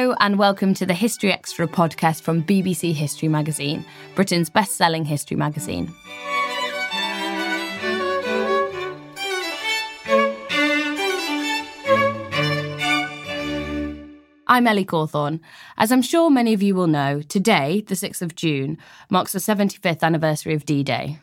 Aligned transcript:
Hello, 0.00 0.16
and 0.18 0.38
welcome 0.38 0.72
to 0.72 0.86
the 0.86 0.94
History 0.94 1.30
Extra 1.30 1.68
podcast 1.68 2.22
from 2.22 2.42
BBC 2.42 2.94
History 2.94 3.28
Magazine, 3.28 3.84
Britain's 4.14 4.48
best 4.48 4.76
selling 4.76 5.04
history 5.04 5.36
magazine. 5.36 5.92
I'm 14.46 14.66
Ellie 14.66 14.86
Cawthorne. 14.86 15.40
As 15.76 15.92
I'm 15.92 16.00
sure 16.00 16.30
many 16.30 16.54
of 16.54 16.62
you 16.62 16.74
will 16.74 16.86
know, 16.86 17.20
today, 17.20 17.82
the 17.86 17.94
6th 17.94 18.22
of 18.22 18.34
June, 18.34 18.78
marks 19.10 19.32
the 19.32 19.38
75th 19.38 20.02
anniversary 20.02 20.54
of 20.54 20.64
D 20.64 20.82
Day. 20.82 21.18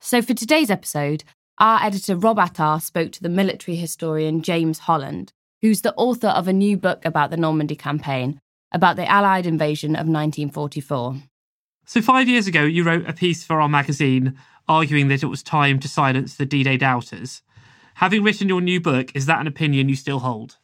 So 0.00 0.20
for 0.20 0.34
today's 0.34 0.68
episode, 0.68 1.22
our 1.58 1.80
editor 1.80 2.16
Rob 2.16 2.40
Attar 2.40 2.80
spoke 2.80 3.12
to 3.12 3.22
the 3.22 3.28
military 3.28 3.76
historian 3.76 4.42
James 4.42 4.80
Holland, 4.80 5.32
who's 5.62 5.82
the 5.82 5.94
author 5.94 6.28
of 6.28 6.48
a 6.48 6.52
new 6.52 6.76
book 6.76 7.04
about 7.04 7.30
the 7.30 7.36
Normandy 7.36 7.76
campaign, 7.76 8.38
about 8.72 8.96
the 8.96 9.08
Allied 9.10 9.46
invasion 9.46 9.90
of 9.90 10.06
1944. 10.06 11.16
So, 11.84 12.02
five 12.02 12.28
years 12.28 12.46
ago, 12.46 12.62
you 12.62 12.82
wrote 12.82 13.08
a 13.08 13.12
piece 13.12 13.44
for 13.44 13.60
our 13.60 13.68
magazine 13.68 14.36
arguing 14.68 15.08
that 15.08 15.22
it 15.22 15.26
was 15.26 15.42
time 15.42 15.78
to 15.80 15.88
silence 15.88 16.34
the 16.36 16.46
D 16.46 16.62
Day 16.62 16.76
doubters. 16.76 17.42
Having 17.94 18.24
written 18.24 18.48
your 18.48 18.60
new 18.60 18.80
book, 18.80 19.14
is 19.14 19.26
that 19.26 19.40
an 19.40 19.46
opinion 19.46 19.88
you 19.88 19.96
still 19.96 20.18
hold? 20.18 20.58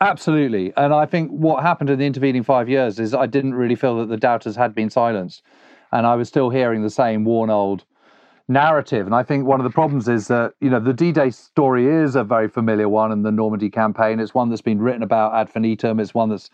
Absolutely. 0.00 0.72
And 0.76 0.92
I 0.92 1.06
think 1.06 1.30
what 1.30 1.62
happened 1.62 1.90
in 1.90 1.98
the 1.98 2.04
intervening 2.04 2.42
five 2.42 2.68
years 2.68 2.98
is 2.98 3.14
I 3.14 3.26
didn't 3.26 3.54
really 3.54 3.74
feel 3.74 3.96
that 3.98 4.08
the 4.08 4.18
doubters 4.18 4.54
had 4.54 4.74
been 4.74 4.90
silenced. 4.90 5.42
And 5.90 6.06
I 6.06 6.16
was 6.16 6.28
still 6.28 6.50
hearing 6.50 6.82
the 6.82 6.90
same 6.90 7.24
worn 7.24 7.48
old 7.48 7.84
narrative. 8.48 9.06
And 9.06 9.14
I 9.14 9.22
think 9.22 9.44
one 9.44 9.60
of 9.60 9.64
the 9.64 9.70
problems 9.70 10.08
is 10.08 10.28
that, 10.28 10.54
you 10.60 10.70
know, 10.70 10.80
the 10.80 10.92
D 10.92 11.12
Day 11.12 11.30
story 11.30 11.86
is 11.86 12.14
a 12.14 12.24
very 12.24 12.48
familiar 12.48 12.88
one 12.88 13.10
and 13.12 13.24
the 13.24 13.32
Normandy 13.32 13.70
campaign. 13.70 14.20
It's 14.20 14.34
one 14.34 14.50
that's 14.50 14.62
been 14.62 14.80
written 14.80 15.02
about 15.02 15.34
ad 15.34 15.48
infinitum. 15.48 15.98
It's 15.98 16.14
one 16.14 16.28
that's 16.28 16.50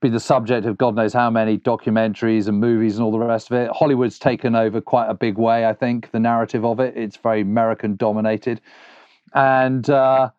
been 0.00 0.12
the 0.12 0.20
subject 0.20 0.66
of 0.66 0.78
God 0.78 0.94
knows 0.94 1.12
how 1.12 1.30
many 1.30 1.58
documentaries 1.58 2.48
and 2.48 2.58
movies 2.58 2.96
and 2.96 3.04
all 3.04 3.12
the 3.12 3.18
rest 3.18 3.50
of 3.50 3.56
it. 3.56 3.70
Hollywood's 3.70 4.18
taken 4.18 4.54
over 4.54 4.80
quite 4.80 5.08
a 5.08 5.14
big 5.14 5.38
way, 5.38 5.66
I 5.66 5.74
think, 5.74 6.10
the 6.10 6.20
narrative 6.20 6.64
of 6.64 6.80
it. 6.80 6.96
It's 6.96 7.16
very 7.16 7.42
American 7.42 7.96
dominated. 7.96 8.60
And, 9.34 9.88
uh, 9.88 10.30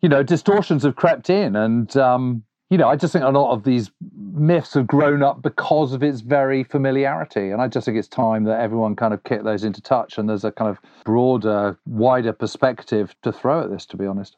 you 0.00 0.08
know, 0.08 0.22
distortions 0.22 0.82
have 0.84 0.96
crept 0.96 1.30
in. 1.30 1.54
And, 1.54 1.94
um, 1.96 2.44
you 2.74 2.78
know, 2.78 2.88
I 2.88 2.96
just 2.96 3.12
think 3.12 3.24
a 3.24 3.28
lot 3.28 3.52
of 3.52 3.62
these 3.62 3.92
myths 4.32 4.74
have 4.74 4.88
grown 4.88 5.22
up 5.22 5.40
because 5.42 5.92
of 5.92 6.02
its 6.02 6.22
very 6.22 6.64
familiarity. 6.64 7.50
And 7.50 7.62
I 7.62 7.68
just 7.68 7.84
think 7.84 7.96
it's 7.96 8.08
time 8.08 8.42
that 8.44 8.60
everyone 8.60 8.96
kind 8.96 9.14
of 9.14 9.22
kick 9.22 9.44
those 9.44 9.62
into 9.62 9.80
touch 9.80 10.18
and 10.18 10.28
there's 10.28 10.44
a 10.44 10.50
kind 10.50 10.68
of 10.68 10.80
broader, 11.04 11.78
wider 11.86 12.32
perspective 12.32 13.14
to 13.22 13.30
throw 13.30 13.62
at 13.62 13.70
this, 13.70 13.86
to 13.86 13.96
be 13.96 14.06
honest. 14.06 14.36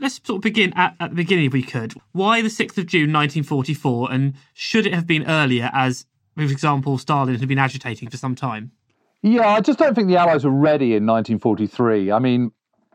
Let's 0.00 0.20
sort 0.24 0.38
of 0.38 0.42
begin 0.42 0.72
at, 0.74 0.96
at 0.98 1.10
the 1.10 1.14
beginning, 1.14 1.44
if 1.44 1.52
we 1.52 1.62
could. 1.62 1.94
Why 2.10 2.42
the 2.42 2.48
6th 2.48 2.76
of 2.76 2.86
June 2.86 3.12
1944, 3.12 4.10
and 4.10 4.34
should 4.52 4.84
it 4.84 4.92
have 4.92 5.06
been 5.06 5.24
earlier, 5.24 5.70
as, 5.72 6.06
for 6.34 6.42
example, 6.42 6.98
Stalin 6.98 7.36
had 7.36 7.48
been 7.48 7.56
agitating 7.56 8.10
for 8.10 8.16
some 8.16 8.34
time? 8.34 8.72
Yeah, 9.22 9.46
I 9.46 9.60
just 9.60 9.78
don't 9.78 9.94
think 9.94 10.08
the 10.08 10.16
Allies 10.16 10.44
were 10.44 10.50
ready 10.50 10.96
in 10.96 11.06
1943. 11.06 12.10
I 12.10 12.18
mean, 12.18 12.50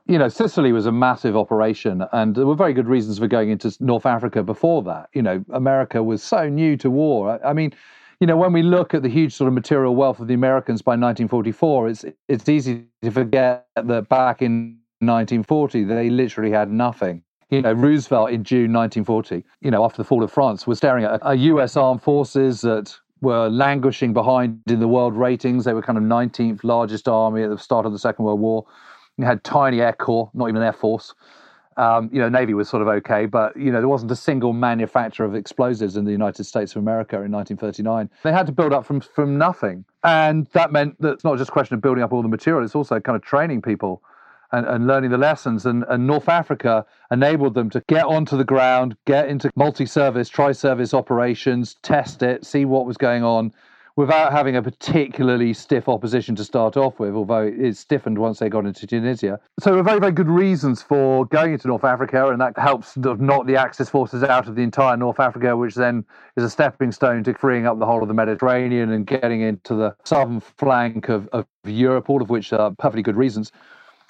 you 0.06 0.17
know, 0.17 0.28
Sicily 0.28 0.72
was 0.72 0.85
a 0.85 0.91
massive 0.91 1.38
operation, 1.38 2.03
and 2.12 2.35
there 2.35 2.45
were 2.45 2.56
very 2.56 2.73
good 2.73 2.88
reasons 2.88 3.19
for 3.19 3.28
going 3.28 3.50
into 3.50 3.75
North 3.79 4.06
Africa 4.06 4.44
before 4.44 4.81
that. 4.84 5.09
You 5.13 5.22
know, 5.22 5.44
America 5.53 6.01
was 6.01 6.23
so 6.23 6.50
new 6.50 6.78
to 6.78 6.89
war. 6.89 7.39
I, 7.44 7.50
I 7.50 7.53
mean, 7.53 7.73
you 8.19 8.28
know, 8.28 8.38
when 8.38 8.53
we 8.53 8.61
look 8.61 8.94
at 8.94 9.03
the 9.03 9.09
huge 9.09 9.34
sort 9.34 9.47
of 9.47 9.53
material 9.53 9.95
wealth 9.95 10.19
of 10.19 10.28
the 10.28 10.34
Americans 10.34 10.81
by 10.81 10.91
1944, 10.91 11.90
it's 11.90 12.06
it's 12.28 12.50
easy 12.50 12.85
to 13.01 13.11
forget 13.11 13.67
that 13.75 14.09
back 14.09 14.41
in 14.41 14.78
1940 15.00 15.84
they 15.85 16.09
literally 16.09 16.51
had 16.51 16.72
nothing. 16.72 17.23
You 17.50 17.61
know, 17.61 17.73
Roosevelt 17.73 18.31
in 18.31 18.44
June 18.45 18.72
1940, 18.72 19.44
you 19.59 19.72
know, 19.72 19.84
after 19.84 19.97
the 19.97 20.06
fall 20.06 20.23
of 20.23 20.31
France, 20.31 20.66
was 20.66 20.78
staring 20.78 21.03
at 21.03 21.19
a 21.23 21.35
U.S. 21.35 21.75
armed 21.75 22.01
forces 22.01 22.61
that 22.61 22.95
were 23.19 23.50
languishing 23.50 24.13
behind 24.13 24.61
in 24.67 24.79
the 24.79 24.88
world 24.88 25.16
ratings. 25.16 25.66
They 25.66 25.73
were 25.73 25.81
kind 25.81 25.97
of 25.97 26.03
19th 26.06 26.63
largest 26.63 27.09
army 27.09 27.44
at 27.44 27.50
the 27.50 27.57
start 27.57 27.85
of 27.85 27.91
the 27.91 28.00
Second 28.00 28.23
World 28.23 28.40
War 28.40 28.66
you 29.22 29.28
had 29.28 29.44
tiny 29.44 29.82
air 29.82 29.94
corps, 29.94 30.30
not 30.34 30.50
even 30.50 30.58
an 30.58 30.64
air 30.64 30.74
force. 30.74 31.14
Um, 31.78 32.09
you 32.12 32.20
know, 32.20 32.28
Navy 32.28 32.54
was 32.54 32.68
sort 32.68 32.82
of 32.82 32.90
okay, 32.90 33.26
but 33.26 33.56
you 33.56 33.72
know, 33.72 33.80
there 33.80 33.88
wasn't 33.88 34.12
a 34.12 34.16
single 34.16 34.52
manufacturer 34.52 35.26
of 35.26 35.36
explosives 35.36 35.96
in 35.96 36.04
the 36.04 36.12
United 36.12 36.44
States 36.44 36.74
of 36.76 36.82
America 36.82 37.16
in 37.22 37.32
1939. 37.32 38.09
They 38.24 38.34
had 38.34 38.46
to 38.48 38.52
build 38.52 38.74
up 38.74 38.86
from 38.86 39.00
from 39.00 39.38
nothing, 39.38 39.86
and 40.04 40.48
that 40.48 40.72
meant 40.72 41.00
that 41.02 41.14
it's 41.14 41.24
not 41.24 41.38
just 41.38 41.50
a 41.50 41.54
question 41.54 41.76
of 41.76 41.82
building 41.82 42.04
up 42.04 42.12
all 42.12 42.22
the 42.22 42.28
material; 42.28 42.64
it's 42.66 42.76
also 42.76 43.00
kind 43.00 43.16
of 43.16 43.22
training 43.22 43.62
people 43.62 44.04
and, 44.52 44.66
and 44.68 44.88
learning 44.88 45.12
the 45.12 45.18
lessons. 45.18 45.66
And, 45.66 45.86
and 45.88 46.06
North 46.06 46.30
Africa 46.30 46.86
enabled 47.09 47.53
them 47.53 47.70
to 47.72 47.82
get 47.88 48.06
onto 48.06 48.38
the 48.38 48.44
ground, 48.44 48.96
get 49.06 49.30
into 49.30 49.50
multi-service, 49.56 50.30
tri-service 50.30 50.94
operations, 50.94 51.76
test 51.82 52.22
it, 52.22 52.46
see 52.46 52.66
what 52.66 52.86
was 52.86 52.98
going 52.98 53.24
on, 53.24 53.53
without 53.96 54.31
having 54.31 54.56
a 54.56 54.62
particularly 54.62 55.53
stiff 55.53 55.90
opposition 55.90 56.35
to 56.35 56.44
start 56.44 56.78
off 56.78 57.00
with, 57.00 57.13
although 57.13 57.44
it 57.44 57.75
stiffened 57.75 58.18
once 58.18 58.40
they 58.40 58.50
got 58.50 58.66
into 58.66 58.88
Tunisia. 58.88 59.40
So, 59.59 59.72
there 59.72 59.78
were 59.78 59.84
very, 59.84 60.00
very 60.00 60.12
good 60.12 60.29
reasons 60.29 60.81
for 60.81 61.25
going 61.25 61.53
into 61.53 61.68
North 61.68 61.84
Africa, 61.84 62.29
and 62.29 62.40
that 62.41 62.57
helps 62.57 62.94
sort 62.94 63.07
of 63.07 63.22
knock 63.22 63.46
the 63.46 63.57
Axis 63.57 63.90
forces 63.90 64.24
out 64.24 64.47
of 64.47 64.56
the 64.56 64.63
entire 64.63 64.97
North 64.97 65.19
Africa, 65.19 65.56
which 65.56 65.75
then 65.75 66.06
is 66.38 66.44
a 66.44 66.50
stepping 66.50 66.91
stone 66.91 67.24
to 67.24 67.34
freeing 67.34 67.66
up 67.66 67.79
the 67.79 67.85
whole 67.85 68.02
of 68.02 68.07
the 68.07 68.13
Mediterranean 68.13 68.91
and 68.91 69.06
getting 69.06 69.41
into 69.41 69.75
the 69.75 69.96
southern 70.03 70.40
flank 70.40 71.09
of, 71.09 71.28
of 71.34 71.46
Europe, 71.66 72.09
all 72.09 72.22
of 72.22 72.29
which 72.29 72.53
are 72.53 72.72
perfectly 72.72 73.03
good 73.03 73.16
reasons. 73.16 73.52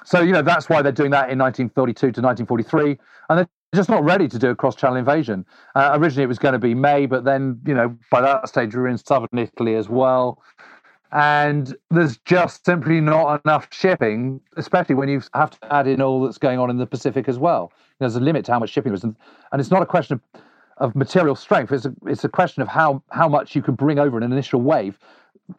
So, 0.03 0.22
you 0.22 0.31
know, 0.31 0.42
that's 0.42 0.69
why 0.69 0.81
they're 0.81 0.92
doing 0.92 1.12
that 1.12 1.30
in 1.30 1.38
1932 1.38 2.00
to 2.00 2.22
1943. 2.22 2.98
And 3.30 3.40
they're 3.40 3.48
just 3.74 3.90
not 3.90 4.04
ready 4.04 4.28
to 4.28 4.38
do 4.38 4.50
a 4.50 4.56
cross-channel 4.56 4.98
invasion. 4.98 5.46
Uh, 5.76 5.92
originally, 5.94 6.24
it 6.24 6.28
was 6.28 6.40
going 6.40 6.54
to 6.54 6.59
be 6.59 6.74
May, 6.74 7.06
but 7.06 7.24
then 7.24 7.59
you 7.66 7.74
know 7.74 7.98
by 8.09 8.22
that 8.22 8.48
stage 8.48 8.76
we 8.76 8.82
were 8.82 8.88
in 8.88 8.98
southern 8.98 9.38
Italy 9.38 9.76
as 9.76 9.88
well, 9.90 10.42
and 11.12 11.76
there's 11.90 12.18
just 12.20 12.66
simply 12.66 13.00
not 13.02 13.42
enough 13.46 13.68
shipping, 13.72 14.42
especially 14.58 14.96
when 14.96 15.10
you 15.10 15.22
have 15.34 15.52
to 15.52 15.74
add 15.74 15.88
in 15.88 16.02
all 16.02 16.24
that's 16.24 16.38
going 16.38 16.60
on 16.60 16.70
in 16.70 16.78
the 16.78 16.86
Pacific 16.86 17.30
as 17.30 17.40
well. 17.40 17.72
There's 18.00 18.16
a 18.16 18.19
limit 18.19 18.45
to 18.45 18.51
how 18.51 18.60
much 18.60 18.72
shipping 18.72 18.92
there 18.92 18.98
is, 18.98 19.04
and, 19.04 19.16
and 19.51 19.62
it's 19.62 19.72
not 19.72 19.81
a 19.81 19.86
question 19.86 20.16
of, 20.16 20.42
of 20.78 20.95
material 20.95 21.36
strength. 21.36 21.72
It's 21.72 21.86
a, 21.86 21.94
it's 22.07 22.24
a 22.24 22.30
question 22.30 22.62
of 22.62 22.68
how 22.68 23.01
how 23.12 23.30
much 23.30 23.56
you 23.56 23.62
can 23.62 23.75
bring 23.75 24.00
over 24.00 24.18
in 24.18 24.24
an 24.24 24.31
initial 24.31 24.62
wave 24.62 25.00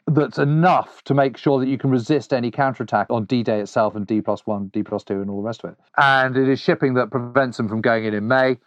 that's 0.07 0.39
enough 0.39 1.03
to 1.05 1.15
make 1.15 1.37
sure 1.37 1.59
that 1.61 1.69
you 1.69 1.79
can 1.79 1.91
resist 1.91 2.33
any 2.33 2.51
counterattack 2.51 3.09
on 3.11 3.25
D-Day 3.25 3.61
itself 3.61 3.95
and 3.95 4.07
D 4.07 4.21
plus 4.21 4.47
one, 4.47 4.69
D 4.69 4.83
plus 4.83 5.05
two, 5.05 5.21
and 5.21 5.31
all 5.31 5.43
the 5.43 5.47
rest 5.47 5.65
of 5.65 5.71
it. 5.71 5.77
And 5.97 6.37
it 6.37 6.49
is 6.49 6.61
shipping 6.61 6.95
that 6.95 7.11
prevents 7.11 7.57
them 7.57 7.69
from 7.69 7.81
going 7.81 8.05
in 8.05 8.15
in 8.15 8.29
May. 8.29 8.59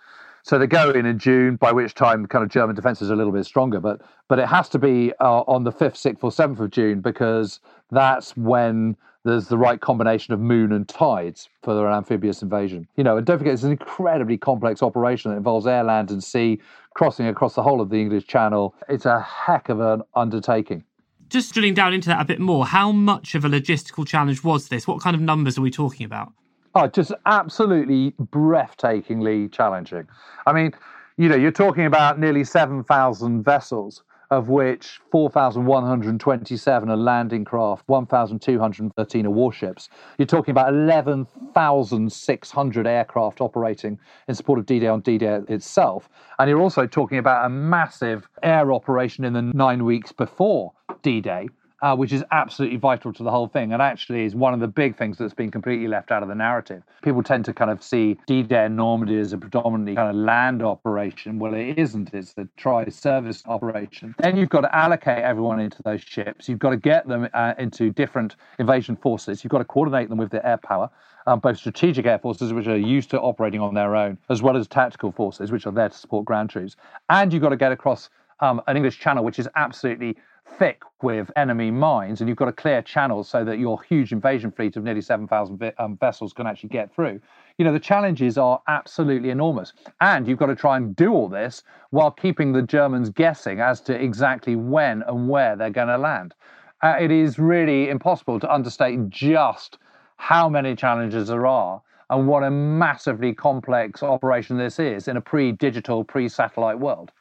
So 0.43 0.59
they 0.59 0.67
go 0.67 0.91
in 0.91 1.07
in 1.07 1.17
June, 1.17 1.55
by 1.55 1.71
which 1.71 1.95
time 1.95 2.27
kind 2.27 2.43
of 2.43 2.51
German 2.51 2.75
defences 2.75 3.09
are 3.09 3.15
a 3.15 3.17
little 3.17 3.33
bit 3.33 3.45
stronger. 3.45 3.79
But 3.79 4.01
but 4.27 4.37
it 4.37 4.47
has 4.47 4.69
to 4.69 4.79
be 4.79 5.11
uh, 5.19 5.41
on 5.41 5.63
the 5.63 5.71
fifth, 5.71 5.97
sixth, 5.97 6.23
or 6.23 6.31
seventh 6.31 6.59
of 6.59 6.69
June 6.69 7.01
because 7.01 7.59
that's 7.89 8.37
when 8.37 8.95
there's 9.23 9.47
the 9.47 9.57
right 9.57 9.81
combination 9.81 10.35
of 10.35 10.39
moon 10.39 10.71
and 10.71 10.87
tides 10.87 11.49
for 11.63 11.87
an 11.87 11.93
amphibious 11.93 12.43
invasion. 12.43 12.87
You 12.95 13.03
know, 13.03 13.17
and 13.17 13.25
don't 13.25 13.39
forget 13.39 13.55
it's 13.55 13.63
an 13.63 13.71
incredibly 13.71 14.37
complex 14.37 14.83
operation 14.83 15.31
that 15.31 15.37
involves 15.37 15.65
air, 15.65 15.83
land, 15.83 16.11
and 16.11 16.23
sea 16.23 16.61
crossing 16.93 17.25
across 17.25 17.55
the 17.55 17.63
whole 17.63 17.81
of 17.81 17.89
the 17.89 17.99
English 17.99 18.27
Channel. 18.27 18.75
It's 18.87 19.07
a 19.07 19.21
heck 19.21 19.69
of 19.69 19.79
an 19.79 20.03
undertaking 20.13 20.83
just 21.29 21.53
drilling 21.53 21.73
down 21.73 21.93
into 21.93 22.09
that 22.09 22.21
a 22.21 22.25
bit 22.25 22.39
more, 22.39 22.65
how 22.65 22.91
much 22.91 23.35
of 23.35 23.45
a 23.45 23.49
logistical 23.49 24.05
challenge 24.05 24.43
was 24.43 24.69
this? 24.69 24.87
What 24.87 25.01
kind 25.01 25.15
of 25.15 25.21
numbers 25.21 25.57
are 25.57 25.61
we 25.61 25.71
talking 25.71 26.05
about? 26.05 26.33
Oh, 26.75 26.87
just 26.87 27.13
absolutely 27.25 28.11
breathtakingly 28.19 29.51
challenging. 29.51 30.07
I 30.45 30.53
mean, 30.53 30.73
you 31.17 31.29
know, 31.29 31.35
you're 31.35 31.51
talking 31.51 31.85
about 31.85 32.19
nearly 32.19 32.43
7,000 32.43 33.43
vessels, 33.43 34.03
of 34.31 34.49
which 34.49 34.99
4,127 35.11 36.89
are 36.89 36.97
landing 36.97 37.45
craft, 37.45 37.83
1,213 37.87 39.25
are 39.25 39.29
warships. 39.29 39.89
You're 40.17 40.25
talking 40.25 40.51
about 40.51 40.73
11,600 40.73 42.87
aircraft 42.87 43.41
operating 43.41 43.99
in 44.27 44.35
support 44.35 44.59
of 44.59 44.65
D 44.65 44.79
Day 44.79 44.87
on 44.87 45.01
D 45.01 45.17
Day 45.17 45.41
itself. 45.47 46.09
And 46.39 46.49
you're 46.49 46.61
also 46.61 46.87
talking 46.87 47.17
about 47.17 47.45
a 47.45 47.49
massive 47.49 48.29
air 48.43 48.73
operation 48.73 49.25
in 49.25 49.33
the 49.33 49.41
nine 49.41 49.83
weeks 49.85 50.11
before 50.11 50.73
D 51.01 51.21
Day 51.21 51.47
uh, 51.81 51.95
which 51.95 52.13
is 52.13 52.23
absolutely 52.31 52.77
vital 52.77 53.11
to 53.13 53.23
the 53.23 53.31
whole 53.31 53.47
thing 53.47 53.73
and 53.73 53.81
actually 53.81 54.25
is 54.25 54.35
one 54.35 54.53
of 54.53 54.59
the 54.59 54.67
big 54.67 54.97
things 54.97 55.17
that's 55.17 55.33
been 55.33 55.51
completely 55.51 55.87
left 55.87 56.11
out 56.11 56.23
of 56.23 56.29
the 56.29 56.35
narrative. 56.35 56.83
People 57.03 57.23
tend 57.23 57.45
to 57.45 57.53
kind 57.53 57.71
of 57.71 57.83
see 57.83 58.17
D 58.27 58.43
Day 58.43 58.65
and 58.65 58.75
Normandy 58.75 59.17
as 59.17 59.33
a 59.33 59.37
predominantly 59.37 59.95
kind 59.95 60.09
of 60.09 60.15
land 60.15 60.63
operation. 60.63 61.39
Well, 61.39 61.53
it 61.53 61.77
isn't, 61.77 62.13
it's 62.13 62.33
a 62.37 62.47
tri 62.57 62.87
service 62.89 63.43
operation. 63.47 64.15
Then 64.19 64.37
you've 64.37 64.49
got 64.49 64.61
to 64.61 64.75
allocate 64.75 65.19
everyone 65.19 65.59
into 65.59 65.81
those 65.83 66.01
ships, 66.01 66.47
you've 66.47 66.59
got 66.59 66.71
to 66.71 66.77
get 66.77 67.07
them 67.07 67.27
uh, 67.33 67.53
into 67.57 67.91
different 67.91 68.35
invasion 68.59 68.95
forces, 68.95 69.43
you've 69.43 69.51
got 69.51 69.59
to 69.59 69.65
coordinate 69.65 70.09
them 70.09 70.17
with 70.17 70.31
their 70.31 70.45
air 70.45 70.57
power. 70.57 70.89
Um, 71.27 71.39
both 71.39 71.57
strategic 71.57 72.05
air 72.05 72.19
forces, 72.19 72.53
which 72.53 72.67
are 72.67 72.77
used 72.77 73.09
to 73.09 73.19
operating 73.19 73.59
on 73.59 73.73
their 73.73 73.95
own, 73.95 74.19
as 74.29 74.43
well 74.43 74.55
as 74.55 74.67
tactical 74.67 75.11
forces, 75.11 75.51
which 75.51 75.65
are 75.65 75.71
there 75.71 75.89
to 75.89 75.97
support 75.97 76.23
ground 76.23 76.51
troops. 76.51 76.75
And 77.09 77.33
you've 77.33 77.41
got 77.41 77.49
to 77.49 77.57
get 77.57 77.71
across 77.71 78.11
um, 78.41 78.61
an 78.67 78.77
English 78.77 78.99
channel, 78.99 79.23
which 79.23 79.39
is 79.39 79.47
absolutely 79.55 80.17
thick 80.57 80.81
with 81.01 81.31
enemy 81.35 81.71
mines, 81.71 82.21
and 82.21 82.27
you've 82.29 82.37
got 82.37 82.45
to 82.45 82.51
clear 82.53 82.81
channels 82.81 83.27
so 83.29 83.43
that 83.43 83.59
your 83.59 83.81
huge 83.83 84.11
invasion 84.11 84.51
fleet 84.51 84.75
of 84.75 84.83
nearly 84.83 85.01
7,000 85.01 85.73
um, 85.77 85.97
vessels 85.97 86.33
can 86.33 86.47
actually 86.47 86.69
get 86.69 86.93
through. 86.93 87.19
You 87.57 87.65
know, 87.65 87.73
the 87.73 87.79
challenges 87.79 88.37
are 88.37 88.61
absolutely 88.67 89.29
enormous. 89.29 89.73
And 90.01 90.27
you've 90.27 90.39
got 90.39 90.47
to 90.47 90.55
try 90.55 90.77
and 90.77 90.95
do 90.95 91.11
all 91.11 91.27
this 91.27 91.63
while 91.89 92.11
keeping 92.11 92.53
the 92.53 92.61
Germans 92.61 93.09
guessing 93.09 93.59
as 93.59 93.81
to 93.81 93.93
exactly 93.93 94.55
when 94.55 95.03
and 95.03 95.27
where 95.29 95.55
they're 95.55 95.69
going 95.69 95.87
to 95.87 95.97
land. 95.97 96.33
Uh, 96.81 96.95
it 96.99 97.11
is 97.11 97.39
really 97.39 97.89
impossible 97.89 98.39
to 98.39 98.53
understate 98.53 99.09
just 99.09 99.77
how 100.17 100.49
many 100.49 100.75
challenges 100.75 101.27
there 101.27 101.47
are 101.47 101.81
and 102.09 102.27
what 102.27 102.43
a 102.43 102.51
massively 102.51 103.33
complex 103.33 104.03
operation 104.03 104.57
this 104.57 104.79
is 104.79 105.07
in 105.07 105.17
a 105.17 105.21
pre 105.21 105.51
digital, 105.51 106.03
pre 106.03 106.29
satellite 106.29 106.79
world. 106.79 107.11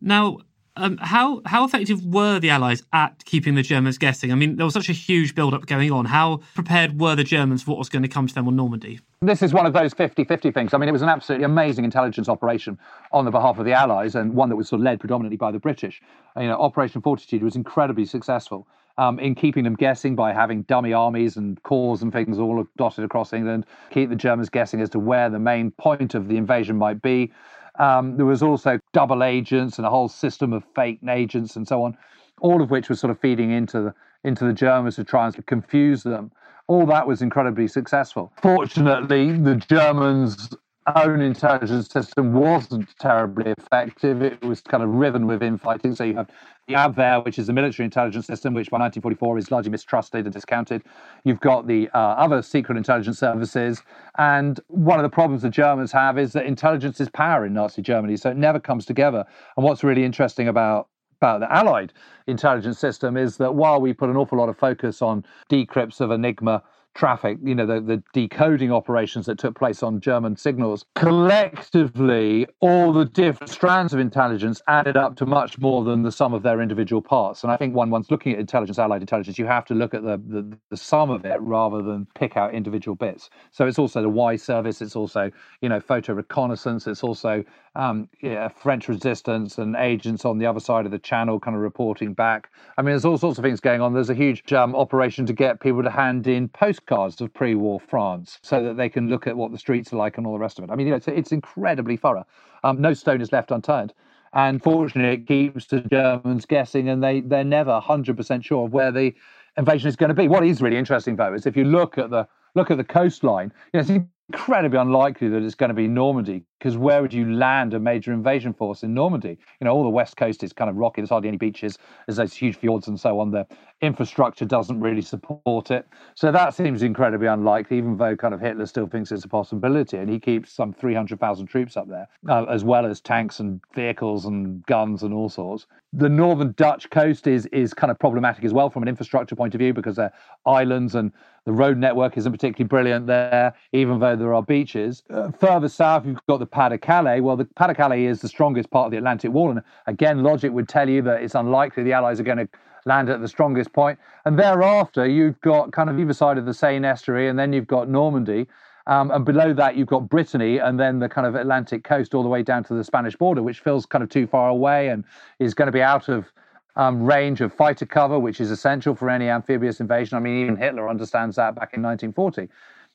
Now, 0.00 0.38
um, 0.76 0.96
how 0.98 1.42
how 1.46 1.64
effective 1.64 2.04
were 2.04 2.38
the 2.38 2.50
Allies 2.50 2.82
at 2.92 3.24
keeping 3.24 3.54
the 3.54 3.62
Germans 3.62 3.98
guessing? 3.98 4.32
I 4.32 4.34
mean, 4.34 4.56
there 4.56 4.64
was 4.64 4.74
such 4.74 4.88
a 4.88 4.92
huge 4.92 5.34
build-up 5.34 5.66
going 5.66 5.90
on. 5.90 6.04
How 6.06 6.40
prepared 6.54 7.00
were 7.00 7.16
the 7.16 7.24
Germans 7.24 7.62
for 7.62 7.72
what 7.72 7.78
was 7.78 7.88
going 7.88 8.02
to 8.02 8.08
come 8.08 8.26
to 8.26 8.34
them 8.34 8.46
on 8.46 8.56
Normandy? 8.56 9.00
This 9.20 9.42
is 9.42 9.52
one 9.52 9.66
of 9.66 9.72
those 9.72 9.92
50-50 9.92 10.54
things. 10.54 10.72
I 10.72 10.78
mean, 10.78 10.88
it 10.88 10.92
was 10.92 11.02
an 11.02 11.08
absolutely 11.08 11.44
amazing 11.44 11.84
intelligence 11.84 12.28
operation 12.28 12.78
on 13.12 13.24
the 13.24 13.30
behalf 13.30 13.58
of 13.58 13.66
the 13.66 13.72
Allies, 13.72 14.14
and 14.14 14.34
one 14.34 14.48
that 14.48 14.56
was 14.56 14.68
sort 14.68 14.80
of 14.80 14.84
led 14.84 15.00
predominantly 15.00 15.36
by 15.36 15.50
the 15.50 15.58
British. 15.58 16.00
You 16.36 16.44
know, 16.44 16.58
Operation 16.58 17.02
Fortitude 17.02 17.42
was 17.42 17.56
incredibly 17.56 18.04
successful. 18.04 18.66
Um, 18.98 19.18
in 19.18 19.34
keeping 19.34 19.64
them 19.64 19.76
guessing 19.76 20.14
by 20.14 20.34
having 20.34 20.62
dummy 20.62 20.92
armies 20.92 21.36
and 21.36 21.62
corps 21.62 22.02
and 22.02 22.12
things 22.12 22.38
all 22.38 22.66
dotted 22.76 23.02
across 23.02 23.32
England, 23.32 23.64
keep 23.90 24.10
the 24.10 24.16
Germans 24.16 24.50
guessing 24.50 24.82
as 24.82 24.90
to 24.90 24.98
where 24.98 25.30
the 25.30 25.38
main 25.38 25.70
point 25.70 26.14
of 26.14 26.28
the 26.28 26.36
invasion 26.36 26.76
might 26.76 27.00
be. 27.00 27.32
Um, 27.80 28.18
there 28.18 28.26
was 28.26 28.42
also 28.42 28.78
double 28.92 29.24
agents 29.24 29.78
and 29.78 29.86
a 29.86 29.90
whole 29.90 30.08
system 30.08 30.52
of 30.52 30.62
fake 30.74 31.00
agents 31.08 31.56
and 31.56 31.66
so 31.66 31.82
on, 31.82 31.96
all 32.42 32.60
of 32.60 32.70
which 32.70 32.90
was 32.90 33.00
sort 33.00 33.10
of 33.10 33.18
feeding 33.18 33.50
into 33.50 33.80
the, 33.80 33.94
into 34.22 34.44
the 34.44 34.52
Germans 34.52 34.96
to 34.96 35.04
try 35.04 35.26
and 35.26 35.46
confuse 35.46 36.02
them. 36.02 36.30
All 36.66 36.84
that 36.86 37.06
was 37.06 37.22
incredibly 37.22 37.66
successful. 37.66 38.32
Fortunately, 38.42 39.32
the 39.32 39.56
Germans 39.56 40.50
own 40.96 41.20
intelligence 41.20 41.88
system 41.88 42.32
wasn't 42.32 42.88
terribly 42.98 43.52
effective. 43.58 44.22
It 44.22 44.42
was 44.42 44.60
kind 44.60 44.82
of 44.82 44.90
riven 44.90 45.26
with 45.26 45.42
infighting. 45.42 45.94
So 45.94 46.04
you 46.04 46.16
have 46.16 46.30
the 46.66 46.74
Abwehr, 46.74 47.24
which 47.24 47.38
is 47.38 47.46
the 47.46 47.52
military 47.52 47.84
intelligence 47.84 48.26
system, 48.26 48.54
which 48.54 48.70
by 48.70 48.78
1944 48.78 49.38
is 49.38 49.50
largely 49.50 49.70
mistrusted 49.70 50.24
and 50.24 50.32
discounted. 50.32 50.82
You've 51.24 51.40
got 51.40 51.66
the 51.66 51.88
uh, 51.92 51.98
other 51.98 52.42
secret 52.42 52.78
intelligence 52.78 53.18
services. 53.18 53.82
And 54.18 54.58
one 54.68 54.98
of 54.98 55.02
the 55.02 55.10
problems 55.10 55.42
the 55.42 55.50
Germans 55.50 55.92
have 55.92 56.18
is 56.18 56.32
that 56.32 56.46
intelligence 56.46 57.00
is 57.00 57.08
power 57.10 57.44
in 57.44 57.52
Nazi 57.52 57.82
Germany. 57.82 58.16
So 58.16 58.30
it 58.30 58.36
never 58.36 58.58
comes 58.58 58.86
together. 58.86 59.24
And 59.56 59.64
what's 59.64 59.84
really 59.84 60.04
interesting 60.04 60.48
about 60.48 60.88
about 61.20 61.40
the 61.40 61.52
Allied 61.52 61.92
intelligence 62.26 62.78
system 62.78 63.14
is 63.18 63.36
that 63.36 63.54
while 63.54 63.78
we 63.78 63.92
put 63.92 64.08
an 64.08 64.16
awful 64.16 64.38
lot 64.38 64.48
of 64.48 64.56
focus 64.56 65.02
on 65.02 65.22
decrypts 65.50 66.00
of 66.00 66.10
Enigma 66.10 66.62
traffic, 66.94 67.38
you 67.42 67.54
know, 67.54 67.66
the, 67.66 67.80
the 67.80 68.02
decoding 68.12 68.72
operations 68.72 69.26
that 69.26 69.38
took 69.38 69.58
place 69.58 69.82
on 69.82 70.00
German 70.00 70.36
signals, 70.36 70.84
collectively, 70.94 72.46
all 72.60 72.92
the 72.92 73.04
different 73.04 73.50
strands 73.50 73.92
of 73.92 74.00
intelligence 74.00 74.60
added 74.66 74.96
up 74.96 75.16
to 75.16 75.26
much 75.26 75.58
more 75.58 75.84
than 75.84 76.02
the 76.02 76.12
sum 76.12 76.34
of 76.34 76.42
their 76.42 76.60
individual 76.60 77.00
parts. 77.02 77.42
And 77.42 77.52
I 77.52 77.56
think 77.56 77.74
when 77.74 77.90
one's 77.90 78.10
looking 78.10 78.32
at 78.32 78.38
intelligence, 78.38 78.78
allied 78.78 79.00
intelligence, 79.00 79.38
you 79.38 79.46
have 79.46 79.64
to 79.66 79.74
look 79.74 79.94
at 79.94 80.02
the, 80.02 80.20
the, 80.28 80.58
the 80.70 80.76
sum 80.76 81.10
of 81.10 81.24
it 81.24 81.40
rather 81.40 81.82
than 81.82 82.06
pick 82.14 82.36
out 82.36 82.54
individual 82.54 82.94
bits. 82.94 83.30
So 83.50 83.66
it's 83.66 83.78
also 83.78 84.02
the 84.02 84.08
Y 84.08 84.36
service, 84.36 84.82
it's 84.82 84.96
also, 84.96 85.30
you 85.60 85.68
know, 85.68 85.80
photo 85.80 86.14
reconnaissance, 86.14 86.86
it's 86.86 87.02
also 87.02 87.44
um, 87.76 88.08
yeah, 88.20 88.48
French 88.48 88.88
resistance 88.88 89.58
and 89.58 89.76
agents 89.76 90.24
on 90.24 90.38
the 90.38 90.46
other 90.46 90.60
side 90.60 90.86
of 90.86 90.90
the 90.90 90.98
channel 90.98 91.38
kind 91.38 91.56
of 91.56 91.62
reporting 91.62 92.14
back. 92.14 92.50
I 92.76 92.82
mean, 92.82 92.92
there's 92.92 93.04
all 93.04 93.18
sorts 93.18 93.38
of 93.38 93.44
things 93.44 93.60
going 93.60 93.80
on. 93.80 93.94
There's 93.94 94.10
a 94.10 94.14
huge 94.14 94.52
um, 94.52 94.74
operation 94.74 95.24
to 95.26 95.32
get 95.32 95.60
people 95.60 95.82
to 95.82 95.90
hand 95.90 96.26
in 96.26 96.48
postcards 96.80 97.20
of 97.20 97.32
pre-war 97.32 97.80
France 97.80 98.38
so 98.42 98.62
that 98.62 98.76
they 98.76 98.88
can 98.88 99.08
look 99.08 99.26
at 99.26 99.36
what 99.36 99.52
the 99.52 99.58
streets 99.58 99.92
are 99.92 99.96
like 99.96 100.18
and 100.18 100.26
all 100.26 100.32
the 100.32 100.38
rest 100.38 100.58
of 100.58 100.64
it. 100.64 100.70
I 100.70 100.76
mean, 100.76 100.86
you 100.86 100.90
know, 100.90 100.96
it's, 100.96 101.08
it's 101.08 101.32
incredibly 101.32 101.96
thorough. 101.96 102.26
Um, 102.64 102.80
no 102.80 102.94
stone 102.94 103.20
is 103.20 103.32
left 103.32 103.50
unturned. 103.50 103.92
And 104.32 104.62
fortunately, 104.62 105.14
it 105.14 105.26
keeps 105.26 105.66
the 105.66 105.80
Germans 105.80 106.46
guessing, 106.46 106.88
and 106.88 107.02
they 107.02 107.20
they're 107.20 107.42
never 107.42 107.80
100% 107.80 108.44
sure 108.44 108.66
of 108.66 108.72
where 108.72 108.92
the 108.92 109.12
invasion 109.56 109.88
is 109.88 109.96
going 109.96 110.08
to 110.08 110.14
be. 110.14 110.28
What 110.28 110.44
is 110.44 110.62
really 110.62 110.76
interesting, 110.76 111.16
though, 111.16 111.34
is 111.34 111.46
if 111.46 111.56
you 111.56 111.64
look 111.64 111.98
at 111.98 112.10
the 112.10 112.28
look 112.54 112.70
at 112.70 112.76
the 112.76 112.84
coastline, 112.84 113.52
you 113.72 113.78
know, 113.78 113.80
it's 113.80 114.06
incredibly 114.30 114.78
unlikely 114.78 115.28
that 115.30 115.42
it's 115.42 115.56
going 115.56 115.70
to 115.70 115.74
be 115.74 115.88
Normandy 115.88 116.44
because 116.60 116.76
where 116.76 117.00
would 117.00 117.12
you 117.12 117.32
land 117.32 117.72
a 117.72 117.80
major 117.80 118.12
invasion 118.12 118.52
force 118.52 118.82
in 118.82 118.92
Normandy? 118.92 119.38
You 119.60 119.64
know, 119.64 119.72
all 119.72 119.82
the 119.82 119.88
west 119.88 120.18
coast 120.18 120.44
is 120.44 120.52
kind 120.52 120.68
of 120.68 120.76
rocky. 120.76 121.00
There's 121.00 121.08
hardly 121.08 121.28
any 121.28 121.38
beaches. 121.38 121.78
There's 122.06 122.18
those 122.18 122.34
huge 122.34 122.56
fjords 122.56 122.86
and 122.86 123.00
so 123.00 123.18
on. 123.18 123.30
The 123.30 123.46
infrastructure 123.80 124.44
doesn't 124.44 124.78
really 124.78 125.00
support 125.00 125.70
it. 125.70 125.88
So 126.14 126.30
that 126.30 126.54
seems 126.54 126.82
incredibly 126.82 127.28
unlikely, 127.28 127.78
even 127.78 127.96
though 127.96 128.14
kind 128.14 128.34
of 128.34 128.40
Hitler 128.40 128.66
still 128.66 128.86
thinks 128.86 129.10
it's 129.10 129.24
a 129.24 129.28
possibility. 129.28 129.96
And 129.96 130.10
he 130.10 130.20
keeps 130.20 130.52
some 130.52 130.74
300,000 130.74 131.46
troops 131.46 131.78
up 131.78 131.88
there, 131.88 132.06
uh, 132.28 132.44
as 132.44 132.62
well 132.62 132.84
as 132.84 133.00
tanks 133.00 133.40
and 133.40 133.60
vehicles 133.74 134.26
and 134.26 134.64
guns 134.66 135.02
and 135.02 135.14
all 135.14 135.30
sorts. 135.30 135.66
The 135.94 136.10
northern 136.10 136.52
Dutch 136.56 136.88
coast 136.90 137.26
is 137.26 137.46
is 137.46 137.74
kind 137.74 137.90
of 137.90 137.98
problematic 137.98 138.44
as 138.44 138.52
well 138.52 138.70
from 138.70 138.82
an 138.82 138.88
infrastructure 138.88 139.34
point 139.34 139.54
of 139.54 139.58
view 139.58 139.74
because 139.74 139.96
they're 139.96 140.12
islands 140.46 140.94
and 140.94 141.10
the 141.44 141.52
road 141.52 141.78
network 141.78 142.16
isn't 142.16 142.30
particularly 142.30 142.68
brilliant 142.68 143.06
there, 143.06 143.54
even 143.72 143.98
though 143.98 144.14
there 144.14 144.34
are 144.34 144.42
beaches. 144.42 145.02
Uh, 145.10 145.30
further 145.32 145.68
south, 145.68 146.06
you've 146.06 146.24
got 146.28 146.38
the 146.38 146.46
Pas 146.50 146.70
de 146.70 146.78
Calais. 146.78 147.20
Well, 147.20 147.36
the 147.36 147.44
Pas 147.44 147.68
de 147.68 147.74
Calais 147.74 148.04
is 148.04 148.20
the 148.20 148.28
strongest 148.28 148.70
part 148.70 148.86
of 148.86 148.90
the 148.92 148.98
Atlantic 148.98 149.32
Wall. 149.32 149.50
And 149.50 149.62
again, 149.86 150.22
logic 150.22 150.52
would 150.52 150.68
tell 150.68 150.88
you 150.88 151.02
that 151.02 151.22
it's 151.22 151.34
unlikely 151.34 151.82
the 151.82 151.92
Allies 151.92 152.20
are 152.20 152.24
going 152.24 152.38
to 152.38 152.48
land 152.86 153.08
at 153.10 153.20
the 153.20 153.28
strongest 153.28 153.72
point. 153.72 153.98
And 154.24 154.38
thereafter, 154.38 155.06
you've 155.06 155.40
got 155.40 155.72
kind 155.72 155.90
of 155.90 155.98
either 155.98 156.12
side 156.12 156.38
of 156.38 156.46
the 156.46 156.54
Seine 156.54 156.86
estuary, 156.86 157.28
and 157.28 157.38
then 157.38 157.52
you've 157.52 157.66
got 157.66 157.88
Normandy. 157.88 158.46
Um, 158.86 159.10
and 159.10 159.24
below 159.24 159.52
that, 159.52 159.76
you've 159.76 159.88
got 159.88 160.08
Brittany 160.08 160.58
and 160.58 160.80
then 160.80 160.98
the 160.98 161.08
kind 161.08 161.26
of 161.26 161.34
Atlantic 161.34 161.84
coast 161.84 162.14
all 162.14 162.22
the 162.22 162.28
way 162.28 162.42
down 162.42 162.64
to 162.64 162.74
the 162.74 162.82
Spanish 162.82 163.14
border, 163.14 163.42
which 163.42 163.60
feels 163.60 163.86
kind 163.86 164.02
of 164.02 164.10
too 164.10 164.26
far 164.26 164.48
away 164.48 164.88
and 164.88 165.04
is 165.38 165.54
going 165.54 165.66
to 165.66 165.72
be 165.72 165.82
out 165.82 166.08
of 166.08 166.32
um, 166.76 167.02
range 167.02 167.40
of 167.40 167.52
fighter 167.52 167.86
cover, 167.86 168.18
which 168.18 168.40
is 168.40 168.50
essential 168.50 168.94
for 168.94 169.10
any 169.10 169.28
amphibious 169.28 169.80
invasion. 169.80 170.16
I 170.16 170.20
mean, 170.20 170.42
even 170.42 170.56
Hitler 170.56 170.88
understands 170.88 171.36
that 171.36 171.54
back 171.54 171.74
in 171.74 171.82
1940. 171.82 172.48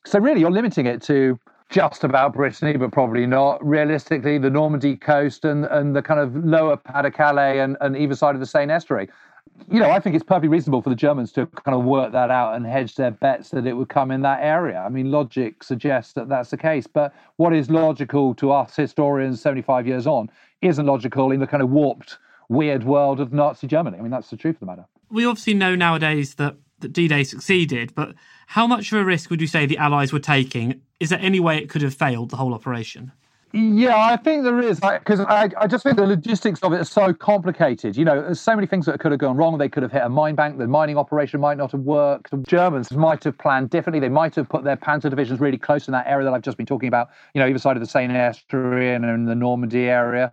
So, 0.04 0.18
really, 0.18 0.40
you're 0.40 0.50
limiting 0.50 0.86
it 0.86 1.02
to 1.02 1.38
just 1.70 2.04
about 2.04 2.32
Brittany, 2.32 2.76
but 2.76 2.92
probably 2.92 3.26
not. 3.26 3.64
Realistically, 3.66 4.38
the 4.38 4.50
Normandy 4.50 4.96
coast 4.96 5.44
and, 5.44 5.64
and 5.66 5.96
the 5.96 6.02
kind 6.02 6.20
of 6.20 6.44
lower 6.44 6.76
Pas 6.76 7.02
de 7.02 7.10
Calais 7.10 7.60
and, 7.60 7.76
and 7.80 7.96
either 7.96 8.14
side 8.14 8.34
of 8.34 8.40
the 8.40 8.46
Seine 8.46 8.72
estuary. 8.72 9.08
You 9.70 9.80
know, 9.80 9.90
I 9.90 10.00
think 10.00 10.14
it's 10.14 10.24
perfectly 10.24 10.48
reasonable 10.48 10.82
for 10.82 10.90
the 10.90 10.96
Germans 10.96 11.32
to 11.32 11.46
kind 11.46 11.74
of 11.74 11.84
work 11.84 12.12
that 12.12 12.30
out 12.30 12.54
and 12.54 12.66
hedge 12.66 12.96
their 12.96 13.10
bets 13.10 13.50
that 13.50 13.66
it 13.66 13.72
would 13.72 13.88
come 13.88 14.10
in 14.10 14.22
that 14.22 14.40
area. 14.42 14.78
I 14.78 14.90
mean, 14.90 15.10
logic 15.10 15.62
suggests 15.62 16.12
that 16.12 16.28
that's 16.28 16.50
the 16.50 16.56
case. 16.56 16.86
But 16.86 17.14
what 17.36 17.54
is 17.54 17.70
logical 17.70 18.34
to 18.34 18.52
us 18.52 18.76
historians 18.76 19.40
75 19.40 19.86
years 19.86 20.06
on 20.06 20.30
isn't 20.62 20.84
logical 20.84 21.32
in 21.32 21.40
the 21.40 21.46
kind 21.46 21.62
of 21.62 21.70
warped, 21.70 22.18
weird 22.48 22.84
world 22.84 23.18
of 23.18 23.32
Nazi 23.32 23.66
Germany. 23.66 23.98
I 23.98 24.02
mean, 24.02 24.10
that's 24.10 24.30
the 24.30 24.36
truth 24.36 24.56
of 24.56 24.60
the 24.60 24.66
matter. 24.66 24.84
We 25.10 25.24
obviously 25.24 25.54
know 25.54 25.74
nowadays 25.74 26.34
that 26.34 26.56
that 26.80 26.92
D-Day 26.92 27.24
succeeded, 27.24 27.94
but 27.94 28.14
how 28.46 28.66
much 28.66 28.92
of 28.92 28.98
a 28.98 29.04
risk 29.04 29.30
would 29.30 29.40
you 29.40 29.46
say 29.46 29.66
the 29.66 29.78
Allies 29.78 30.12
were 30.12 30.18
taking? 30.18 30.80
Is 30.98 31.10
there 31.10 31.18
any 31.20 31.40
way 31.40 31.58
it 31.58 31.68
could 31.68 31.82
have 31.82 31.94
failed 31.94 32.30
the 32.30 32.36
whole 32.36 32.54
operation? 32.54 33.12
Yeah, 33.52 33.96
I 33.96 34.16
think 34.16 34.44
there 34.44 34.60
is 34.60 34.80
because 34.80 35.20
I, 35.20 35.48
I, 35.56 35.66
just 35.66 35.82
think 35.84 35.96
the 35.96 36.06
logistics 36.06 36.60
of 36.62 36.72
it 36.72 36.80
are 36.80 36.84
so 36.84 37.14
complicated. 37.14 37.96
You 37.96 38.04
know, 38.04 38.20
there's 38.20 38.40
so 38.40 38.54
many 38.54 38.66
things 38.66 38.84
that 38.86 39.00
could 39.00 39.12
have 39.12 39.20
gone 39.20 39.36
wrong. 39.36 39.56
They 39.56 39.68
could 39.68 39.82
have 39.82 39.92
hit 39.92 40.02
a 40.02 40.08
mine 40.08 40.34
bank. 40.34 40.58
The 40.58 40.66
mining 40.66 40.98
operation 40.98 41.40
might 41.40 41.56
not 41.56 41.72
have 41.72 41.80
worked. 41.80 42.32
The 42.32 42.38
Germans 42.38 42.92
might 42.92 43.24
have 43.24 43.38
planned 43.38 43.70
differently. 43.70 44.00
They 44.00 44.10
might 44.10 44.34
have 44.34 44.48
put 44.48 44.64
their 44.64 44.76
panzer 44.76 45.08
divisions 45.08 45.40
really 45.40 45.56
close 45.56 45.88
in 45.88 45.92
that 45.92 46.06
area 46.06 46.26
that 46.26 46.34
I've 46.34 46.42
just 46.42 46.58
been 46.58 46.66
talking 46.66 46.88
about. 46.88 47.08
You 47.34 47.40
know, 47.40 47.46
either 47.46 47.58
side 47.58 47.76
of 47.76 47.80
the 47.80 47.88
Seine 47.88 48.14
estuary 48.14 48.92
and 48.92 49.04
in 49.04 49.24
the 49.24 49.34
Normandy 49.34 49.88
area. 49.88 50.32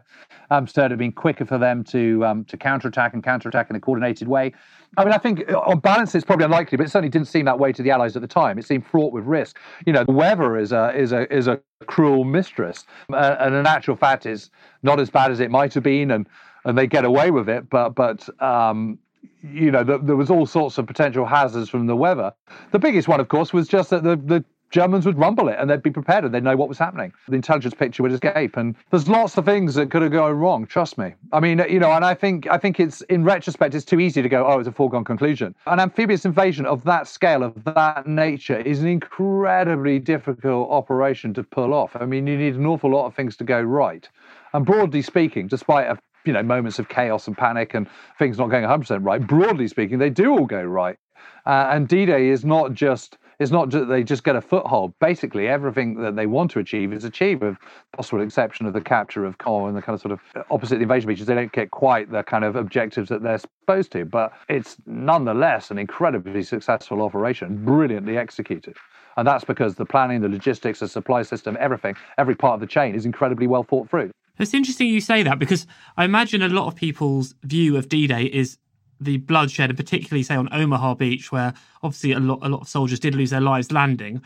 Um, 0.50 0.68
so 0.68 0.82
it 0.82 0.86
would 0.86 0.92
have 0.92 1.00
been 1.00 1.14
quicker 1.14 1.46
for 1.46 1.58
them 1.58 1.84
to 1.86 2.26
um, 2.26 2.46
to 2.46 2.58
counterattack 2.58 3.14
and 3.14 3.24
counterattack 3.24 3.70
in 3.70 3.76
a 3.76 3.80
coordinated 3.80 4.28
way. 4.28 4.54
I 4.98 5.04
mean, 5.04 5.14
I 5.14 5.18
think 5.18 5.50
uh, 5.52 5.60
on 5.60 5.80
balance 5.80 6.14
it's 6.14 6.26
probably 6.26 6.46
unlikely, 6.46 6.78
but 6.78 6.86
it 6.86 6.90
certainly 6.90 7.10
didn't 7.10 7.28
seem 7.28 7.46
that 7.46 7.60
way 7.60 7.72
to 7.72 7.82
the 7.82 7.92
Allies 7.92 8.16
at 8.16 8.22
the 8.22 8.28
time. 8.28 8.58
It 8.58 8.66
seemed 8.66 8.86
fraught 8.86 9.12
with 9.12 9.26
risk. 9.26 9.58
You 9.86 9.94
know, 9.94 10.04
the 10.04 10.12
weather 10.12 10.58
is 10.58 10.72
a 10.72 10.96
is 10.96 11.12
a 11.12 11.32
is 11.34 11.48
a 11.48 11.60
cruel 11.86 12.24
mistress, 12.24 12.86
uh, 13.12 13.36
and 13.40 13.56
in 13.56 13.66
actual 13.66 13.96
fact, 13.96 14.26
is 14.26 14.50
not 14.84 15.00
as 15.00 15.10
bad 15.10 15.32
as 15.32 15.40
it 15.40 15.50
might 15.52 15.74
have 15.74 15.84
been, 15.84 16.12
and 16.12 16.28
and 16.66 16.78
they 16.78 16.88
get 16.88 17.06
away 17.06 17.32
with 17.32 17.50
it. 17.50 17.70
But 17.70 17.90
but 17.96 18.28
um, 18.42 19.00
you 19.42 19.72
know, 19.72 19.84
the, 19.84 19.98
there 19.98 20.16
was 20.16 20.30
all 20.30 20.46
sorts 20.46 20.78
of 20.78 20.88
potential 20.88 21.26
hazards 21.26 21.70
from 21.70 21.88
the 21.88 21.96
weather. 21.96 22.34
The 22.72 22.80
biggest 22.80 23.08
one, 23.08 23.20
of 23.20 23.28
course, 23.28 23.52
was 23.52 23.68
just 23.68 23.90
that 23.90 24.04
the 24.04 24.16
the 24.16 24.46
Germans 24.74 25.06
would 25.06 25.20
rumble 25.20 25.50
it 25.50 25.58
and 25.60 25.70
they'd 25.70 25.84
be 25.84 25.92
prepared 25.92 26.26
and 26.26 26.34
they'd 26.34 26.44
know 26.44 26.58
what 26.58 26.68
was 26.68 26.80
happening. 26.80 27.14
The 27.28 27.36
intelligence 27.36 27.76
picture 27.76 28.02
would 28.02 28.12
escape. 28.12 28.58
And 28.58 28.76
there's 28.90 29.08
lots 29.08 29.38
of 29.38 29.46
things 29.46 29.76
that 29.76 29.92
could 29.92 30.02
have 30.02 30.12
gone 30.12 30.34
wrong, 30.34 30.66
trust 30.66 30.98
me. 30.98 31.14
I 31.32 31.40
mean, 31.40 31.64
you 31.70 31.80
know, 31.80 31.92
and 31.92 32.04
I 32.04 32.16
think 32.16 32.48
I 32.50 32.58
think 32.58 32.80
it's 32.80 33.02
in 33.02 33.24
retrospect, 33.24 33.76
it's 33.76 33.86
too 33.86 34.00
easy 34.00 34.24
to 34.24 34.30
go, 34.30 34.48
oh, 34.48 34.58
it's 34.58 34.68
a 34.68 34.72
foregone 34.72 35.04
conclusion. 35.04 35.54
An 35.68 35.80
amphibious 35.80 36.26
invasion 36.26 36.66
of 36.66 36.84
that 36.86 37.08
scale, 37.08 37.44
of 37.44 37.64
that 37.66 38.08
nature, 38.08 38.58
is 38.58 38.82
an 38.82 38.88
incredibly 38.88 40.00
difficult 40.00 40.72
operation 40.72 41.36
to 41.36 41.44
pull 41.44 41.72
off. 41.72 41.96
I 41.96 42.08
mean, 42.08 42.26
you 42.26 42.36
need 42.36 42.56
an 42.56 42.66
awful 42.66 42.90
lot 42.90 43.06
of 43.06 43.14
things 43.14 43.38
to 43.38 43.44
go 43.44 43.62
right. 43.62 44.10
And 44.54 44.66
broadly 44.66 45.04
speaking, 45.04 45.48
despite 45.48 45.86
a 45.86 46.00
you 46.26 46.34
know 46.34 46.42
moments 46.42 46.80
of 46.80 46.90
chaos 46.90 47.28
and 47.28 47.38
panic 47.38 47.76
and 47.76 47.88
things 48.18 48.40
not 48.40 48.50
going 48.50 48.64
100% 48.64 49.06
right, 49.06 49.22
broadly 49.22 49.68
speaking, 49.68 50.00
they 50.00 50.10
do 50.10 50.32
all 50.32 50.48
go 50.48 50.64
right. 50.64 50.98
Uh, 51.46 51.70
and 51.72 51.88
D-Day 51.88 52.30
is 52.30 52.44
not 52.44 52.74
just 52.74 53.18
it's 53.40 53.52
not 53.52 53.70
that 53.72 53.86
they 53.86 54.04
just 54.04 54.24
get 54.24 54.36
a 54.36 54.42
foothold. 54.42 54.94
Basically, 55.00 55.48
everything 55.48 56.02
that 56.02 56.16
they 56.16 56.26
want 56.26 56.52
to 56.52 56.60
achieve 56.60 56.94
is 56.94 57.04
achieved, 57.04 57.42
with 57.42 57.58
possible 57.96 58.22
exception 58.22 58.66
of 58.66 58.74
the 58.74 58.82
capture 58.82 59.26
of 59.26 59.38
Caen 59.38 59.68
and 59.68 59.78
the 59.78 59.82
kind 59.82 59.96
of 59.96 60.02
sort 60.02 60.12
of 60.12 60.22
opposite 60.50 60.78
the 60.78 60.84
invasion 60.84 61.08
beaches. 61.08 61.26
They 61.26 61.36
don't 61.36 61.52
get 61.52 61.72
quite 61.72 62.12
the 62.12 62.24
kind 62.24 62.44
of 62.44 62.56
objectives 62.56 63.10
that 63.10 63.24
they're 63.24 63.38
supposed 63.38 63.92
to, 63.94 64.06
but 64.06 64.34
it's 64.50 64.78
nonetheless 64.86 65.72
an 65.72 65.78
incredibly 65.78 66.44
successful 66.44 67.02
operation, 67.02 67.64
brilliantly 67.64 68.18
executed. 68.18 68.78
And 69.16 69.28
that's 69.28 69.44
because 69.44 69.76
the 69.76 69.86
planning, 69.86 70.22
the 70.22 70.30
logistics, 70.30 70.80
the 70.80 70.88
supply 70.88 71.22
system, 71.22 71.58
everything, 71.60 71.96
every 72.18 72.36
part 72.36 72.56
of 72.56 72.60
the 72.60 72.68
chain 72.68 72.96
is 72.96 73.06
incredibly 73.06 73.48
well 73.48 73.64
thought 73.64 73.90
through. 73.90 74.12
It's 74.40 74.54
interesting 74.54 74.88
you 74.88 75.00
say 75.00 75.22
that 75.22 75.38
because 75.38 75.68
I 75.96 76.06
imagine 76.06 76.42
a 76.42 76.50
lot 76.50 76.68
of 76.68 76.76
people's 76.76 77.36
view 77.44 77.78
of 77.78 77.88
D 77.88 78.08
Day 78.08 78.24
is 78.24 78.58
the 79.04 79.18
bloodshed, 79.18 79.70
and 79.70 79.78
particularly 79.78 80.24
say 80.24 80.36
on 80.36 80.50
Omaha 80.52 80.96
Beach, 80.96 81.32
where 81.32 81.54
obviously 81.82 82.12
a 82.12 82.20
lot 82.20 82.40
a 82.42 82.50
lot 82.50 82.62
of 82.62 82.68
soldiers 82.68 83.00
did 83.00 83.16
lose 83.16 83.30
their 83.30 83.42
lives 83.42 83.72
landing. 83.72 84.22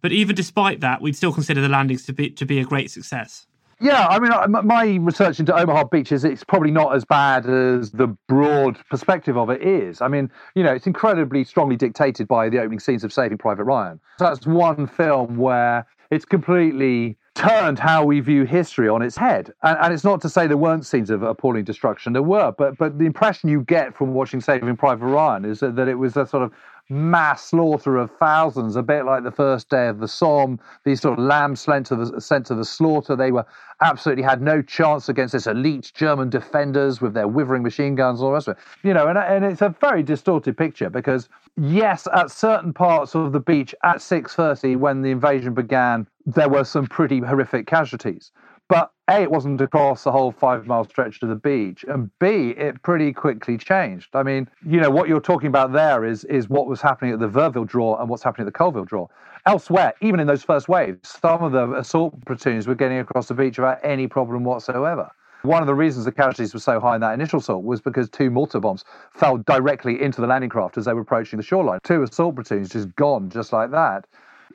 But 0.00 0.12
even 0.12 0.34
despite 0.34 0.80
that, 0.80 1.00
we'd 1.00 1.16
still 1.16 1.32
consider 1.32 1.60
the 1.60 1.68
landings 1.68 2.04
to 2.06 2.12
be 2.12 2.30
to 2.30 2.44
be 2.44 2.58
a 2.58 2.64
great 2.64 2.90
success. 2.90 3.46
Yeah, 3.80 4.06
I 4.06 4.20
mean, 4.20 4.30
my 4.64 4.84
research 5.00 5.40
into 5.40 5.52
Omaha 5.58 5.84
Beach 5.84 6.12
is 6.12 6.24
it's 6.24 6.44
probably 6.44 6.70
not 6.70 6.94
as 6.94 7.04
bad 7.04 7.46
as 7.46 7.90
the 7.90 8.16
broad 8.28 8.78
perspective 8.88 9.36
of 9.36 9.50
it 9.50 9.60
is. 9.60 10.00
I 10.00 10.06
mean, 10.06 10.30
you 10.54 10.62
know, 10.62 10.72
it's 10.72 10.86
incredibly 10.86 11.42
strongly 11.42 11.74
dictated 11.74 12.28
by 12.28 12.48
the 12.48 12.60
opening 12.60 12.78
scenes 12.78 13.02
of 13.02 13.12
Saving 13.12 13.38
Private 13.38 13.64
Ryan. 13.64 13.98
So 14.20 14.26
that's 14.26 14.46
one 14.46 14.86
film 14.86 15.36
where 15.36 15.84
it's 16.12 16.24
completely 16.24 17.16
turned 17.34 17.78
how 17.78 18.04
we 18.04 18.20
view 18.20 18.44
history 18.44 18.88
on 18.88 19.02
its 19.02 19.16
head. 19.16 19.52
And, 19.62 19.78
and, 19.80 19.94
it's 19.94 20.04
not 20.04 20.20
to 20.22 20.28
say 20.28 20.46
there 20.46 20.56
weren't 20.56 20.84
scenes 20.84 21.10
of 21.10 21.22
appalling 21.22 21.64
destruction, 21.64 22.12
there 22.12 22.22
were, 22.22 22.52
but 22.52 22.76
but 22.76 22.98
the 22.98 23.06
impression 23.06 23.48
you 23.48 23.62
get 23.62 23.96
from 23.96 24.12
watching 24.12 24.40
Saving 24.40 24.76
Private 24.76 25.06
Ryan 25.06 25.44
is 25.44 25.60
that, 25.60 25.76
that 25.76 25.88
it 25.88 25.94
was 25.94 26.16
a 26.16 26.26
sort 26.26 26.42
of 26.42 26.52
mass 26.92 27.46
slaughter 27.46 27.96
of 27.96 28.10
thousands, 28.18 28.76
a 28.76 28.82
bit 28.82 29.04
like 29.04 29.24
the 29.24 29.30
first 29.30 29.70
day 29.70 29.88
of 29.88 29.98
the 29.98 30.06
Somme. 30.06 30.60
These 30.84 31.00
sort 31.00 31.18
of 31.18 31.24
lambs 31.24 31.62
sent 31.62 31.86
to 31.86 31.96
the, 31.96 32.20
sent 32.20 32.46
to 32.46 32.54
the 32.54 32.64
slaughter. 32.64 33.16
They 33.16 33.32
were 33.32 33.46
absolutely 33.80 34.22
had 34.22 34.42
no 34.42 34.62
chance 34.62 35.08
against 35.08 35.32
this 35.32 35.46
elite 35.46 35.90
German 35.94 36.28
defenders 36.30 37.00
with 37.00 37.14
their 37.14 37.26
withering 37.26 37.62
machine 37.62 37.94
guns 37.94 38.20
and 38.20 38.26
all 38.26 38.30
the 38.30 38.34
rest 38.34 38.48
of 38.48 38.56
it. 38.56 38.86
You 38.86 38.94
know, 38.94 39.08
and, 39.08 39.18
and 39.18 39.44
it's 39.44 39.62
a 39.62 39.74
very 39.80 40.02
distorted 40.02 40.56
picture 40.56 40.90
because 40.90 41.28
yes, 41.56 42.06
at 42.14 42.30
certain 42.30 42.72
parts 42.72 43.14
of 43.14 43.32
the 43.32 43.40
beach 43.40 43.74
at 43.82 43.96
6.30 43.96 44.76
when 44.76 45.02
the 45.02 45.10
invasion 45.10 45.54
began, 45.54 46.06
there 46.26 46.48
were 46.48 46.64
some 46.64 46.86
pretty 46.86 47.20
horrific 47.20 47.66
casualties. 47.66 48.32
But 48.68 48.90
A, 49.08 49.22
it 49.22 49.30
wasn't 49.30 49.60
across 49.60 50.04
the 50.04 50.12
whole 50.12 50.32
five 50.32 50.66
mile 50.66 50.84
stretch 50.84 51.20
to 51.20 51.26
the 51.26 51.34
beach. 51.34 51.84
And 51.88 52.10
B, 52.18 52.54
it 52.56 52.82
pretty 52.82 53.12
quickly 53.12 53.58
changed. 53.58 54.14
I 54.14 54.22
mean, 54.22 54.48
you 54.64 54.80
know, 54.80 54.90
what 54.90 55.08
you're 55.08 55.20
talking 55.20 55.48
about 55.48 55.72
there 55.72 56.04
is, 56.04 56.24
is 56.24 56.48
what 56.48 56.66
was 56.66 56.80
happening 56.80 57.12
at 57.12 57.20
the 57.20 57.28
Vierville 57.28 57.66
draw 57.66 58.00
and 58.00 58.08
what's 58.08 58.22
happening 58.22 58.46
at 58.46 58.52
the 58.52 58.58
Colleville 58.58 58.86
draw. 58.86 59.08
Elsewhere, 59.44 59.92
even 60.00 60.20
in 60.20 60.26
those 60.26 60.44
first 60.44 60.68
waves, 60.68 60.98
some 61.08 61.42
of 61.42 61.52
the 61.52 61.72
assault 61.74 62.14
platoons 62.24 62.66
were 62.66 62.76
getting 62.76 62.98
across 62.98 63.28
the 63.28 63.34
beach 63.34 63.58
without 63.58 63.78
any 63.82 64.06
problem 64.06 64.44
whatsoever. 64.44 65.10
One 65.42 65.60
of 65.60 65.66
the 65.66 65.74
reasons 65.74 66.04
the 66.04 66.12
casualties 66.12 66.54
were 66.54 66.60
so 66.60 66.78
high 66.78 66.94
in 66.94 67.00
that 67.00 67.14
initial 67.14 67.40
assault 67.40 67.64
was 67.64 67.80
because 67.80 68.08
two 68.08 68.30
mortar 68.30 68.60
bombs 68.60 68.84
fell 69.12 69.38
directly 69.38 70.00
into 70.00 70.20
the 70.20 70.28
landing 70.28 70.48
craft 70.48 70.78
as 70.78 70.84
they 70.84 70.92
were 70.92 71.00
approaching 71.00 71.36
the 71.36 71.42
shoreline. 71.42 71.80
Two 71.82 72.04
assault 72.04 72.36
platoons 72.36 72.68
just 72.68 72.94
gone 72.94 73.28
just 73.28 73.52
like 73.52 73.72
that. 73.72 74.06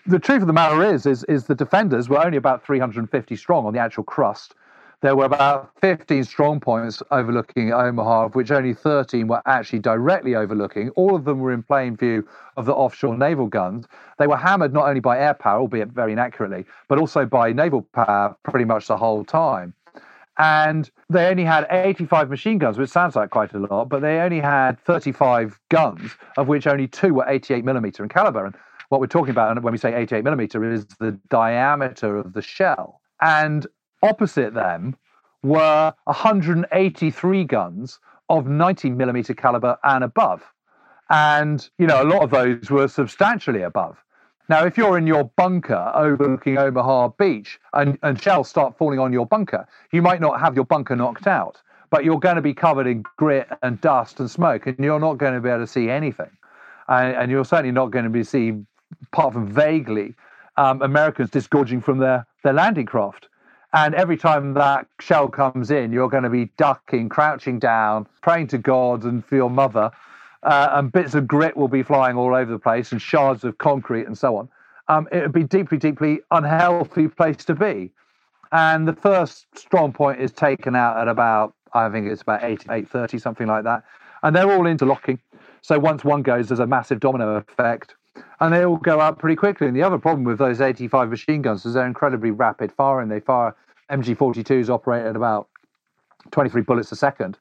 The 0.07 0.19
truth 0.19 0.39
of 0.39 0.47
the 0.47 0.53
matter 0.53 0.85
is, 0.85 1.05
is, 1.05 1.25
is 1.25 1.47
the 1.47 1.55
defenders 1.55 2.07
were 2.07 2.23
only 2.23 2.37
about 2.37 2.65
350 2.65 3.35
strong 3.35 3.65
on 3.65 3.73
the 3.73 3.79
actual 3.79 4.05
crust. 4.05 4.55
There 5.01 5.17
were 5.17 5.25
about 5.25 5.71
15 5.81 6.23
strong 6.23 6.61
points 6.61 7.03
overlooking 7.11 7.73
Omaha, 7.73 8.27
of 8.27 8.35
which 8.35 8.49
only 8.49 8.73
13 8.73 9.27
were 9.27 9.41
actually 9.45 9.79
directly 9.79 10.33
overlooking. 10.33 10.91
All 10.91 11.13
of 11.13 11.25
them 11.25 11.39
were 11.39 11.51
in 11.51 11.61
plain 11.61 11.97
view 11.97 12.25
of 12.55 12.65
the 12.65 12.73
offshore 12.73 13.17
naval 13.17 13.47
guns. 13.47 13.85
They 14.17 14.27
were 14.27 14.37
hammered 14.37 14.71
not 14.71 14.87
only 14.87 15.01
by 15.01 15.19
air 15.19 15.33
power, 15.33 15.59
albeit 15.59 15.89
very 15.89 16.13
inaccurately, 16.13 16.63
but 16.87 16.99
also 16.99 17.25
by 17.25 17.51
naval 17.51 17.81
power 17.81 18.33
pretty 18.43 18.65
much 18.65 18.87
the 18.87 18.95
whole 18.95 19.25
time 19.25 19.73
and 20.37 20.91
they 21.09 21.25
only 21.25 21.43
had 21.43 21.65
85 21.69 22.29
machine 22.29 22.59
guns, 22.59 22.77
which 22.77 22.89
sounds 22.89 23.15
like 23.15 23.31
quite 23.31 23.53
a 23.53 23.59
lot, 23.59 23.89
but 23.89 24.01
they 24.01 24.19
only 24.19 24.39
had 24.39 24.79
35 24.81 25.59
guns, 25.69 26.11
of 26.37 26.47
which 26.47 26.67
only 26.67 26.87
two 26.87 27.13
were 27.15 27.25
88 27.27 27.65
millimeter 27.65 28.03
in 28.03 28.09
caliber. 28.09 28.45
And 28.45 28.55
what 28.89 29.01
we're 29.01 29.07
talking 29.07 29.31
about 29.31 29.61
when 29.61 29.71
we 29.71 29.77
say 29.77 29.93
88 29.93 30.23
millimeter 30.23 30.69
is 30.71 30.85
the 30.99 31.19
diameter 31.29 32.17
of 32.17 32.33
the 32.33 32.41
shell. 32.41 33.01
And 33.21 33.67
opposite 34.01 34.53
them 34.53 34.95
were 35.43 35.93
183 36.05 37.43
guns 37.43 37.99
of 38.29 38.47
90 38.47 38.91
millimeter 38.91 39.33
caliber 39.33 39.77
and 39.83 40.03
above. 40.03 40.43
And, 41.09 41.67
you 41.77 41.87
know, 41.87 42.01
a 42.01 42.05
lot 42.05 42.23
of 42.23 42.31
those 42.31 42.69
were 42.69 42.87
substantially 42.87 43.61
above. 43.61 44.03
Now, 44.49 44.65
if 44.65 44.77
you're 44.77 44.97
in 44.97 45.07
your 45.07 45.25
bunker 45.35 45.91
overlooking 45.93 46.57
Omaha 46.57 47.09
Beach 47.19 47.59
and, 47.73 47.97
and 48.01 48.21
shells 48.21 48.47
start 48.49 48.77
falling 48.77 48.99
on 48.99 49.11
your 49.11 49.25
bunker, 49.25 49.67
you 49.91 50.01
might 50.01 50.21
not 50.21 50.39
have 50.39 50.55
your 50.55 50.63
bunker 50.63 50.95
knocked 50.95 51.27
out, 51.27 51.61
but 51.89 52.05
you're 52.05 52.19
going 52.19 52.37
to 52.37 52.41
be 52.41 52.53
covered 52.53 52.87
in 52.87 53.03
grit 53.17 53.47
and 53.61 53.79
dust 53.81 54.19
and 54.19 54.31
smoke, 54.31 54.65
and 54.65 54.79
you're 54.79 54.99
not 54.99 55.17
going 55.17 55.33
to 55.33 55.41
be 55.41 55.49
able 55.49 55.59
to 55.59 55.67
see 55.67 55.89
anything. 55.89 56.29
And, 56.87 57.15
and 57.15 57.31
you're 57.31 57.43
certainly 57.43 57.73
not 57.73 57.91
going 57.91 58.05
to 58.05 58.09
be 58.09 58.23
seeing, 58.23 58.65
apart 59.03 59.33
from 59.33 59.47
vaguely, 59.47 60.15
um, 60.57 60.81
Americans 60.81 61.29
disgorging 61.29 61.81
from 61.81 61.99
their, 61.99 62.25
their 62.43 62.53
landing 62.53 62.85
craft. 62.85 63.27
And 63.73 63.93
every 63.95 64.17
time 64.17 64.53
that 64.53 64.87
shell 64.99 65.27
comes 65.27 65.71
in, 65.71 65.91
you're 65.91 66.09
going 66.09 66.23
to 66.23 66.29
be 66.29 66.45
ducking, 66.57 67.09
crouching 67.09 67.59
down, 67.59 68.07
praying 68.21 68.47
to 68.47 68.57
God 68.57 69.03
and 69.03 69.23
for 69.23 69.35
your 69.35 69.49
mother 69.49 69.91
uh, 70.43 70.69
and 70.73 70.91
bits 70.91 71.13
of 71.13 71.27
grit 71.27 71.57
will 71.57 71.67
be 71.67 71.83
flying 71.83 72.15
all 72.15 72.33
over 72.33 72.51
the 72.51 72.59
place, 72.59 72.91
and 72.91 73.01
shards 73.01 73.43
of 73.43 73.57
concrete 73.57 74.05
and 74.05 74.17
so 74.17 74.37
on. 74.37 74.49
Um, 74.87 75.07
it 75.11 75.21
would 75.21 75.33
be 75.33 75.43
deeply, 75.43 75.77
deeply 75.77 76.21
unhealthy 76.31 77.09
place 77.09 77.43
to 77.45 77.53
be. 77.53 77.91
And 78.53 78.87
the 78.87 78.93
first 78.93 79.47
strong 79.55 79.91
point 79.91 80.21
is 80.21 80.31
taken 80.31 80.73
out 80.73 80.97
at 80.97 81.09
about, 81.09 81.53
I 81.73 81.89
think 81.89 82.07
it's 82.07 82.21
about 82.21 82.43
8, 82.43 82.63
8.30, 82.65 83.21
something 83.21 83.47
like 83.47 83.65
that. 83.65 83.83
And 84.23 84.33
they're 84.33 84.49
all 84.49 84.65
interlocking. 84.65 85.19
So 85.61 85.77
once 85.77 86.05
one 86.05 86.21
goes, 86.21 86.47
there's 86.47 86.61
a 86.61 86.67
massive 86.67 87.01
domino 87.01 87.35
effect. 87.35 87.95
And 88.39 88.53
they 88.53 88.65
all 88.65 88.77
go 88.77 88.99
up 88.99 89.19
pretty 89.19 89.35
quickly. 89.35 89.67
And 89.67 89.75
the 89.75 89.83
other 89.83 89.97
problem 89.97 90.23
with 90.23 90.37
those 90.37 90.61
85 90.61 91.09
machine 91.09 91.41
guns 91.41 91.65
is 91.65 91.73
they're 91.73 91.85
incredibly 91.85 92.31
rapid 92.31 92.71
firing. 92.71 93.09
They 93.09 93.19
fire 93.19 93.55
MG42s 93.89 94.69
operate 94.69 95.05
at 95.05 95.15
about 95.15 95.47
23 96.31 96.61
bullets 96.61 96.91
a 96.91 96.95
second 96.95 97.37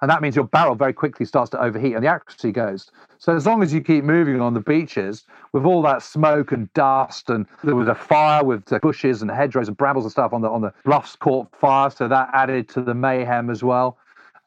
and 0.00 0.10
that 0.10 0.22
means 0.22 0.36
your 0.36 0.44
barrel 0.44 0.74
very 0.74 0.92
quickly 0.92 1.26
starts 1.26 1.50
to 1.50 1.60
overheat 1.60 1.94
and 1.94 2.04
the 2.04 2.08
accuracy 2.08 2.52
goes. 2.52 2.90
So 3.18 3.34
as 3.34 3.46
long 3.46 3.62
as 3.62 3.72
you 3.72 3.80
keep 3.80 4.04
moving 4.04 4.40
on 4.40 4.54
the 4.54 4.60
beaches 4.60 5.24
with 5.52 5.64
all 5.64 5.82
that 5.82 6.02
smoke 6.02 6.52
and 6.52 6.72
dust, 6.74 7.30
and 7.30 7.46
there 7.64 7.74
was 7.74 7.88
a 7.88 7.94
fire 7.94 8.44
with 8.44 8.64
the 8.66 8.78
bushes 8.78 9.22
and 9.22 9.30
hedgerows 9.30 9.66
and 9.66 9.76
brambles 9.76 10.04
and 10.04 10.12
stuff 10.12 10.32
on 10.32 10.42
the 10.42 10.48
on 10.48 10.60
the 10.60 10.72
bluffs 10.84 11.16
caught 11.16 11.48
fire, 11.54 11.90
so 11.90 12.06
that 12.06 12.30
added 12.32 12.68
to 12.70 12.80
the 12.80 12.94
mayhem 12.94 13.50
as 13.50 13.64
well. 13.64 13.98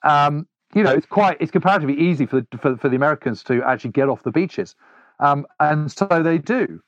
Um, 0.03 0.47
you 0.73 0.83
know, 0.83 0.91
it's 0.91 1.05
quite 1.05 1.35
it's 1.41 1.51
comparatively 1.51 1.97
easy 2.00 2.25
for 2.25 2.41
the, 2.41 2.57
for, 2.57 2.77
for 2.77 2.88
the 2.88 2.95
Americans 2.95 3.43
to 3.43 3.61
actually 3.63 3.91
get 3.91 4.07
off 4.07 4.23
the 4.23 4.31
beaches, 4.31 4.75
um, 5.22 5.46
and 5.60 5.92
so 5.92 6.08
they 6.24 6.38
do. 6.38 6.82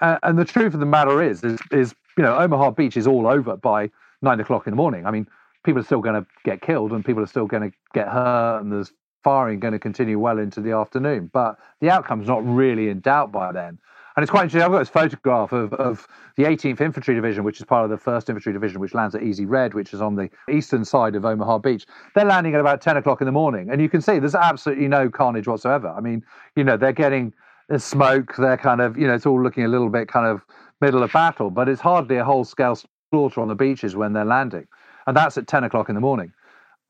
Uh, 0.00 0.18
and 0.22 0.38
the 0.38 0.44
truth 0.44 0.72
of 0.72 0.80
the 0.80 0.86
matter 0.86 1.22
is, 1.22 1.44
is, 1.44 1.60
is 1.70 1.94
you 2.16 2.22
know, 2.22 2.38
Omaha 2.38 2.70
Beach 2.70 2.96
is 2.96 3.06
all 3.06 3.26
over 3.26 3.56
by 3.56 3.90
nine 4.22 4.40
o'clock 4.40 4.66
in 4.66 4.72
the 4.72 4.76
morning. 4.76 5.04
I 5.04 5.10
mean, 5.10 5.26
people 5.64 5.80
are 5.80 5.84
still 5.84 6.00
going 6.00 6.22
to 6.22 6.26
get 6.44 6.62
killed 6.62 6.92
and 6.92 7.04
people 7.04 7.22
are 7.22 7.26
still 7.26 7.46
going 7.46 7.70
to 7.70 7.76
get 7.92 8.08
hurt, 8.08 8.60
and 8.60 8.72
there's 8.72 8.92
firing 9.22 9.60
going 9.60 9.72
to 9.72 9.78
continue 9.78 10.18
well 10.18 10.38
into 10.38 10.60
the 10.60 10.72
afternoon. 10.72 11.30
But 11.32 11.58
the 11.80 11.90
outcome's 11.90 12.28
not 12.28 12.46
really 12.46 12.88
in 12.88 13.00
doubt 13.00 13.32
by 13.32 13.52
then. 13.52 13.78
And 14.16 14.24
it's 14.24 14.30
quite 14.30 14.42
interesting. 14.42 14.62
I've 14.62 14.72
got 14.72 14.80
this 14.80 14.88
photograph 14.88 15.52
of, 15.52 15.72
of 15.74 16.08
the 16.36 16.42
18th 16.44 16.80
Infantry 16.80 17.14
Division, 17.14 17.44
which 17.44 17.58
is 17.58 17.64
part 17.64 17.84
of 17.84 17.90
the 17.90 17.96
1st 17.96 18.30
Infantry 18.30 18.52
Division, 18.52 18.80
which 18.80 18.92
lands 18.92 19.14
at 19.14 19.22
Easy 19.22 19.46
Red, 19.46 19.72
which 19.72 19.94
is 19.94 20.00
on 20.00 20.16
the 20.16 20.28
eastern 20.50 20.84
side 20.84 21.14
of 21.14 21.24
Omaha 21.24 21.58
Beach. 21.58 21.86
They're 22.14 22.24
landing 22.24 22.54
at 22.54 22.60
about 22.60 22.80
10 22.80 22.96
o'clock 22.96 23.20
in 23.20 23.26
the 23.26 23.32
morning. 23.32 23.70
And 23.70 23.80
you 23.80 23.88
can 23.88 24.00
see 24.00 24.18
there's 24.18 24.34
absolutely 24.34 24.88
no 24.88 25.08
carnage 25.08 25.46
whatsoever. 25.46 25.88
I 25.96 26.00
mean, 26.00 26.24
you 26.56 26.64
know, 26.64 26.76
they're 26.76 26.92
getting 26.92 27.32
the 27.70 27.78
smoke. 27.78 28.34
They're 28.36 28.58
kind 28.58 28.82
of, 28.82 28.98
you 28.98 29.06
know, 29.06 29.14
it's 29.14 29.24
all 29.24 29.42
looking 29.42 29.64
a 29.64 29.68
little 29.68 29.88
bit 29.88 30.08
kind 30.08 30.26
of 30.26 30.44
middle 30.80 31.02
of 31.02 31.12
battle, 31.12 31.50
but 31.50 31.68
it's 31.68 31.80
hardly 31.80 32.16
a 32.16 32.24
whole 32.24 32.44
scale 32.44 32.76
slaughter 33.10 33.40
on 33.40 33.48
the 33.48 33.54
beaches 33.54 33.96
when 33.96 34.12
they're 34.12 34.24
landing. 34.24 34.66
And 35.06 35.16
that's 35.16 35.38
at 35.38 35.46
10 35.46 35.64
o'clock 35.64 35.88
in 35.88 35.94
the 35.94 36.00
morning. 36.00 36.32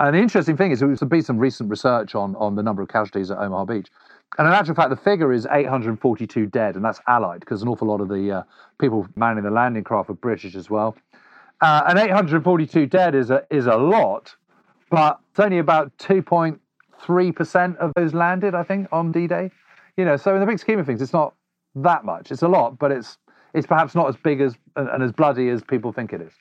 And 0.01 0.17
the 0.17 0.21
interesting 0.21 0.57
thing 0.57 0.71
is, 0.71 0.81
there's 0.81 1.01
been 1.01 1.23
some 1.23 1.39
recent 1.39 1.69
research 1.69 2.15
on, 2.15 2.35
on 2.37 2.55
the 2.55 2.63
number 2.63 2.81
of 2.81 2.89
casualties 2.89 3.31
at 3.31 3.39
Omaha 3.39 3.67
Beach. 3.67 3.89
And 4.39 4.49
in 4.49 4.55
actual 4.55 4.75
fact, 4.75 4.89
the 4.89 4.97
figure 4.97 5.33
is 5.33 5.47
842 5.51 6.47
dead, 6.47 6.77
and 6.77 6.85
that's 6.85 7.01
Allied, 7.07 7.41
because 7.41 7.61
an 7.61 7.69
awful 7.69 7.89
lot 7.89 8.01
of 8.01 8.09
the 8.09 8.33
uh, 8.33 8.43
people 8.79 9.07
manning 9.17 9.45
the 9.45 9.51
landing 9.51 9.85
craft 9.85 10.09
were 10.09 10.15
British 10.15 10.55
as 10.55 10.71
well. 10.71 10.97
Uh, 11.61 11.83
and 11.89 11.99
842 11.99 12.87
dead 12.87 13.15
is 13.15 13.31
a, 13.31 13.45
is 13.51 13.67
a 13.67 13.77
lot, 13.77 14.35
but 14.89 15.19
it's 15.31 15.41
only 15.41 15.59
about 15.59 15.95
2.3% 15.99 17.77
of 17.77 17.93
those 17.97 18.15
landed, 18.15 18.55
I 18.55 18.63
think, 18.63 18.89
on 18.91 19.13
D 19.13 19.27
Day. 19.27 19.51
You 19.97 20.05
know, 20.05 20.17
so 20.17 20.35
in 20.35 20.41
the 20.41 20.47
big 20.47 20.59
scheme 20.59 20.79
of 20.79 20.87
things, 20.87 21.03
it's 21.03 21.13
not 21.13 21.35
that 21.75 22.05
much. 22.05 22.31
It's 22.31 22.43
a 22.43 22.49
lot, 22.49 22.79
but 22.79 22.91
it's, 22.93 23.19
it's 23.55 23.67
perhaps 23.67 23.95
not 23.95 24.09
as 24.09 24.17
big 24.17 24.41
as 24.41 24.55
and, 24.77 25.03
as 25.03 25.13
bloody 25.13 25.49
as 25.49 25.63
people 25.63 25.93
think 25.93 26.13
it 26.13 26.21
is. 26.21 26.33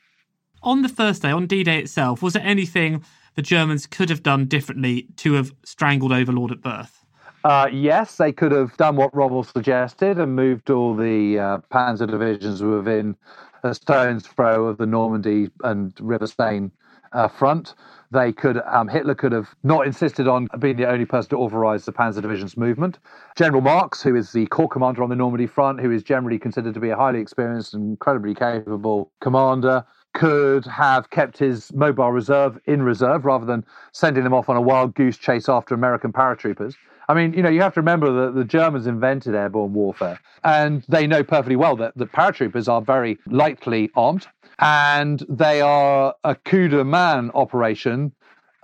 On 0.61 0.81
the 0.81 0.89
first 0.89 1.21
day, 1.21 1.31
on 1.31 1.47
D 1.47 1.63
Day 1.63 1.79
itself, 1.79 2.21
was 2.21 2.33
there 2.33 2.43
anything 2.45 3.03
the 3.35 3.41
Germans 3.41 3.85
could 3.85 4.09
have 4.09 4.23
done 4.23 4.45
differently 4.45 5.07
to 5.17 5.33
have 5.33 5.53
strangled 5.63 6.11
Overlord 6.11 6.51
at 6.51 6.61
birth? 6.61 7.05
Uh, 7.45 7.69
yes, 7.71 8.17
they 8.17 8.33
could 8.33 8.51
have 8.51 8.75
done 8.75 8.97
what 8.97 9.15
Rommel 9.15 9.43
suggested 9.43 10.19
and 10.19 10.35
moved 10.35 10.69
all 10.69 10.93
the 10.93 11.39
uh, 11.39 11.57
panzer 11.71 12.09
divisions 12.09 12.61
within 12.61 13.15
a 13.63 13.73
stone's 13.73 14.27
throw 14.27 14.65
of 14.65 14.77
the 14.77 14.85
Normandy 14.85 15.49
and 15.63 15.93
River 16.01 16.27
Seine 16.27 16.71
uh, 17.13 17.27
front. 17.27 17.75
They 18.11 18.31
could, 18.31 18.59
um, 18.65 18.87
Hitler 18.87 19.13
could 19.13 19.31
have 19.31 19.49
not 19.63 19.85
insisted 19.85 20.27
on 20.27 20.47
being 20.57 20.77
the 20.77 20.89
only 20.89 21.05
person 21.05 21.29
to 21.29 21.37
authorize 21.37 21.85
the 21.85 21.93
panzer 21.93 22.21
division's 22.21 22.57
movement. 22.57 22.97
General 23.35 23.61
Marcks, 23.61 24.01
who 24.01 24.15
is 24.15 24.31
the 24.31 24.47
corps 24.47 24.67
commander 24.67 25.03
on 25.03 25.09
the 25.09 25.15
Normandy 25.15 25.45
front, 25.45 25.79
who 25.79 25.91
is 25.91 26.01
generally 26.01 26.39
considered 26.39 26.73
to 26.73 26.79
be 26.79 26.89
a 26.89 26.95
highly 26.95 27.19
experienced 27.19 27.75
and 27.75 27.91
incredibly 27.91 28.33
capable 28.33 29.11
commander, 29.21 29.85
could 30.15 30.65
have 30.65 31.11
kept 31.11 31.37
his 31.37 31.71
mobile 31.73 32.11
reserve 32.11 32.57
in 32.65 32.81
reserve 32.81 33.25
rather 33.25 33.45
than 33.45 33.63
sending 33.91 34.23
them 34.23 34.33
off 34.33 34.49
on 34.49 34.55
a 34.55 34.61
wild 34.61 34.95
goose 34.95 35.17
chase 35.17 35.47
after 35.47 35.75
American 35.75 36.11
paratroopers. 36.11 36.73
I 37.07 37.15
mean, 37.15 37.33
you 37.33 37.41
know, 37.41 37.49
you 37.49 37.61
have 37.61 37.73
to 37.73 37.79
remember 37.79 38.25
that 38.25 38.35
the 38.35 38.43
Germans 38.43 38.85
invented 38.85 39.33
airborne 39.33 39.73
warfare, 39.73 40.19
and 40.43 40.83
they 40.87 41.07
know 41.07 41.23
perfectly 41.23 41.55
well 41.55 41.75
that 41.77 41.97
the 41.97 42.05
paratroopers 42.05 42.67
are 42.67 42.81
very 42.81 43.17
lightly 43.25 43.89
armed, 43.95 44.27
and 44.59 45.25
they 45.29 45.61
are 45.61 46.13
a 46.23 46.35
coup 46.35 46.67
de 46.67 46.83
main 46.83 47.31
operation 47.33 48.11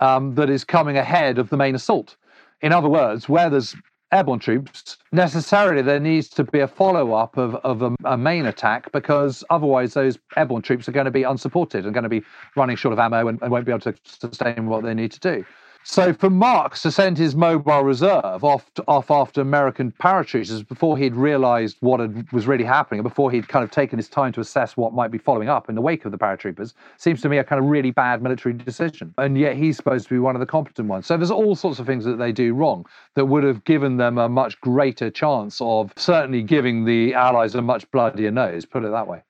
um, 0.00 0.34
that 0.34 0.50
is 0.50 0.64
coming 0.64 0.96
ahead 0.96 1.38
of 1.38 1.48
the 1.50 1.56
main 1.56 1.74
assault. 1.74 2.16
In 2.60 2.72
other 2.72 2.88
words, 2.88 3.28
where 3.28 3.48
there's 3.48 3.74
airborne 4.12 4.38
troops, 4.38 4.98
necessarily 5.12 5.82
there 5.82 6.00
needs 6.00 6.28
to 6.28 6.44
be 6.44 6.60
a 6.60 6.68
follow 6.68 7.12
up 7.12 7.36
of, 7.36 7.56
of 7.56 7.82
a, 7.82 7.94
a, 8.04 8.16
main 8.16 8.46
attack 8.46 8.90
because 8.92 9.42
otherwise 9.50 9.94
those 9.94 10.18
airborne 10.36 10.62
troops 10.62 10.88
are 10.88 10.92
going 10.92 11.06
to 11.06 11.10
be 11.10 11.24
unsupported 11.24 11.84
and 11.84 11.92
going 11.92 12.04
to 12.04 12.08
be 12.08 12.22
running 12.54 12.76
short 12.76 12.92
of 12.92 12.98
ammo 12.98 13.26
and, 13.26 13.40
and 13.42 13.50
won't 13.50 13.66
be 13.66 13.72
able 13.72 13.80
to 13.80 13.94
sustain 14.04 14.66
what 14.66 14.84
they 14.84 14.94
need 14.94 15.10
to 15.12 15.20
do. 15.20 15.44
So 15.88 16.12
for 16.12 16.30
Marcks 16.30 16.82
to 16.82 16.90
send 16.90 17.16
his 17.16 17.36
mobile 17.36 17.84
reserve 17.84 18.42
off, 18.42 18.74
to, 18.74 18.82
off 18.88 19.08
after 19.08 19.40
American 19.40 19.92
paratroopers 19.92 20.66
before 20.66 20.98
he'd 20.98 21.14
realised 21.14 21.76
what 21.78 22.00
had, 22.00 22.30
was 22.32 22.48
really 22.48 22.64
happening, 22.64 22.98
and 22.98 23.08
before 23.08 23.30
he'd 23.30 23.46
kind 23.46 23.62
of 23.62 23.70
taken 23.70 23.96
his 23.96 24.08
time 24.08 24.32
to 24.32 24.40
assess 24.40 24.76
what 24.76 24.94
might 24.94 25.12
be 25.12 25.16
following 25.16 25.48
up 25.48 25.68
in 25.68 25.76
the 25.76 25.80
wake 25.80 26.04
of 26.04 26.10
the 26.10 26.18
paratroopers, 26.18 26.74
seems 26.96 27.20
to 27.22 27.28
me 27.28 27.38
a 27.38 27.44
kind 27.44 27.62
of 27.62 27.70
really 27.70 27.92
bad 27.92 28.20
military 28.20 28.52
decision. 28.52 29.14
And 29.16 29.38
yet 29.38 29.56
he's 29.56 29.76
supposed 29.76 30.08
to 30.08 30.14
be 30.14 30.18
one 30.18 30.34
of 30.34 30.40
the 30.40 30.46
competent 30.46 30.88
ones. 30.88 31.06
So 31.06 31.16
there's 31.16 31.30
all 31.30 31.54
sorts 31.54 31.78
of 31.78 31.86
things 31.86 32.04
that 32.04 32.18
they 32.18 32.32
do 32.32 32.52
wrong 32.52 32.84
that 33.14 33.26
would 33.26 33.44
have 33.44 33.62
given 33.62 33.96
them 33.96 34.18
a 34.18 34.28
much 34.28 34.60
greater 34.60 35.08
chance 35.08 35.60
of 35.60 35.92
certainly 35.94 36.42
giving 36.42 36.84
the 36.84 37.14
Allies 37.14 37.54
a 37.54 37.62
much 37.62 37.88
bloodier 37.92 38.32
nose, 38.32 38.66
put 38.66 38.84
it 38.84 38.90
that 38.90 39.06
way 39.06 39.22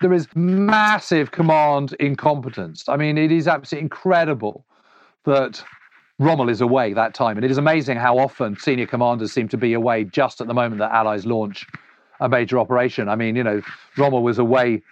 there 0.00 0.12
is 0.12 0.26
massive 0.34 1.30
command 1.30 1.94
incompetence. 2.00 2.88
I 2.88 2.96
mean, 2.96 3.16
it 3.16 3.30
is 3.30 3.46
absolutely 3.46 3.84
incredible 3.84 4.66
that 5.24 5.62
Rommel 6.18 6.48
is 6.48 6.60
away 6.60 6.92
that 6.92 7.14
time. 7.14 7.36
And 7.36 7.44
it 7.44 7.50
is 7.50 7.58
amazing 7.58 7.96
how 7.98 8.18
often 8.18 8.56
senior 8.56 8.86
commanders 8.86 9.32
seem 9.32 9.48
to 9.48 9.56
be 9.56 9.72
away 9.72 10.04
just 10.04 10.40
at 10.40 10.46
the 10.46 10.54
moment 10.54 10.78
that 10.78 10.92
Allies 10.92 11.26
launch 11.26 11.66
a 12.20 12.28
major 12.28 12.58
operation. 12.58 13.08
I 13.08 13.16
mean, 13.16 13.34
you 13.34 13.42
know, 13.42 13.60
Rommel 13.96 14.22
was 14.22 14.38
away 14.38 14.82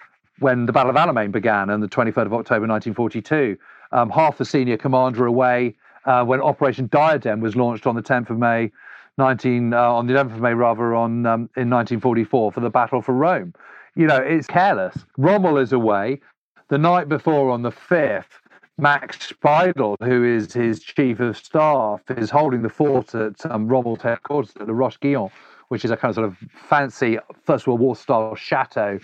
when 0.40 0.66
the 0.66 0.72
Battle 0.72 0.90
of 0.90 0.96
Alamein 0.96 1.30
began 1.30 1.70
on 1.70 1.80
the 1.80 1.88
23rd 1.88 2.26
of 2.26 2.32
October 2.32 2.66
1942. 2.66 3.56
Um, 3.92 4.10
half 4.10 4.38
the 4.38 4.44
senior 4.44 4.76
command 4.76 5.16
were 5.16 5.26
away 5.26 5.76
uh, 6.06 6.24
when 6.24 6.40
Operation 6.40 6.88
Diadem 6.90 7.40
was 7.40 7.56
launched 7.56 7.86
on 7.86 7.94
the 7.94 8.02
10th 8.02 8.30
of 8.30 8.38
May, 8.38 8.72
19 9.18 9.74
uh, 9.74 9.78
on 9.78 10.06
the 10.06 10.14
11th 10.14 10.34
of 10.34 10.40
May 10.40 10.54
rather 10.54 10.94
on 10.94 11.26
um, 11.26 11.40
in 11.56 11.68
1944 11.68 12.52
for 12.52 12.60
the 12.60 12.70
Battle 12.70 13.02
for 13.02 13.12
Rome. 13.14 13.54
You 13.94 14.06
know, 14.06 14.16
it's 14.16 14.46
careless. 14.46 14.96
Rommel 15.16 15.58
is 15.58 15.72
away. 15.72 16.20
The 16.68 16.78
night 16.78 17.08
before, 17.08 17.50
on 17.50 17.62
the 17.62 17.72
5th, 17.72 18.39
Max 18.80 19.32
Speidel, 19.32 19.96
who 20.00 20.24
is 20.24 20.54
his 20.54 20.80
chief 20.80 21.20
of 21.20 21.36
staff, 21.36 22.00
is 22.08 22.30
holding 22.30 22.62
the 22.62 22.70
fort 22.70 23.14
at 23.14 23.44
um, 23.46 23.68
Rommel's 23.68 24.00
headquarters 24.00 24.52
at 24.58 24.66
the 24.66 24.72
Roche 24.72 24.96
Guyon, 24.96 25.30
which 25.68 25.84
is 25.84 25.90
a 25.90 25.96
kind 25.96 26.10
of 26.10 26.14
sort 26.14 26.26
of 26.26 26.36
fancy 26.68 27.18
First 27.44 27.66
World 27.66 27.80
War 27.80 27.94
style 27.94 28.34
chateau, 28.34 28.98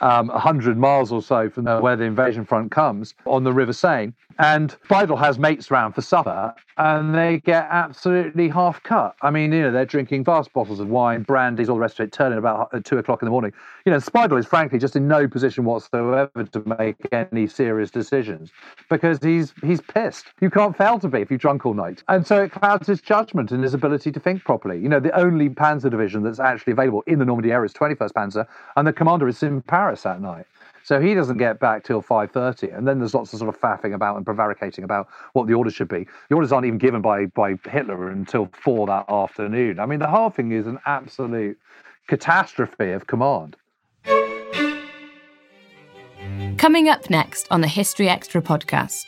um, 0.00 0.28
100 0.28 0.76
miles 0.76 1.12
or 1.12 1.22
so 1.22 1.48
from 1.48 1.64
where 1.64 1.94
the 1.94 2.04
invasion 2.04 2.44
front 2.44 2.72
comes 2.72 3.14
on 3.24 3.44
the 3.44 3.52
River 3.52 3.72
Seine. 3.72 4.12
And 4.40 4.74
Speidel 4.88 5.18
has 5.18 5.38
mates 5.38 5.70
round 5.70 5.94
for 5.94 6.00
supper, 6.00 6.54
and 6.78 7.14
they 7.14 7.40
get 7.40 7.68
absolutely 7.70 8.48
half 8.48 8.82
cut. 8.82 9.14
I 9.20 9.30
mean, 9.30 9.52
you 9.52 9.60
know, 9.60 9.70
they're 9.70 9.84
drinking 9.84 10.24
vast 10.24 10.50
bottles 10.54 10.80
of 10.80 10.88
wine, 10.88 11.24
brandies, 11.24 11.68
all 11.68 11.74
the 11.74 11.82
rest 11.82 12.00
of 12.00 12.04
it, 12.04 12.12
turning 12.12 12.38
about 12.38 12.72
at 12.72 12.86
two 12.86 12.96
o'clock 12.96 13.20
in 13.20 13.26
the 13.26 13.30
morning. 13.30 13.52
You 13.84 13.92
know, 13.92 13.98
Speidel 13.98 14.38
is 14.38 14.46
frankly 14.46 14.78
just 14.78 14.96
in 14.96 15.06
no 15.06 15.28
position 15.28 15.66
whatsoever 15.66 16.42
to 16.42 16.76
make 16.78 16.96
any 17.12 17.46
serious 17.46 17.90
decisions 17.90 18.50
because 18.88 19.18
he's 19.22 19.52
he's 19.62 19.82
pissed. 19.82 20.28
You 20.40 20.48
can't 20.48 20.74
fail 20.74 20.98
to 21.00 21.08
be 21.08 21.20
if 21.20 21.30
you've 21.30 21.42
drunk 21.42 21.66
all 21.66 21.74
night, 21.74 22.02
and 22.08 22.26
so 22.26 22.42
it 22.42 22.52
clouds 22.52 22.86
his 22.88 23.02
judgment 23.02 23.52
and 23.52 23.62
his 23.62 23.74
ability 23.74 24.10
to 24.10 24.20
think 24.20 24.42
properly. 24.44 24.80
You 24.80 24.88
know, 24.88 25.00
the 25.00 25.14
only 25.20 25.50
Panzer 25.50 25.90
division 25.90 26.22
that's 26.22 26.40
actually 26.40 26.72
available 26.72 27.02
in 27.06 27.18
the 27.18 27.26
Normandy 27.26 27.52
area 27.52 27.66
is 27.66 27.74
21st 27.74 28.12
Panzer, 28.12 28.46
and 28.76 28.88
the 28.88 28.92
commander 28.94 29.28
is 29.28 29.42
in 29.42 29.60
Paris 29.60 30.00
that 30.04 30.22
night. 30.22 30.46
So 30.82 31.00
he 31.00 31.14
doesn't 31.14 31.38
get 31.38 31.60
back 31.60 31.84
till 31.84 32.02
5.30. 32.02 32.76
And 32.76 32.86
then 32.86 32.98
there's 32.98 33.14
lots 33.14 33.32
of 33.32 33.38
sort 33.38 33.54
of 33.54 33.60
faffing 33.60 33.94
about 33.94 34.16
and 34.16 34.24
prevaricating 34.24 34.84
about 34.84 35.08
what 35.34 35.46
the 35.46 35.54
orders 35.54 35.74
should 35.74 35.88
be. 35.88 36.06
The 36.28 36.34
orders 36.34 36.52
aren't 36.52 36.66
even 36.66 36.78
given 36.78 37.02
by, 37.02 37.26
by 37.26 37.56
Hitler 37.68 38.10
until 38.10 38.48
4 38.62 38.86
that 38.86 39.04
afternoon. 39.08 39.78
I 39.78 39.86
mean, 39.86 39.98
the 39.98 40.08
whole 40.08 40.30
thing 40.30 40.52
is 40.52 40.66
an 40.66 40.78
absolute 40.86 41.58
catastrophe 42.08 42.90
of 42.90 43.06
command. 43.06 43.56
Coming 46.56 46.88
up 46.88 47.08
next 47.08 47.46
on 47.50 47.60
the 47.60 47.68
History 47.68 48.08
Extra 48.08 48.42
podcast. 48.42 49.06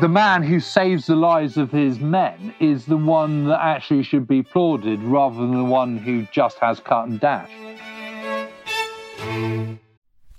The 0.00 0.08
man 0.08 0.42
who 0.42 0.60
saves 0.60 1.06
the 1.06 1.16
lives 1.16 1.56
of 1.56 1.70
his 1.70 1.98
men 2.00 2.54
is 2.60 2.86
the 2.86 2.96
one 2.96 3.46
that 3.46 3.60
actually 3.62 4.02
should 4.02 4.26
be 4.26 4.40
applauded 4.40 5.00
rather 5.02 5.36
than 5.36 5.52
the 5.52 5.64
one 5.64 5.96
who 5.96 6.26
just 6.32 6.58
has 6.58 6.80
cut 6.80 7.08
and 7.08 7.20
dash. 7.20 7.50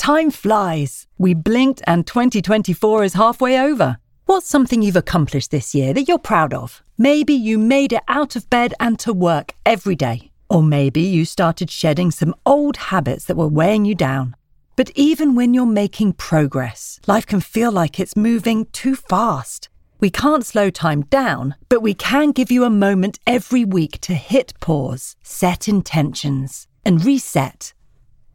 Time 0.04 0.32
flies. 0.32 1.08
We 1.18 1.34
blinked 1.34 1.82
and 1.88 2.06
2024 2.06 3.06
is 3.06 3.13
halfway 3.13 3.58
over. 3.58 4.00
What's 4.26 4.50
something 4.50 4.82
you've 4.82 4.98
accomplished 4.98 5.50
this 5.50 5.74
year 5.74 5.94
that 5.94 6.10
you're 6.10 6.20
proud 6.20 6.54
of? 6.54 6.84
Maybe 6.98 7.34
you 7.34 7.58
made 7.58 7.94
it 7.94 8.04
out 8.10 8.36
of 8.36 8.50
bed 8.50 8.74
and 8.82 9.00
to 9.00 9.13
work 9.13 9.54
every 9.66 9.96
day. 9.96 10.30
Or 10.50 10.62
maybe 10.62 11.00
you 11.00 11.24
started 11.24 11.72
shedding 11.72 12.12
some 12.12 12.36
old 12.46 12.76
habits 12.76 13.24
that 13.28 13.38
were 13.38 13.48
weighing 13.48 13.86
you 13.86 13.96
down. 13.96 14.36
But 14.76 14.92
even 14.94 15.36
when 15.36 15.54
you're 15.54 15.66
making 15.66 16.12
progress, 16.20 17.00
life 17.08 17.26
can 17.26 17.39
feel 17.39 17.72
like 17.72 17.98
it's 17.98 18.18
moving 18.18 18.66
too 18.74 18.98
fast. 18.98 19.70
We 20.02 20.10
can't 20.10 20.46
slow 20.46 20.70
time 20.70 21.04
down, 21.04 21.56
but 21.70 21.82
we 21.82 21.94
can 21.94 22.34
give 22.34 22.52
you 22.52 22.66
a 22.66 22.70
moment 22.70 23.20
every 23.26 23.63
week 23.63 24.02
to 24.02 24.16
hit 24.16 24.54
pause, 24.60 25.16
set 25.24 25.70
intentions, 25.70 26.68
and 26.84 27.06
reset 27.06 27.74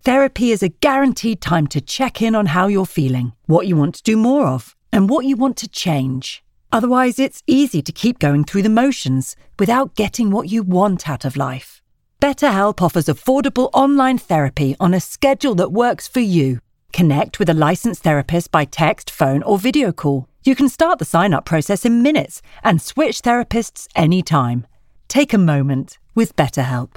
Therapy 0.09 0.53
is 0.53 0.62
a 0.62 0.71
guaranteed 0.71 1.42
time 1.42 1.66
to 1.66 1.83
check 1.83 2.23
in 2.23 2.35
on 2.35 2.47
how 2.47 2.66
you're 2.66 2.87
feeling, 2.87 3.35
what 3.44 3.66
you 3.66 3.77
want 3.77 3.94
to 3.97 4.03
do 4.03 4.16
more 4.16 4.47
of, 4.47 4.75
and 4.90 5.11
what 5.11 5.27
you 5.27 5.37
want 5.37 5.59
to 5.59 5.68
change. 5.68 6.42
Otherwise, 6.73 7.18
it's 7.18 7.42
easy 7.47 7.83
to 7.83 7.92
keep 7.92 8.18
going 8.18 8.44
through 8.44 8.62
the 8.62 8.71
motions 8.71 9.37
without 9.59 9.94
getting 9.97 10.31
what 10.31 10.49
you 10.49 10.62
want 10.62 11.11
out 11.11 11.27
of 11.27 11.37
life. 11.37 11.83
BetterHelp 12.23 12.81
offers 12.81 13.05
affordable 13.05 13.68
online 13.75 14.16
therapy 14.16 14.75
on 14.81 14.94
a 14.94 14.99
schedule 14.99 15.55
that 15.57 15.73
works 15.73 16.09
for 16.09 16.21
you. 16.21 16.61
Connect 16.94 17.38
with 17.38 17.51
a 17.51 17.61
licensed 17.68 18.03
therapist 18.03 18.51
by 18.51 18.64
text, 18.64 19.11
phone, 19.11 19.42
or 19.42 19.59
video 19.59 19.92
call. 19.92 20.27
You 20.42 20.57
can 20.57 20.71
start 20.71 21.01
the 21.01 21.05
sign 21.05 21.35
up 21.35 21.44
process 21.44 21.85
in 21.85 22.03
minutes 22.03 22.40
and 22.64 22.81
switch 22.81 23.21
therapists 23.21 23.88
anytime. 23.94 24.66
Take 25.07 25.35
a 25.35 25.44
moment 25.53 25.99
with 26.14 26.35
BetterHelp. 26.35 26.97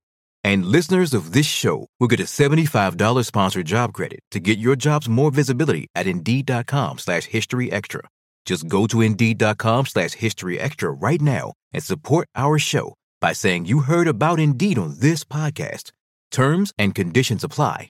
And 0.43 0.65
listeners 0.65 1.13
of 1.13 1.33
this 1.33 1.45
show 1.45 1.87
will 1.99 2.07
get 2.07 2.19
a 2.19 2.23
$75 2.23 3.25
sponsored 3.25 3.65
job 3.65 3.93
credit 3.93 4.19
to 4.31 4.39
get 4.39 4.59
your 4.59 4.75
jobs 4.75 5.07
more 5.07 5.31
visibility 5.31 5.87
at 5.95 6.07
Indeed.com 6.07 6.97
slash 6.99 7.25
History 7.25 7.71
Extra. 7.71 8.01
Just 8.45 8.67
go 8.67 8.87
to 8.87 9.01
Indeed.com 9.01 9.85
slash 9.85 10.13
History 10.13 10.59
Extra 10.59 10.91
right 10.91 11.21
now 11.21 11.53
and 11.73 11.83
support 11.83 12.27
our 12.35 12.57
show 12.57 12.95
by 13.19 13.33
saying 13.33 13.65
you 13.65 13.81
heard 13.81 14.07
about 14.07 14.39
Indeed 14.39 14.77
on 14.77 14.95
this 14.99 15.23
podcast. 15.23 15.91
Terms 16.31 16.73
and 16.77 16.95
conditions 16.95 17.43
apply. 17.43 17.89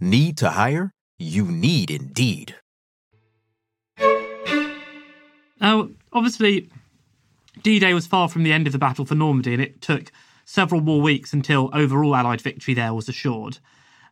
Need 0.00 0.38
to 0.38 0.50
hire? 0.50 0.92
You 1.18 1.44
need 1.44 1.90
Indeed. 1.90 2.54
Now, 5.60 5.90
obviously, 6.10 6.70
D 7.62 7.78
Day 7.78 7.92
was 7.92 8.06
far 8.06 8.28
from 8.28 8.42
the 8.42 8.52
end 8.52 8.66
of 8.66 8.72
the 8.72 8.78
battle 8.78 9.04
for 9.04 9.14
Normandy, 9.14 9.52
and 9.52 9.62
it 9.62 9.82
took 9.82 10.10
several 10.50 10.80
more 10.80 11.00
weeks 11.00 11.32
until 11.32 11.70
overall 11.72 12.16
Allied 12.16 12.40
victory 12.40 12.74
there 12.74 12.92
was 12.92 13.08
assured. 13.08 13.58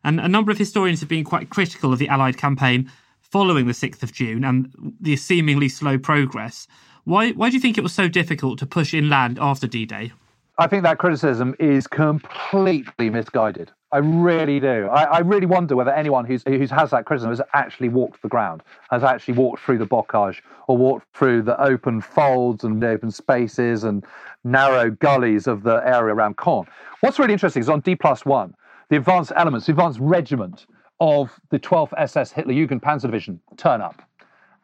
And 0.05 0.21
a 0.21 0.29
number 0.29 0.51
of 0.51 0.57
historians 0.57 1.01
have 1.01 1.09
been 1.09 1.25
quite 1.25 1.49
critical 1.49 1.91
of 1.91 1.99
the 1.99 2.07
Allied 2.07 2.37
campaign 2.37 2.89
following 3.19 3.67
the 3.67 3.73
6th 3.73 4.01
of 4.03 4.13
June 4.13 4.45
and 4.45 4.71
the 5.01 5.17
seemingly 5.17 5.67
slow 5.67 5.97
progress. 5.97 6.65
Why, 7.03 7.31
why 7.31 7.49
do 7.49 7.55
you 7.55 7.59
think 7.59 7.77
it 7.77 7.83
was 7.83 7.93
so 7.93 8.07
difficult 8.07 8.57
to 8.59 8.65
push 8.65 8.93
inland 8.93 9.37
after 9.41 9.67
D 9.67 9.85
Day? 9.85 10.13
I 10.57 10.67
think 10.67 10.83
that 10.83 10.97
criticism 10.97 11.55
is 11.59 11.87
completely 11.87 13.09
misguided. 13.09 13.71
I 13.91 13.97
really 13.97 14.59
do. 14.59 14.87
I, 14.87 15.03
I, 15.03 15.19
really 15.19 15.47
wonder 15.47 15.75
whether 15.75 15.91
anyone 15.91 16.23
who's, 16.23 16.43
who 16.47 16.59
has 16.59 16.91
that 16.91 17.05
criticism 17.05 17.31
has 17.31 17.41
actually 17.53 17.89
walked 17.89 18.21
the 18.21 18.27
ground, 18.27 18.61
has 18.91 19.03
actually 19.03 19.33
walked 19.33 19.63
through 19.63 19.79
the 19.79 19.87
bocage 19.87 20.41
or 20.67 20.77
walked 20.77 21.07
through 21.15 21.41
the 21.41 21.59
open 21.59 21.99
folds 21.99 22.63
and 22.63 22.83
open 22.83 23.09
spaces 23.09 23.83
and 23.83 24.05
narrow 24.43 24.91
gullies 24.91 25.47
of 25.47 25.63
the 25.63 25.77
area 25.77 26.13
around 26.13 26.37
Caen. 26.37 26.67
What's 27.01 27.17
really 27.17 27.33
interesting 27.33 27.61
is 27.61 27.69
on 27.69 27.79
D 27.79 27.95
plus 27.95 28.25
one, 28.25 28.53
the 28.89 28.97
advanced 28.97 29.31
elements, 29.35 29.65
the 29.65 29.71
advanced 29.71 29.99
regiment 29.99 30.67
of 30.99 31.39
the 31.49 31.59
12th 31.59 31.93
SS 31.97 32.31
Hitler 32.31 32.53
Jugend 32.53 32.81
Panzer 32.81 33.03
Division 33.03 33.39
turn 33.57 33.81
up. 33.81 34.03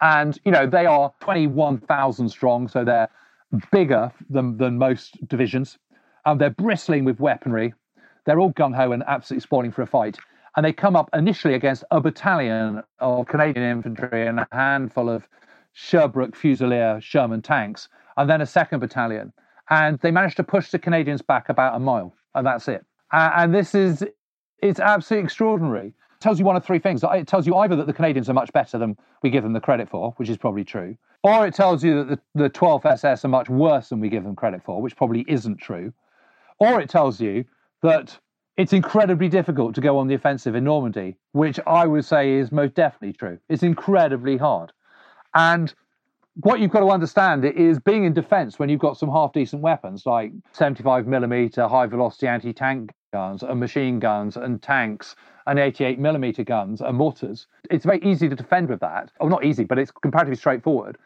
And, 0.02 0.38
you 0.46 0.52
know, 0.52 0.68
they 0.68 0.86
are 0.86 1.12
21,000 1.22 2.30
strong, 2.30 2.68
so 2.68 2.84
they're 2.84 3.10
bigger 3.72 4.12
than, 4.30 4.58
than 4.58 4.78
most 4.78 5.28
divisions. 5.28 5.80
And 6.26 6.40
they're 6.40 6.50
bristling 6.50 7.06
with 7.06 7.20
weaponry 7.20 7.74
they're 8.26 8.40
all 8.40 8.52
gung 8.54 8.76
ho 8.76 8.92
and 8.92 9.04
absolutely 9.08 9.42
spoiling 9.42 9.72
for 9.72 9.82
a 9.82 9.88
fight. 9.88 10.18
And 10.56 10.66
they 10.66 10.74
come 10.74 10.96
up 10.96 11.10
initially 11.14 11.54
against 11.54 11.84
a 11.92 12.00
battalion 12.00 12.82
of 13.00 13.28
Canadian 13.28 13.66
infantry 13.66 14.28
and 14.28 14.40
a 14.40 14.48
handful 14.52 15.10
of 15.10 15.28
Sherbrooke 15.74 16.36
Fusilier 16.36 17.02
Sherman 17.02 17.42
tanks, 17.42 17.90
and 18.18 18.30
then 18.30 18.42
a 18.42 18.46
second 18.46 18.80
battalion. 18.80 19.34
And 19.70 20.00
they 20.00 20.12
managed 20.12 20.38
to 20.38 20.44
push 20.44 20.72
the 20.72 20.80
Canadians 20.80 21.22
back 21.22 21.50
about 21.50 21.76
a 21.76 21.80
mile, 21.80 22.16
and 22.34 22.48
that's 22.48 22.68
it. 22.68 22.86
and 23.12 23.54
this 23.54 23.76
is 23.76 24.04
it's 24.62 24.80
absolutely 24.80 25.26
extraordinary. 25.26 25.88
It 25.88 26.22
tells 26.22 26.40
you 26.40 26.46
one 26.46 26.56
of 26.56 26.64
three 26.64 26.80
things. 26.80 27.04
It 27.04 27.28
tells 27.28 27.46
you 27.46 27.56
either 27.56 27.76
that 27.76 27.88
the 27.88 27.94
Canadians 27.94 28.30
are 28.30 28.34
much 28.34 28.54
better 28.54 28.78
than 28.78 28.98
we 29.22 29.30
give 29.30 29.44
them 29.44 29.54
the 29.54 29.60
credit 29.60 29.90
for, 29.90 30.14
which 30.18 30.30
is 30.30 30.38
probably 30.38 30.64
true, 30.64 30.98
or 31.24 31.46
it 31.46 31.54
tells 31.54 31.84
you 31.84 32.04
that 32.04 32.20
the, 32.36 32.44
the 32.44 32.50
12th 32.50 32.86
SS 32.86 33.26
are 33.26 33.30
much 33.30 33.50
worse 33.50 33.90
than 33.90 34.00
we 34.00 34.10
give 34.10 34.24
them 34.24 34.36
credit 34.36 34.64
for, 34.64 34.82
which 34.82 34.96
probably 34.96 35.26
isn't 35.28 35.58
true, 35.58 35.92
or 36.60 36.80
it 36.80 36.90
tells 36.90 37.20
you 37.20 37.44
that 37.82 38.18
it's 38.58 38.74
incredibly 38.74 39.28
difficult 39.28 39.76
to 39.76 39.82
go 39.82 39.98
on 39.98 40.08
the 40.08 40.16
offensive 40.16 40.56
in 40.56 40.64
Normandy, 40.64 41.18
which 41.34 41.60
I 41.68 41.86
would 41.86 42.06
say 42.06 42.34
is 42.34 42.52
most 42.52 42.74
definitely 42.74 43.14
true. 43.14 43.40
It's 43.50 43.64
incredibly 43.64 44.38
hard. 44.38 44.72
And 45.34 45.74
what 46.42 46.60
you've 46.60 46.72
got 46.72 46.82
to 46.82 46.90
understand 46.90 47.46
is 47.46 47.80
being 47.80 48.04
in 48.04 48.14
defense 48.14 48.60
when 48.60 48.70
you've 48.70 48.80
got 48.80 48.98
some 48.98 49.10
half 49.10 49.34
decent 49.34 49.62
weapons 49.62 50.06
like 50.06 50.32
75 50.54 51.08
millimeter 51.08 51.68
high 51.68 51.86
velocity 51.86 52.28
anti 52.28 52.54
tank 52.54 52.92
guns 53.14 53.44
and 53.44 53.60
machine 53.60 54.00
guns 54.00 54.36
and 54.36 54.62
tanks 54.62 55.16
and 55.48 55.60
88 55.60 56.00
millimeter 56.00 56.44
guns 56.44 56.82
and 56.82 56.98
mortars. 56.98 57.48
It's 57.70 57.86
very 57.86 58.00
easy 58.04 58.28
to 58.28 58.36
defend 58.36 58.70
with 58.70 58.80
that. 58.82 59.12
Oh, 59.20 59.28
not 59.28 59.46
easy, 59.46 59.64
but 59.64 59.80
it's 59.80 59.92
comparatively 59.92 60.36
straightforward. 60.36 60.98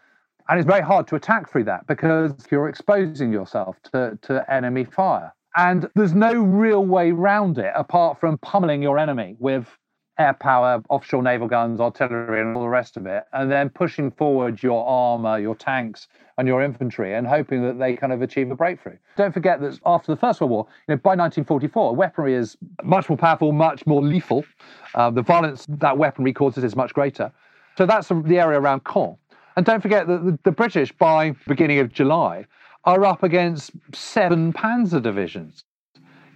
And 0.48 0.60
it's 0.60 0.68
very 0.68 0.82
hard 0.82 1.08
to 1.08 1.16
attack 1.16 1.52
through 1.52 1.66
that 1.66 1.86
because 1.86 2.34
you're 2.50 2.70
exposing 2.70 3.32
yourself 3.32 3.78
to, 3.94 4.18
to 4.24 4.52
enemy 4.52 4.86
fire. 4.86 5.32
And 5.56 5.90
there's 5.96 6.14
no 6.14 6.34
real 6.34 6.86
way 6.86 7.12
round 7.12 7.58
it 7.58 7.72
apart 7.76 8.20
from 8.20 8.38
pummeling 8.38 8.84
your 8.84 9.00
enemy 9.00 9.36
with 9.40 9.68
air 10.20 10.34
power, 10.34 10.84
offshore 10.90 11.24
naval 11.24 11.48
guns, 11.48 11.80
artillery, 11.80 12.42
and 12.42 12.56
all 12.56 12.62
the 12.62 12.70
rest 12.70 12.98
of 12.98 13.06
it, 13.06 13.24
and 13.34 13.50
then 13.50 13.70
pushing 13.70 14.12
forward 14.12 14.62
your 14.62 14.86
armor, 14.86 15.40
your 15.40 15.56
tanks, 15.56 16.08
and 16.38 16.48
your 16.48 16.62
infantry, 16.62 17.16
and 17.16 17.26
hoping 17.26 17.64
that 17.64 17.80
they 17.80 17.96
kind 17.96 18.12
of 18.14 18.22
achieve 18.22 18.52
a 18.52 18.56
breakthrough. 18.56 18.98
Don't 19.18 19.34
forget 19.34 19.62
that 19.62 19.80
after 19.86 20.12
the 20.14 20.20
First 20.20 20.42
World 20.42 20.52
War, 20.52 20.68
you 20.88 20.96
know, 20.96 20.98
by 20.98 21.12
1944, 21.12 21.96
weaponry 21.96 22.34
is 22.36 22.58
much 22.84 23.10
more 23.10 23.18
powerful, 23.18 23.52
much 23.52 23.88
more 23.88 24.02
lethal. 24.02 24.44
Uh, 24.94 25.10
the 25.10 25.22
violence 25.22 25.66
that 25.70 25.98
weaponry 25.98 26.34
causes 26.34 26.64
is 26.64 26.76
much 26.76 26.94
greater. 26.94 27.32
So 27.78 27.86
that's 27.86 28.10
the 28.10 28.40
area 28.40 28.60
around 28.60 28.84
Caen. 28.84 29.18
And 29.56 29.66
don't 29.66 29.82
forget 29.82 30.08
that 30.08 30.24
the, 30.26 30.40
the 30.44 30.52
British, 30.52 30.92
by 30.92 31.32
beginning 31.48 31.80
of 31.80 31.92
July, 31.92 32.46
are 32.86 33.06
up 33.06 33.24
against 33.24 33.72
seven 33.94 34.54
panzer 34.54 35.02
divisions. 35.02 35.64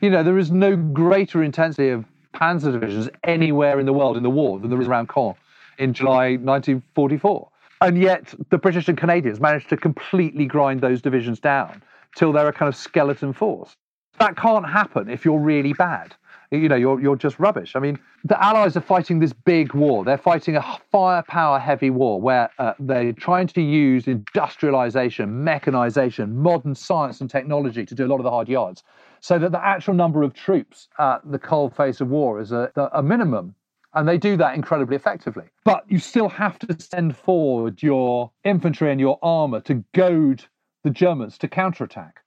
You 0.02 0.10
know, 0.10 0.24
there 0.24 0.38
is 0.38 0.52
no 0.52 0.76
greater 0.76 1.44
intensity 1.44 1.90
of 1.90 2.06
panzer 2.34 2.72
divisions 2.72 3.10
anywhere 3.24 3.80
in 3.80 3.86
the 3.86 3.94
world 3.94 4.18
in 4.18 4.24
the 4.24 4.30
war 4.30 4.60
than 4.60 4.70
there 4.70 4.82
is 4.82 4.88
around 4.88 5.08
Caen 5.08 5.36
in 5.78 5.94
July 5.94 6.32
1944. 6.32 7.50
And 7.82 8.02
yet 8.02 8.34
the 8.50 8.58
British 8.58 8.88
and 8.88 8.98
Canadians 8.98 9.40
managed 9.40 9.70
to 9.70 9.78
completely 9.78 10.46
grind 10.46 10.82
those 10.82 11.02
divisions 11.02 11.40
down 11.40 11.82
till 12.16 12.32
they're 12.32 12.48
a 12.48 12.54
kind 12.54 12.70
of 12.70 12.76
skeleton 12.76 13.34
force. 13.34 13.76
That 14.20 14.38
can't 14.38 14.68
happen 14.68 15.10
if 15.10 15.26
you're 15.26 15.40
really 15.40 15.74
bad 15.74 16.16
you 16.54 16.70
know, 16.70 16.76
you're, 16.76 17.02
you're 17.02 17.16
just 17.16 17.40
rubbish. 17.40 17.76
I 17.76 17.80
mean, 17.80 17.98
the 18.24 18.42
Allies 18.44 18.78
are 18.78 18.82
fighting 18.82 19.20
this 19.20 19.34
big 19.34 19.74
war. 19.74 20.06
They're 20.06 20.18
fighting 20.18 20.56
a 20.56 20.80
firepower 20.92 21.60
heavy 21.60 21.90
war 21.90 22.22
where 22.22 22.50
uh, 22.60 22.74
they're 22.80 23.14
trying 23.14 23.48
to 23.48 23.62
use 23.62 24.08
industrialization, 24.08 25.44
mechanization, 25.44 26.38
modern 26.38 26.76
science 26.76 27.22
and 27.22 27.30
technology 27.30 27.86
to 27.86 27.96
do 27.96 28.06
a 28.06 28.10
lot 28.10 28.18
of 28.18 28.24
the 28.24 28.32
hard 28.32 28.48
yards 28.48 28.84
so 29.20 29.40
that 29.40 29.52
the 29.52 29.66
actual 29.66 29.94
number 29.94 30.22
of 30.22 30.34
troops 30.34 30.90
at 31.00 31.20
the 31.32 31.40
cold 31.40 31.76
face 31.76 32.02
of 32.02 32.10
war 32.10 32.40
is 32.42 32.52
a, 32.52 32.72
a 32.94 33.02
minimum. 33.02 33.56
And 33.96 34.08
they 34.08 34.18
do 34.18 34.36
that 34.38 34.56
incredibly 34.56 34.96
effectively. 34.96 35.46
But 35.64 35.86
you 35.88 36.00
still 36.00 36.30
have 36.30 36.58
to 36.60 36.76
send 36.80 37.16
forward 37.16 37.84
your 37.84 38.32
infantry 38.44 38.92
and 38.92 39.00
your 39.00 39.20
armor 39.22 39.62
to 39.62 39.84
goad 39.94 40.44
the 40.84 40.90
Germans 40.90 41.38
to 41.38 41.48
counterattack. 41.48 42.23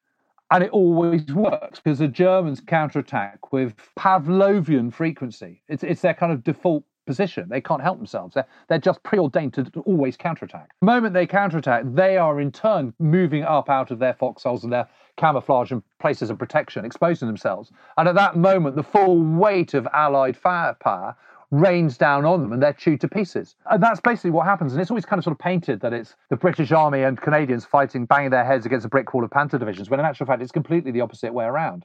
And 0.50 0.62
it 0.62 0.70
always 0.70 1.26
works 1.26 1.80
because 1.80 1.98
the 1.98 2.09
Germans 2.09 2.61
counterattack 2.61 3.52
with 3.52 3.74
Pavlovian 3.98 4.92
frequency. 4.92 5.62
It's, 5.68 5.82
it's 5.82 6.02
their 6.02 6.14
kind 6.14 6.32
of 6.32 6.44
default 6.44 6.85
position. 7.06 7.48
They 7.48 7.61
can't 7.61 7.82
help 7.82 7.98
themselves. 7.98 8.35
They're, 8.35 8.46
they're 8.68 8.78
just 8.78 9.02
preordained 9.02 9.54
to 9.54 9.64
always 9.87 10.16
counterattack. 10.16 10.70
The 10.80 10.87
moment 10.87 11.14
they 11.14 11.26
counterattack, 11.26 11.85
they 11.87 12.16
are 12.16 12.40
in 12.40 12.52
turn 12.52 12.92
moving 12.98 13.44
up 13.44 13.70
out 13.70 13.90
of 13.90 13.98
their 13.98 14.14
foxholes 14.14 14.64
and 14.64 14.72
their 14.72 14.88
camouflage 15.16 15.72
and 15.72 15.82
places 15.98 16.30
of 16.30 16.38
protection, 16.38 16.85
exposing 16.85 17.26
themselves. 17.26 17.72
And 17.96 18.09
at 18.09 18.16
that 18.16 18.37
moment, 18.37 18.76
the 18.76 18.82
full 18.82 19.18
weight 19.18 19.74
of 19.74 19.88
Allied 19.92 20.37
firepower 20.37 21.16
rains 21.50 21.96
down 21.96 22.24
on 22.24 22.42
them 22.42 22.52
and 22.52 22.62
they're 22.62 22.72
chewed 22.72 23.00
to 23.00 23.09
pieces. 23.09 23.54
And 23.70 23.82
that's 23.82 24.00
basically 24.00 24.30
what 24.30 24.46
happens. 24.46 24.72
And 24.72 24.80
it's 24.80 24.90
always 24.90 25.06
kind 25.06 25.18
of 25.18 25.24
sort 25.24 25.32
of 25.32 25.38
painted 25.38 25.80
that 25.80 25.92
it's 25.92 26.14
the 26.28 26.37
British 26.37 26.72
Army 26.72 27.02
and 27.02 27.20
Canadians 27.20 27.64
fighting, 27.64 28.04
banging 28.04 28.30
their 28.30 28.44
heads 28.44 28.66
against 28.66 28.85
a 28.85 28.88
brick 28.88 29.12
wall 29.14 29.24
of 29.24 29.30
Panther 29.30 29.59
divisions, 29.59 29.88
when 29.88 30.00
in 30.00 30.06
actual 30.06 30.26
fact, 30.26 30.42
it's 30.42 30.52
completely 30.52 30.90
the 30.90 31.00
opposite 31.00 31.32
way 31.32 31.44
around. 31.44 31.85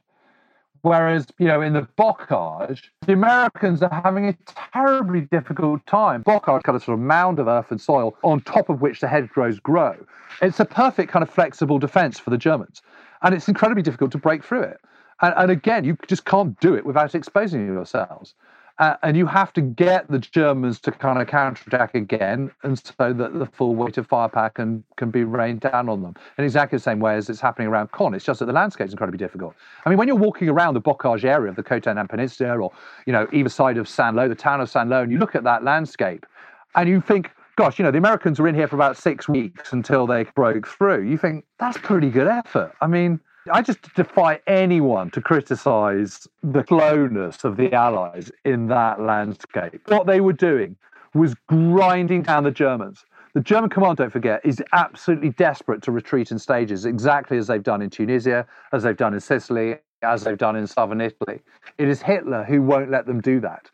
Whereas, 0.82 1.28
you 1.38 1.46
know, 1.46 1.62
in 1.62 1.74
the 1.74 1.86
bocage, 1.96 2.88
the 3.06 3.12
Americans 3.12 3.84
are 3.84 4.02
having 4.02 4.26
a 4.26 4.36
terribly 4.72 5.20
difficult 5.20 5.86
time. 5.86 6.24
Bocage 6.24 6.64
kind 6.64 6.74
of 6.74 6.82
sort 6.82 6.98
of 6.98 7.04
mound 7.04 7.38
of 7.38 7.46
earth 7.46 7.70
and 7.70 7.80
soil 7.80 8.16
on 8.24 8.40
top 8.40 8.68
of 8.68 8.82
which 8.82 8.98
the 8.98 9.06
hedgerows 9.06 9.60
grow. 9.60 9.94
It's 10.40 10.58
a 10.58 10.64
perfect 10.64 11.12
kind 11.12 11.22
of 11.22 11.30
flexible 11.30 11.78
defense 11.78 12.18
for 12.18 12.30
the 12.30 12.38
Germans. 12.38 12.82
And 13.22 13.32
it's 13.32 13.46
incredibly 13.46 13.84
difficult 13.84 14.10
to 14.10 14.18
break 14.18 14.42
through 14.42 14.62
it. 14.62 14.80
And, 15.20 15.32
and 15.36 15.50
again, 15.52 15.84
you 15.84 15.96
just 16.08 16.24
can't 16.24 16.58
do 16.58 16.74
it 16.74 16.84
without 16.84 17.14
exposing 17.14 17.64
yourselves. 17.64 18.34
Uh, 18.82 18.96
and 19.04 19.16
you 19.16 19.26
have 19.26 19.52
to 19.52 19.60
get 19.60 20.10
the 20.10 20.18
Germans 20.18 20.80
to 20.80 20.90
kind 20.90 21.22
of 21.22 21.28
counterattack 21.28 21.94
again, 21.94 22.50
and 22.64 22.76
so 22.76 23.12
that 23.12 23.38
the 23.38 23.46
full 23.46 23.76
weight 23.76 23.96
of 23.96 24.08
firepower 24.08 24.50
can, 24.50 24.82
can 24.96 25.08
be 25.08 25.22
rained 25.22 25.60
down 25.60 25.88
on 25.88 26.02
them. 26.02 26.16
In 26.36 26.42
exactly 26.42 26.78
the 26.78 26.82
same 26.82 26.98
way 26.98 27.14
as 27.14 27.30
it's 27.30 27.40
happening 27.40 27.68
around 27.68 27.92
Caen, 27.92 28.12
It's 28.12 28.24
just 28.24 28.40
that 28.40 28.46
the 28.46 28.52
landscape 28.52 28.88
is 28.88 28.92
incredibly 28.92 29.18
difficult. 29.18 29.54
I 29.86 29.88
mean, 29.88 29.98
when 29.98 30.08
you're 30.08 30.16
walking 30.16 30.48
around 30.48 30.74
the 30.74 30.80
Bocage 30.80 31.22
area 31.22 31.48
of 31.48 31.54
the 31.54 31.62
Cotentin 31.62 32.08
Peninsula, 32.08 32.58
or 32.58 32.72
you 33.06 33.12
know, 33.12 33.28
either 33.32 33.48
side 33.48 33.78
of 33.78 33.88
Saint-Lô, 33.88 34.28
the 34.28 34.34
town 34.34 34.60
of 34.60 34.68
Saint-Lô, 34.68 35.04
and 35.04 35.12
you 35.12 35.18
look 35.18 35.36
at 35.36 35.44
that 35.44 35.62
landscape, 35.62 36.26
and 36.74 36.88
you 36.88 37.00
think, 37.00 37.30
gosh, 37.54 37.78
you 37.78 37.84
know, 37.84 37.92
the 37.92 37.98
Americans 37.98 38.40
were 38.40 38.48
in 38.48 38.54
here 38.56 38.66
for 38.66 38.74
about 38.74 38.96
six 38.96 39.28
weeks 39.28 39.72
until 39.72 40.08
they 40.08 40.24
broke 40.34 40.66
through. 40.66 41.02
You 41.02 41.18
think 41.18 41.44
that's 41.60 41.78
pretty 41.78 42.10
good 42.10 42.26
effort. 42.26 42.72
I 42.80 42.88
mean, 42.88 43.20
I 43.50 43.60
just 43.60 43.92
defy 43.94 44.40
anyone 44.46 45.10
to 45.10 45.20
criticize 45.20 46.28
the 46.44 46.64
slowness 46.68 47.42
of 47.42 47.56
the 47.56 47.72
Allies 47.72 48.30
in 48.44 48.68
that 48.68 49.00
landscape. 49.00 49.80
What 49.88 50.06
they 50.06 50.20
were 50.20 50.32
doing 50.32 50.76
was 51.14 51.34
grinding 51.48 52.22
down 52.22 52.44
the 52.44 52.52
Germans. 52.52 53.04
The 53.34 53.40
German 53.40 53.70
command, 53.70 53.96
don't 53.96 54.12
forget, 54.12 54.42
is 54.44 54.62
absolutely 54.72 55.30
desperate 55.30 55.82
to 55.82 55.90
retreat 55.90 56.30
in 56.30 56.38
stages, 56.38 56.84
exactly 56.84 57.36
as 57.36 57.48
they've 57.48 57.62
done 57.62 57.82
in 57.82 57.90
Tunisia, 57.90 58.46
as 58.72 58.84
they've 58.84 58.96
done 58.96 59.14
in 59.14 59.20
Sicily, 59.20 59.76
as 60.02 60.22
they've 60.22 60.38
done 60.38 60.54
in 60.54 60.66
southern 60.66 61.00
Italy. 61.00 61.40
It 61.78 61.88
is 61.88 62.00
Hitler 62.00 62.44
who 62.44 62.62
won't 62.62 62.90
let 62.90 63.06
them 63.06 63.20
do 63.20 63.40
that. 63.40 63.70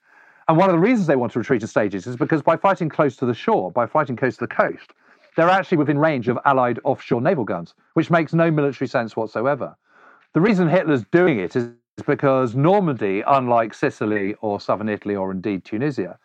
And 0.48 0.56
one 0.56 0.70
of 0.70 0.74
the 0.74 0.80
reasons 0.80 1.06
they 1.06 1.16
want 1.16 1.32
to 1.32 1.40
retreat 1.40 1.60
in 1.60 1.68
stages 1.68 2.06
is 2.06 2.16
because 2.16 2.40
by 2.40 2.56
fighting 2.56 2.88
close 2.88 3.16
to 3.16 3.26
the 3.26 3.34
shore, 3.34 3.70
by 3.70 3.86
fighting 3.86 4.16
close 4.16 4.36
to 4.36 4.46
the 4.46 4.54
coast, 4.54 4.94
they're 5.38 5.48
actually 5.48 5.78
within 5.78 6.00
range 6.00 6.26
of 6.26 6.36
Allied 6.46 6.80
offshore 6.82 7.20
naval 7.20 7.44
guns, 7.44 7.72
which 7.94 8.10
makes 8.10 8.34
no 8.34 8.50
military 8.50 8.88
sense 8.88 9.14
whatsoever. 9.14 9.76
The 10.32 10.40
reason 10.40 10.68
Hitler's 10.68 11.04
doing 11.12 11.38
it 11.38 11.54
is 11.54 11.70
because 12.04 12.56
Normandy, 12.56 13.22
unlike 13.24 13.72
Sicily 13.72 14.34
or 14.40 14.60
southern 14.60 14.88
Italy 14.88 15.14
or 15.14 15.30
indeed 15.30 15.64
Tunisia, 15.64 16.18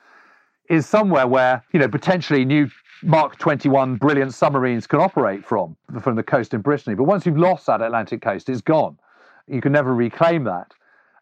is 0.67 0.87
somewhere 0.87 1.27
where 1.27 1.63
you 1.73 1.79
know 1.79 1.87
potentially 1.87 2.43
new 2.43 2.67
Mark 3.03 3.37
21 3.37 3.97
brilliant 3.97 4.33
submarines 4.33 4.87
can 4.87 4.99
operate 4.99 5.45
from 5.45 5.77
from 6.01 6.15
the 6.15 6.23
coast 6.23 6.55
in 6.55 6.61
Brittany. 6.61 6.95
But 6.95 7.03
once 7.03 7.27
you've 7.27 7.37
lost 7.37 7.67
that 7.67 7.83
Atlantic 7.83 8.19
coast, 8.19 8.49
it's 8.49 8.61
gone. 8.61 8.97
You 9.47 9.61
can 9.61 9.73
never 9.73 9.93
reclaim 9.93 10.43
that. 10.45 10.73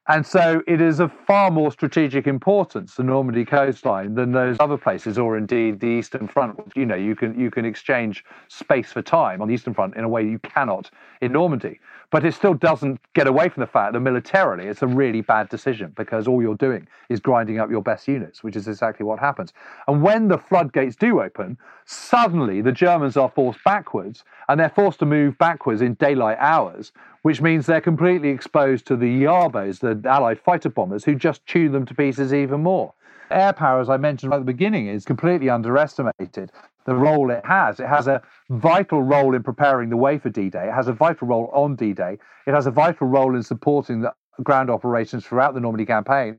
And 0.08 0.26
so 0.26 0.64
it 0.68 0.82
is 0.82 1.00
of 1.00 1.12
far 1.28 1.52
more 1.52 1.72
strategic 1.72 2.26
importance, 2.26 2.96
the 2.96 3.04
Normandy 3.04 3.46
coastline, 3.46 4.16
than 4.16 4.32
those 4.32 4.58
other 4.60 4.78
places, 4.78 5.20
or 5.20 5.38
indeed 5.38 5.80
the 5.80 5.88
Eastern 5.88 6.28
Front. 6.28 6.60
You 6.76 6.88
know, 6.88 6.96
you 6.96 7.16
can 7.16 7.40
you 7.40 7.52
can 7.52 7.66
exchange 7.66 8.26
space 8.48 8.92
for 8.92 9.04
time 9.04 9.42
on 9.42 9.48
the 9.48 9.54
Eastern 9.54 9.76
Front 9.76 9.96
in 9.96 10.04
a 10.04 10.10
way 10.10 10.24
you 10.24 10.40
cannot 10.40 10.90
in 11.22 11.32
Normandy. 11.32 11.80
But 12.10 12.26
it 12.26 12.34
still 12.34 12.56
doesn't 12.56 13.00
get 13.14 13.28
away 13.28 13.48
from 13.48 13.62
the 13.62 13.68
fact 13.68 13.94
that 13.94 14.00
militarily 14.02 14.66
it's 14.66 14.82
a 14.82 14.88
really 14.88 15.22
bad 15.22 15.48
decision 15.48 15.94
because 15.96 16.28
all 16.28 16.42
you're 16.42 16.56
doing 16.56 16.88
is 17.08 17.22
grinding 17.22 17.60
up 17.60 17.70
your 17.70 17.82
best 17.82 18.06
units, 18.08 18.44
which 18.44 18.58
is 18.58 18.68
exactly 18.68 19.06
what 19.06 19.18
happens. 19.20 19.54
And 19.88 20.02
when 20.02 20.28
the 20.28 20.38
floodgates 20.38 20.98
do 20.98 21.22
open, 21.22 21.58
suddenly 21.86 22.62
the 22.62 22.74
Germans 22.74 23.16
are 23.16 23.30
forced 23.30 23.64
backwards 23.64 24.26
and 24.50 24.60
they're 24.60 24.70
forced 24.70 25.00
to 25.00 25.06
move 25.06 25.38
backwards 25.38 25.82
in 25.82 25.94
daylight 25.94 26.38
hours, 26.40 26.92
which 27.22 27.42
means 27.42 27.66
they're 27.66 27.82
completely 27.82 28.30
exposed 28.30 28.88
to 28.88 28.96
the 28.96 29.24
Jabos, 29.24 29.80
the 29.80 30.10
Allied 30.10 30.40
fighter 30.40 30.70
bombers, 30.70 31.04
who 31.04 31.16
just 31.16 31.46
chew 31.46 31.70
them 31.70 31.86
to 31.86 31.96
pieces 31.96 32.34
even 32.34 32.64
more. 32.64 32.94
Air 33.30 33.54
power, 33.54 33.80
as 33.80 33.90
I 33.90 33.98
mentioned 33.98 34.34
at 34.34 34.40
the 34.40 34.46
beginning, 34.46 34.88
is 34.88 35.06
completely 35.06 35.50
underestimated. 35.50 36.52
The 36.86 36.96
role 36.96 37.30
it 37.30 37.46
has. 37.46 37.80
It 37.80 37.88
has 37.88 38.08
a 38.08 38.22
vital 38.50 39.04
role 39.04 39.36
in 39.36 39.44
preparing 39.44 39.90
the 39.90 39.98
way 39.98 40.18
for 40.18 40.30
D 40.30 40.50
Day. 40.50 40.68
It 40.68 40.74
has 40.74 40.88
a 40.88 40.94
vital 40.94 41.28
role 41.28 41.50
on 41.54 41.76
D 41.76 41.94
Day. 41.94 42.18
It 42.48 42.54
has 42.54 42.66
a 42.66 42.72
vital 42.72 43.08
role 43.08 43.36
in 43.36 43.44
supporting 43.44 44.02
the 44.02 44.14
ground 44.43 44.69
operations 44.69 45.25
throughout 45.25 45.54
the 45.54 45.60
Normandy 45.60 45.86
campaign. 45.86 46.38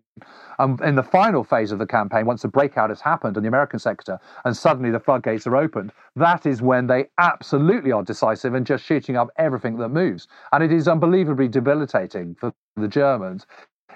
And 0.58 0.80
in 0.82 0.94
the 0.94 1.02
final 1.02 1.42
phase 1.42 1.72
of 1.72 1.78
the 1.78 1.86
campaign, 1.86 2.26
once 2.26 2.42
the 2.42 2.48
breakout 2.48 2.90
has 2.90 3.00
happened 3.00 3.36
in 3.36 3.42
the 3.42 3.48
American 3.48 3.78
sector 3.78 4.18
and 4.44 4.56
suddenly 4.56 4.90
the 4.90 5.00
floodgates 5.00 5.46
are 5.46 5.56
opened, 5.56 5.92
that 6.16 6.46
is 6.46 6.60
when 6.62 6.86
they 6.86 7.06
absolutely 7.18 7.92
are 7.92 8.02
decisive 8.02 8.54
and 8.54 8.66
just 8.66 8.84
shooting 8.84 9.16
up 9.16 9.28
everything 9.36 9.78
that 9.78 9.88
moves. 9.88 10.28
And 10.52 10.62
it 10.62 10.72
is 10.72 10.88
unbelievably 10.88 11.48
debilitating 11.48 12.34
for 12.34 12.52
the 12.76 12.88
Germans. 12.88 13.46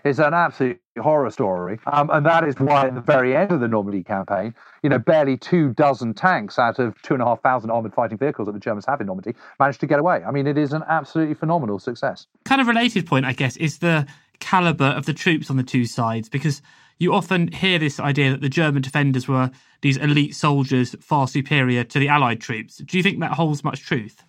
It's 0.06 0.20
an 0.20 0.34
absolute 0.34 0.80
horror 1.00 1.30
story. 1.30 1.80
Um, 1.86 2.10
and 2.10 2.24
that 2.24 2.44
is 2.44 2.54
why 2.58 2.86
at 2.86 2.94
the 2.94 3.00
very 3.00 3.36
end 3.36 3.50
of 3.50 3.60
the 3.60 3.66
Normandy 3.66 4.04
campaign, 4.04 4.54
you 4.82 4.88
know, 4.88 4.98
barely 4.98 5.36
two 5.36 5.72
dozen 5.74 6.14
tanks 6.14 6.58
out 6.58 6.78
of 6.78 7.00
two 7.02 7.14
and 7.14 7.22
a 7.22 7.26
half 7.26 7.42
thousand 7.42 7.70
armored 7.70 7.92
fighting 7.92 8.16
vehicles 8.16 8.46
that 8.46 8.52
the 8.52 8.60
Germans 8.60 8.86
have 8.86 9.00
in 9.00 9.08
Normandy 9.08 9.34
managed 9.58 9.80
to 9.80 9.86
get 9.86 9.98
away. 9.98 10.22
I 10.24 10.30
mean, 10.30 10.46
it 10.46 10.56
is 10.56 10.72
an 10.72 10.84
absolutely 10.88 11.34
phenomenal 11.34 11.80
success. 11.80 12.26
Kind 12.44 12.60
of 12.60 12.68
related 12.68 13.06
point, 13.06 13.26
I 13.26 13.32
guess, 13.32 13.56
is 13.56 13.78
the 13.78 14.06
caliber 14.38 14.84
of 14.84 15.06
the 15.06 15.12
troops 15.12 15.50
on 15.50 15.56
the 15.56 15.62
two 15.62 15.86
sides 15.86 16.28
because 16.28 16.62
you 16.98 17.12
often 17.12 17.48
hear 17.48 17.78
this 17.78 17.98
idea 17.98 18.30
that 18.30 18.40
the 18.40 18.48
German 18.48 18.82
defenders 18.82 19.26
were 19.26 19.50
these 19.80 19.96
elite 19.96 20.34
soldiers 20.34 20.94
far 21.00 21.26
superior 21.26 21.84
to 21.84 21.98
the 21.98 22.08
Allied 22.08 22.40
troops. 22.40 22.76
Do 22.78 22.96
you 22.96 23.02
think 23.02 23.20
that 23.20 23.32
holds 23.32 23.64
much 23.64 23.82
truth? 23.82 24.24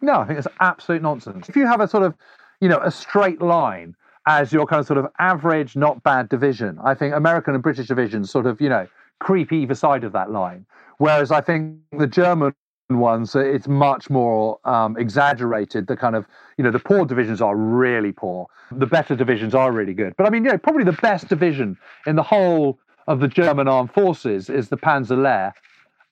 No, 0.00 0.20
I 0.20 0.26
think 0.26 0.38
it's 0.38 0.48
absolute 0.60 1.02
nonsense. 1.02 1.48
If 1.48 1.56
you 1.56 1.66
have 1.66 1.80
a 1.80 1.88
sort 1.88 2.02
of, 2.02 2.14
you 2.60 2.68
know, 2.68 2.78
a 2.78 2.90
straight 2.90 3.40
line 3.40 3.94
as 4.26 4.52
your 4.52 4.66
kind 4.66 4.80
of 4.80 4.86
sort 4.86 4.98
of 4.98 5.06
average, 5.18 5.76
not 5.76 6.02
bad 6.02 6.28
division. 6.28 6.78
I 6.82 6.94
think 6.94 7.14
American 7.14 7.54
and 7.54 7.62
British 7.62 7.88
divisions 7.88 8.30
sort 8.30 8.46
of, 8.46 8.60
you 8.60 8.68
know, 8.68 8.86
creep 9.20 9.52
either 9.52 9.74
side 9.74 10.04
of 10.04 10.12
that 10.12 10.30
line. 10.30 10.66
Whereas 10.98 11.30
I 11.30 11.40
think 11.40 11.78
the 11.98 12.06
German 12.06 12.54
ones, 12.90 13.34
it's 13.34 13.68
much 13.68 14.10
more 14.10 14.58
um, 14.64 14.96
exaggerated. 14.96 15.86
The 15.86 15.96
kind 15.96 16.16
of, 16.16 16.26
you 16.56 16.64
know, 16.64 16.70
the 16.70 16.78
poor 16.78 17.04
divisions 17.04 17.40
are 17.40 17.56
really 17.56 18.12
poor. 18.12 18.46
The 18.70 18.86
better 18.86 19.14
divisions 19.16 19.54
are 19.54 19.72
really 19.72 19.94
good. 19.94 20.14
But 20.16 20.26
I 20.26 20.30
mean, 20.30 20.44
you 20.44 20.50
know, 20.50 20.58
probably 20.58 20.84
the 20.84 20.92
best 20.92 21.28
division 21.28 21.76
in 22.06 22.16
the 22.16 22.22
whole 22.22 22.78
of 23.06 23.20
the 23.20 23.28
German 23.28 23.68
armed 23.68 23.92
forces 23.92 24.48
is 24.48 24.68
the 24.68 24.76
Panzer 24.76 25.18
Lehr. 25.18 25.52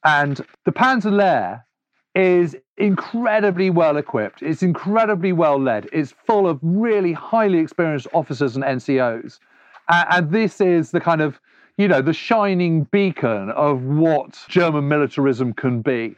And 0.05 0.41
the 0.65 0.73
Panzer 0.73 1.13
Lehr 1.13 1.63
is 2.15 2.57
incredibly 2.77 3.71
well 3.71 3.97
equipped. 3.97 4.43
It's 4.43 4.63
incredibly 4.63 5.33
well 5.33 5.61
led. 5.61 5.89
It's 5.93 6.15
full 6.27 6.49
of 6.49 6.59
really 6.63 7.13
highly 7.13 7.59
experienced 7.59 8.07
officers 8.13 8.57
and 8.57 8.65
NCOs. 8.65 9.39
And 9.89 10.31
this 10.31 10.61
is 10.61 10.91
the 10.91 11.01
kind 11.01 11.21
of, 11.21 11.39
you 11.77 11.89
know, 11.89 12.01
the 12.01 12.13
shining 12.13 12.85
beacon 12.85 13.51
of 13.51 13.83
what 13.83 14.39
German 14.49 14.89
militarism 14.89 15.53
can 15.53 15.83
be. 15.83 16.15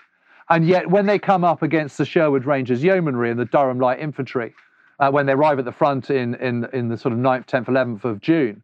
And 0.50 0.66
yet, 0.66 0.90
when 0.90 1.06
they 1.06 1.18
come 1.18 1.42
up 1.42 1.62
against 1.62 1.96
the 1.96 2.04
Sherwood 2.04 2.44
Rangers 2.44 2.84
Yeomanry 2.84 3.30
and 3.30 3.40
the 3.40 3.46
Durham 3.46 3.80
Light 3.80 3.98
Infantry, 3.98 4.54
uh, 5.00 5.10
when 5.10 5.26
they 5.26 5.32
arrive 5.32 5.58
at 5.58 5.64
the 5.64 5.72
front 5.72 6.10
in, 6.10 6.34
in, 6.36 6.68
in 6.72 6.88
the 6.88 6.98
sort 6.98 7.12
of 7.12 7.18
9th, 7.18 7.46
10th, 7.46 7.66
11th 7.66 8.04
of 8.04 8.20
June, 8.20 8.62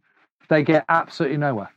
they 0.49 0.63
get 0.63 0.85
absolutely 0.89 1.39
nowhere. 1.39 1.73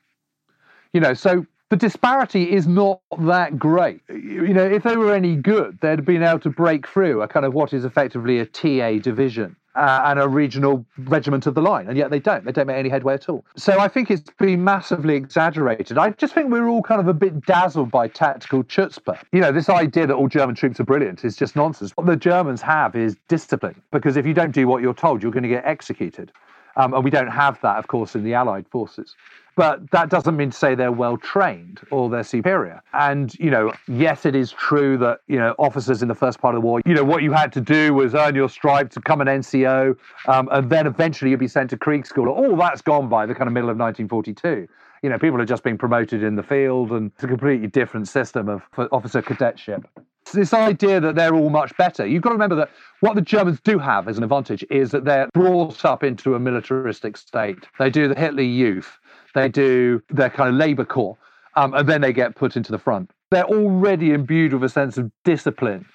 You 0.91 0.99
know, 0.99 1.13
so 1.13 1.45
the 1.73 1.77
disparity 1.77 2.51
is 2.51 2.67
not 2.67 2.99
that 3.17 3.57
great. 3.57 4.01
You 4.07 4.53
know, 4.53 4.63
if 4.63 4.83
they 4.83 4.95
were 4.95 5.11
any 5.11 5.35
good, 5.35 5.79
they'd 5.81 5.97
have 5.97 6.05
been 6.05 6.21
able 6.21 6.39
to 6.41 6.51
break 6.51 6.87
through 6.87 7.23
a 7.23 7.27
kind 7.27 7.47
of 7.47 7.55
what 7.55 7.73
is 7.73 7.83
effectively 7.83 8.37
a 8.37 8.45
TA 8.45 8.99
division. 9.01 9.55
Uh, 9.75 10.03
and 10.05 10.19
a 10.19 10.27
regional 10.27 10.85
regiment 11.05 11.47
of 11.47 11.55
the 11.55 11.61
line, 11.61 11.87
and 11.87 11.97
yet 11.97 12.11
they 12.11 12.19
don't. 12.19 12.45
They 12.45 12.51
don't 12.51 12.67
make 12.67 12.77
any 12.77 12.89
headway 12.89 13.15
at 13.15 13.27
all. 13.27 13.43
So 13.55 13.79
I 13.79 13.87
think 13.87 14.11
it's 14.11 14.21
been 14.37 14.63
massively 14.63 15.15
exaggerated. 15.15 15.97
I 15.97 16.11
just 16.11 16.35
think 16.35 16.51
we're 16.51 16.67
all 16.67 16.83
kind 16.83 17.01
of 17.01 17.07
a 17.07 17.13
bit 17.15 17.43
dazzled 17.47 17.89
by 17.89 18.07
tactical 18.07 18.63
chutzpah. 18.63 19.17
You 19.31 19.41
know, 19.41 19.51
this 19.51 19.69
idea 19.69 20.05
that 20.05 20.13
all 20.13 20.27
German 20.27 20.53
troops 20.53 20.79
are 20.79 20.83
brilliant 20.83 21.25
is 21.25 21.35
just 21.35 21.55
nonsense. 21.55 21.89
What 21.95 22.05
the 22.05 22.15
Germans 22.15 22.61
have 22.61 22.95
is 22.95 23.17
discipline, 23.27 23.81
because 23.91 24.15
if 24.15 24.27
you 24.27 24.35
don't 24.35 24.51
do 24.51 24.67
what 24.67 24.83
you're 24.83 24.93
told, 24.93 25.23
you're 25.23 25.31
going 25.31 25.41
to 25.41 25.49
get 25.49 25.65
executed. 25.65 26.31
Um, 26.75 26.93
and 26.93 27.03
we 27.03 27.09
don't 27.09 27.31
have 27.31 27.59
that, 27.61 27.77
of 27.77 27.87
course, 27.87 28.13
in 28.13 28.23
the 28.23 28.35
Allied 28.35 28.67
forces. 28.67 29.15
But 29.55 29.91
that 29.91 30.09
doesn't 30.09 30.35
mean 30.35 30.49
to 30.49 30.57
say 30.57 30.73
they're 30.73 30.91
well 30.91 31.17
trained 31.17 31.79
or 31.91 32.09
they're 32.09 32.23
superior. 32.23 32.81
And, 32.93 33.33
you 33.35 33.51
know, 33.51 33.71
yes, 33.87 34.25
it 34.25 34.35
is 34.35 34.51
true 34.51 34.97
that, 34.97 35.19
you 35.27 35.37
know, 35.37 35.53
officers 35.59 36.01
in 36.01 36.07
the 36.07 36.15
first 36.15 36.39
part 36.39 36.55
of 36.55 36.61
the 36.61 36.65
war, 36.65 36.81
you 36.85 36.93
know, 36.93 37.03
what 37.03 37.21
you 37.21 37.31
had 37.31 37.53
to 37.53 37.61
do 37.61 37.93
was 37.93 38.15
earn 38.15 38.33
your 38.33 38.49
stripe 38.49 38.89
to 38.91 38.99
become 38.99 39.21
an 39.21 39.27
NCO, 39.27 39.95
um, 40.27 40.49
and 40.51 40.69
then 40.69 40.87
eventually 40.87 41.31
you'd 41.31 41.39
be 41.39 41.47
sent 41.47 41.69
to 41.69 41.77
Kriegsschule. 41.77 42.27
All 42.27 42.55
that's 42.55 42.81
gone 42.81 43.09
by 43.09 43.25
the 43.25 43.35
kind 43.35 43.47
of 43.47 43.53
middle 43.53 43.69
of 43.69 43.77
1942 43.77 44.67
you 45.03 45.09
know, 45.09 45.19
people 45.19 45.39
are 45.39 45.45
just 45.45 45.63
being 45.63 45.77
promoted 45.77 46.23
in 46.23 46.35
the 46.35 46.43
field, 46.43 46.91
and 46.91 47.11
it's 47.13 47.25
a 47.25 47.27
completely 47.27 47.67
different 47.67 48.07
system 48.07 48.47
of 48.47 48.63
officer 48.91 49.21
cadetship. 49.21 49.85
This 50.33 50.53
idea 50.53 51.01
that 51.01 51.15
they're 51.15 51.35
all 51.35 51.49
much 51.49 51.75
better. 51.77 52.07
You've 52.07 52.23
got 52.23 52.29
to 52.29 52.35
remember 52.35 52.55
that 52.55 52.69
what 53.01 53.15
the 53.15 53.21
Germans 53.21 53.59
do 53.59 53.77
have 53.77 54.07
as 54.07 54.17
an 54.17 54.23
advantage 54.23 54.65
is 54.71 54.91
that 54.91 55.03
they're 55.03 55.27
brought 55.33 55.83
up 55.83 56.03
into 56.03 56.33
a 56.35 56.39
militaristic 56.39 57.17
state. 57.17 57.67
They 57.77 57.89
do 57.89 58.07
the 58.07 58.15
Hitler 58.15 58.41
Youth, 58.41 58.97
they 59.33 59.49
do 59.49 60.01
their 60.09 60.29
kind 60.29 60.49
of 60.49 60.55
labor 60.55 60.85
corps, 60.85 61.17
um, 61.55 61.73
and 61.73 61.87
then 61.87 62.01
they 62.01 62.13
get 62.13 62.35
put 62.35 62.55
into 62.55 62.71
the 62.71 62.79
front. 62.79 63.11
They're 63.31 63.45
already 63.45 64.11
imbued 64.11 64.53
with 64.53 64.63
a 64.63 64.69
sense 64.69 64.97
of 64.97 65.11
discipline 65.23 65.85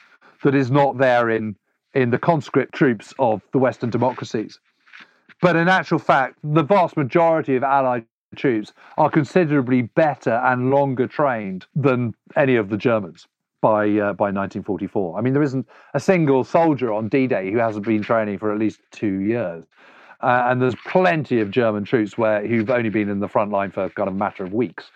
that 0.42 0.54
is 0.54 0.70
not 0.70 0.98
there 0.98 1.30
in, 1.30 1.56
in 1.94 2.10
the 2.10 2.18
conscript 2.18 2.74
troops 2.74 3.14
of 3.18 3.42
the 3.52 3.58
Western 3.58 3.90
democracies. 3.90 4.58
But 5.40 5.56
in 5.56 5.68
actual 5.68 5.98
fact, 5.98 6.38
the 6.42 6.62
vast 6.62 6.96
majority 6.96 7.54
of 7.54 7.62
Allied 7.62 8.06
troops 8.36 8.72
are 8.96 9.10
considerably 9.10 9.82
better 9.82 10.34
and 10.44 10.70
longer 10.70 11.06
trained 11.06 11.66
than 11.74 12.14
any 12.36 12.56
of 12.56 12.68
the 12.68 12.76
Germans 12.76 13.26
by 13.60 13.84
uh, 13.84 14.12
by 14.12 14.30
1944. 14.30 15.18
I 15.18 15.20
mean, 15.20 15.32
there 15.32 15.42
isn't 15.42 15.66
a 15.94 16.00
single 16.00 16.44
soldier 16.44 16.92
on 16.92 17.08
D-Day 17.08 17.50
who 17.50 17.58
hasn't 17.58 17.86
been 17.86 18.02
training 18.02 18.38
for 18.38 18.52
at 18.52 18.58
least 18.58 18.80
two 18.90 19.20
years. 19.20 19.64
Uh, 20.20 20.46
and 20.46 20.60
there's 20.60 20.74
plenty 20.86 21.40
of 21.40 21.50
German 21.50 21.84
troops 21.84 22.18
where 22.18 22.46
who've 22.46 22.70
only 22.70 22.90
been 22.90 23.08
in 23.08 23.20
the 23.20 23.28
front 23.28 23.50
line 23.50 23.70
for 23.70 23.88
kind 23.90 24.08
of 24.08 24.14
a 24.14 24.18
matter 24.18 24.42
of 24.44 24.52
weeks. 24.52 24.90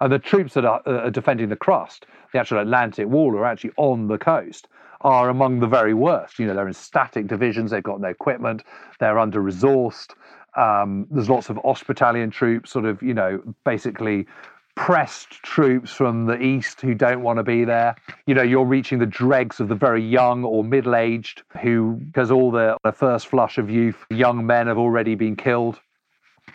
And 0.00 0.12
the 0.12 0.18
troops 0.18 0.54
that 0.54 0.64
are, 0.64 0.82
uh, 0.86 1.10
defending 1.10 1.48
the 1.48 1.56
crust, 1.56 2.06
the 2.32 2.40
actual 2.40 2.58
Atlantic 2.58 3.06
Wall, 3.06 3.36
are 3.36 3.44
actually 3.44 3.72
on 3.76 4.08
the 4.08 4.18
coast, 4.18 4.68
are 5.02 5.28
among 5.28 5.60
the 5.60 5.66
very 5.66 5.94
worst. 5.94 6.38
You 6.38 6.46
know, 6.46 6.54
they're 6.54 6.66
in 6.66 6.74
static 6.74 7.26
divisions, 7.26 7.70
they've 7.70 7.82
got 7.82 8.00
no 8.00 8.08
equipment, 8.08 8.62
they're 8.98 9.18
under 9.18 9.40
resourced. 9.42 10.14
Um, 10.56 11.06
there's 11.10 11.30
lots 11.30 11.50
of 11.50 11.56
Ostbattalion 11.58 12.30
troops, 12.30 12.70
sort 12.70 12.84
of, 12.84 13.02
you 13.02 13.14
know, 13.14 13.42
basically 13.64 14.26
pressed 14.74 15.30
troops 15.42 15.92
from 15.92 16.26
the 16.26 16.40
east 16.40 16.80
who 16.80 16.94
don't 16.94 17.22
want 17.22 17.38
to 17.38 17.42
be 17.42 17.64
there. 17.64 17.94
You 18.26 18.34
know, 18.34 18.42
you're 18.42 18.64
reaching 18.64 18.98
the 18.98 19.06
dregs 19.06 19.60
of 19.60 19.68
the 19.68 19.74
very 19.74 20.02
young 20.02 20.44
or 20.44 20.64
middle 20.64 20.96
aged 20.96 21.42
who, 21.60 22.00
because 22.06 22.30
all 22.30 22.50
the, 22.50 22.76
the 22.82 22.92
first 22.92 23.26
flush 23.28 23.58
of 23.58 23.70
youth, 23.70 24.04
young 24.10 24.46
men 24.46 24.66
have 24.66 24.78
already 24.78 25.14
been 25.14 25.36
killed, 25.36 25.78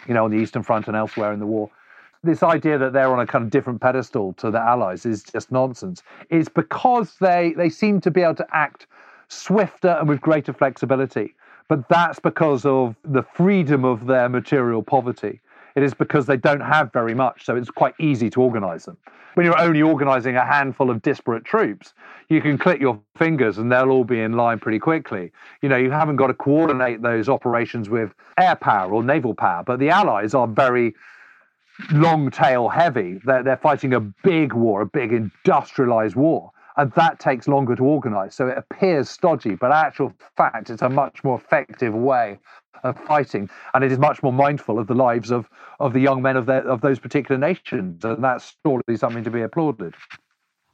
you 0.08 0.13
know, 0.13 0.25
on 0.25 0.32
the 0.32 0.38
Eastern 0.38 0.63
Front 0.63 0.88
and 0.88 0.97
elsewhere 0.97 1.32
in 1.32 1.39
the 1.39 1.45
war. 1.45 1.69
This 2.23 2.41
idea 2.41 2.77
that 2.80 2.93
they're 2.93 3.13
on 3.13 3.19
a 3.19 3.27
kind 3.27 3.43
of 3.43 3.51
different 3.51 3.80
pedestal 3.80 4.34
to 4.34 4.49
the 4.49 4.60
Allies 4.60 5.06
is 5.06 5.23
just 5.23 5.51
nonsense. 5.51 6.01
It's 6.30 6.49
because 6.49 7.15
they, 7.21 7.53
they 7.56 7.69
seem 7.69 8.01
to 8.01 8.12
be 8.12 8.23
able 8.23 8.36
to 8.36 8.47
act 8.51 8.88
swifter 9.27 9.89
and 9.99 10.10
with 10.10 10.21
greater 10.21 10.53
flexibility. 10.53 11.36
But 11.67 11.88
that's 11.89 12.17
because 12.19 12.65
of 12.65 12.95
the 13.03 13.23
freedom 13.23 13.86
of 13.86 14.08
their 14.08 14.30
material 14.30 14.82
poverty 14.82 15.41
it 15.78 15.84
is 15.84 15.94
because 15.94 16.26
they 16.26 16.38
don't 16.38 16.62
have 16.62 16.92
very 16.92 17.13
much, 17.13 17.46
so 17.46 17.56
it's 17.56 17.70
quite 17.70 17.94
easy 18.00 18.32
to 18.32 18.42
organize 18.42 18.86
them. 18.86 18.98
When 19.36 19.46
you're 19.46 19.62
only 19.62 19.84
organizing 19.84 20.36
a 20.36 20.44
handful 20.44 20.90
of 20.90 21.04
disparate 21.04 21.46
troops, 21.46 21.94
you 22.30 22.42
can 22.42 22.58
click 22.58 22.82
your 22.82 23.00
fingers 23.16 23.60
and 23.60 23.72
they'll 23.72 23.92
all 23.92 24.04
be 24.04 24.20
in 24.20 24.34
line 24.34 24.58
pretty 24.58 24.80
quickly. 24.80 25.32
You 25.62 25.70
know, 25.70 25.78
you 25.78 25.92
haven't 25.92 26.16
got 26.16 26.28
to 26.28 26.34
coordinate 26.34 27.04
those 27.04 27.30
operations 27.30 27.90
with 27.90 28.12
air 28.40 28.56
power 28.56 28.92
or 28.92 29.04
naval 29.04 29.36
power, 29.36 29.63
but 29.63 29.78
the 29.78 29.92
Allies 29.92 30.34
are 30.34 30.48
very 30.48 30.96
long 31.92 32.32
tail 32.32 32.70
heavy. 32.70 33.20
They're, 33.24 33.44
they're 33.44 33.58
fighting 33.58 33.94
a 33.94 34.00
big 34.00 34.54
war, 34.54 34.82
a 34.82 34.88
big 34.88 35.13
industrialized 35.13 36.16
war 36.16 36.52
and 36.78 36.92
that 36.92 37.20
takes 37.20 37.48
longer 37.48 37.76
to 37.76 37.84
organize. 37.84 38.36
So 38.36 38.48
it 38.48 38.58
appears 38.58 39.10
stodgy, 39.10 39.56
but 39.56 39.72
actual 39.72 40.13
fact, 40.36 40.70
it's 40.70 40.84
a 40.84 40.90
much 40.90 41.24
more 41.24 41.38
effective 41.38 41.94
way 41.94 42.38
of 42.84 42.98
fighting, 43.06 43.50
and 43.74 43.84
it 43.84 43.92
is 43.92 44.00
much 44.00 44.22
more 44.24 44.34
mindful 44.34 44.80
of 44.80 44.88
the 44.88 44.96
lives 44.96 45.32
of 45.32 45.50
of 45.80 45.94
the 45.94 46.00
young 46.00 46.22
men 46.22 46.38
of 46.38 46.46
their 46.46 46.68
of 46.68 46.82
those 46.82 47.00
particular 47.00 47.38
nations, 47.38 48.04
and 48.04 48.24
that's 48.24 48.56
surely 48.66 48.98
something 48.98 49.24
to 49.24 49.32
be 49.32 49.42
applauded. 49.42 49.94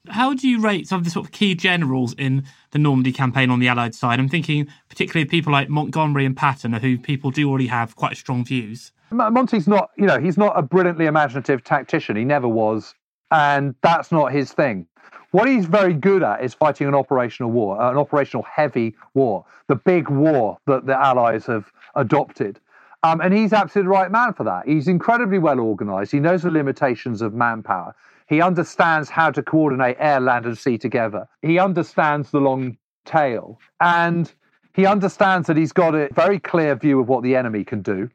How 0.10 0.34
do 0.34 0.50
you 0.50 0.60
rate 0.60 0.88
some 0.88 1.00
of 1.00 1.06
the 1.06 1.10
sort 1.10 1.26
of 1.26 1.32
key 1.32 1.56
generals 1.56 2.14
in 2.18 2.44
the 2.72 2.80
Normandy 2.80 3.14
campaign 3.14 3.50
on 3.50 3.60
the 3.60 3.70
Allied 3.70 3.96
side? 3.96 4.20
I'm 4.20 4.28
thinking 4.28 4.68
particularly 4.90 5.24
of 5.24 5.30
people 5.30 5.54
like 5.54 5.70
Montgomery 5.70 6.26
and 6.26 6.36
Patton, 6.36 6.74
who 6.74 6.98
people 6.98 7.32
do 7.32 7.50
already 7.50 7.68
have 7.68 7.96
quite 7.96 8.18
strong 8.18 8.44
views. 8.44 8.92
Monty's 9.12 9.68
not, 9.68 9.92
you 9.98 10.06
know, 10.06 10.20
he's 10.20 10.38
not 10.38 10.58
a 10.58 10.62
brilliantly 10.62 11.06
imaginative 11.06 11.64
tactician. 11.64 12.18
He 12.18 12.26
never 12.26 12.48
was, 12.48 12.96
and 13.32 13.76
that's 13.82 14.12
not 14.12 14.34
his 14.34 14.52
thing. 14.52 14.88
What 15.34 15.48
he's 15.48 15.66
very 15.66 15.96
good 15.96 16.22
at 16.22 16.44
is 16.44 16.54
fighting 16.54 16.88
an 16.88 16.94
operational 16.94 17.50
war, 17.50 17.82
an 17.82 17.98
operational 17.98 18.44
heavy 18.44 18.96
war, 19.16 19.44
the 19.68 19.76
big 19.76 20.08
war 20.08 20.60
that 20.68 20.86
the 20.86 20.94
Allies 20.94 21.48
have 21.48 21.72
adopted. 21.96 22.60
Um, 23.02 23.20
and 23.20 23.34
he's 23.34 23.52
absolutely 23.52 23.88
the 23.88 23.98
right 23.98 24.12
man 24.12 24.34
for 24.34 24.44
that. 24.44 24.68
He's 24.68 24.88
incredibly 24.88 25.40
well 25.40 25.60
organized. 25.60 26.12
He 26.12 26.20
knows 26.20 26.44
the 26.44 26.52
limitations 26.52 27.24
of 27.24 27.34
manpower. 27.34 27.96
He 28.28 28.42
understands 28.42 29.10
how 29.10 29.32
to 29.32 29.42
coordinate 29.42 29.98
air, 30.00 30.20
land, 30.20 30.46
and 30.46 30.56
sea 30.56 30.78
together. 30.78 31.28
He 31.42 31.58
understands 31.58 32.30
the 32.30 32.40
long 32.40 32.78
tail. 33.04 33.60
And 33.82 34.32
he 34.76 34.86
understands 34.86 35.48
that 35.48 35.58
he's 35.58 35.74
got 35.74 35.96
a 35.96 36.10
very 36.14 36.38
clear 36.38 36.76
view 36.76 37.00
of 37.00 37.10
what 37.10 37.24
the 37.24 37.36
enemy 37.36 37.64
can 37.64 37.82
do 37.82 38.08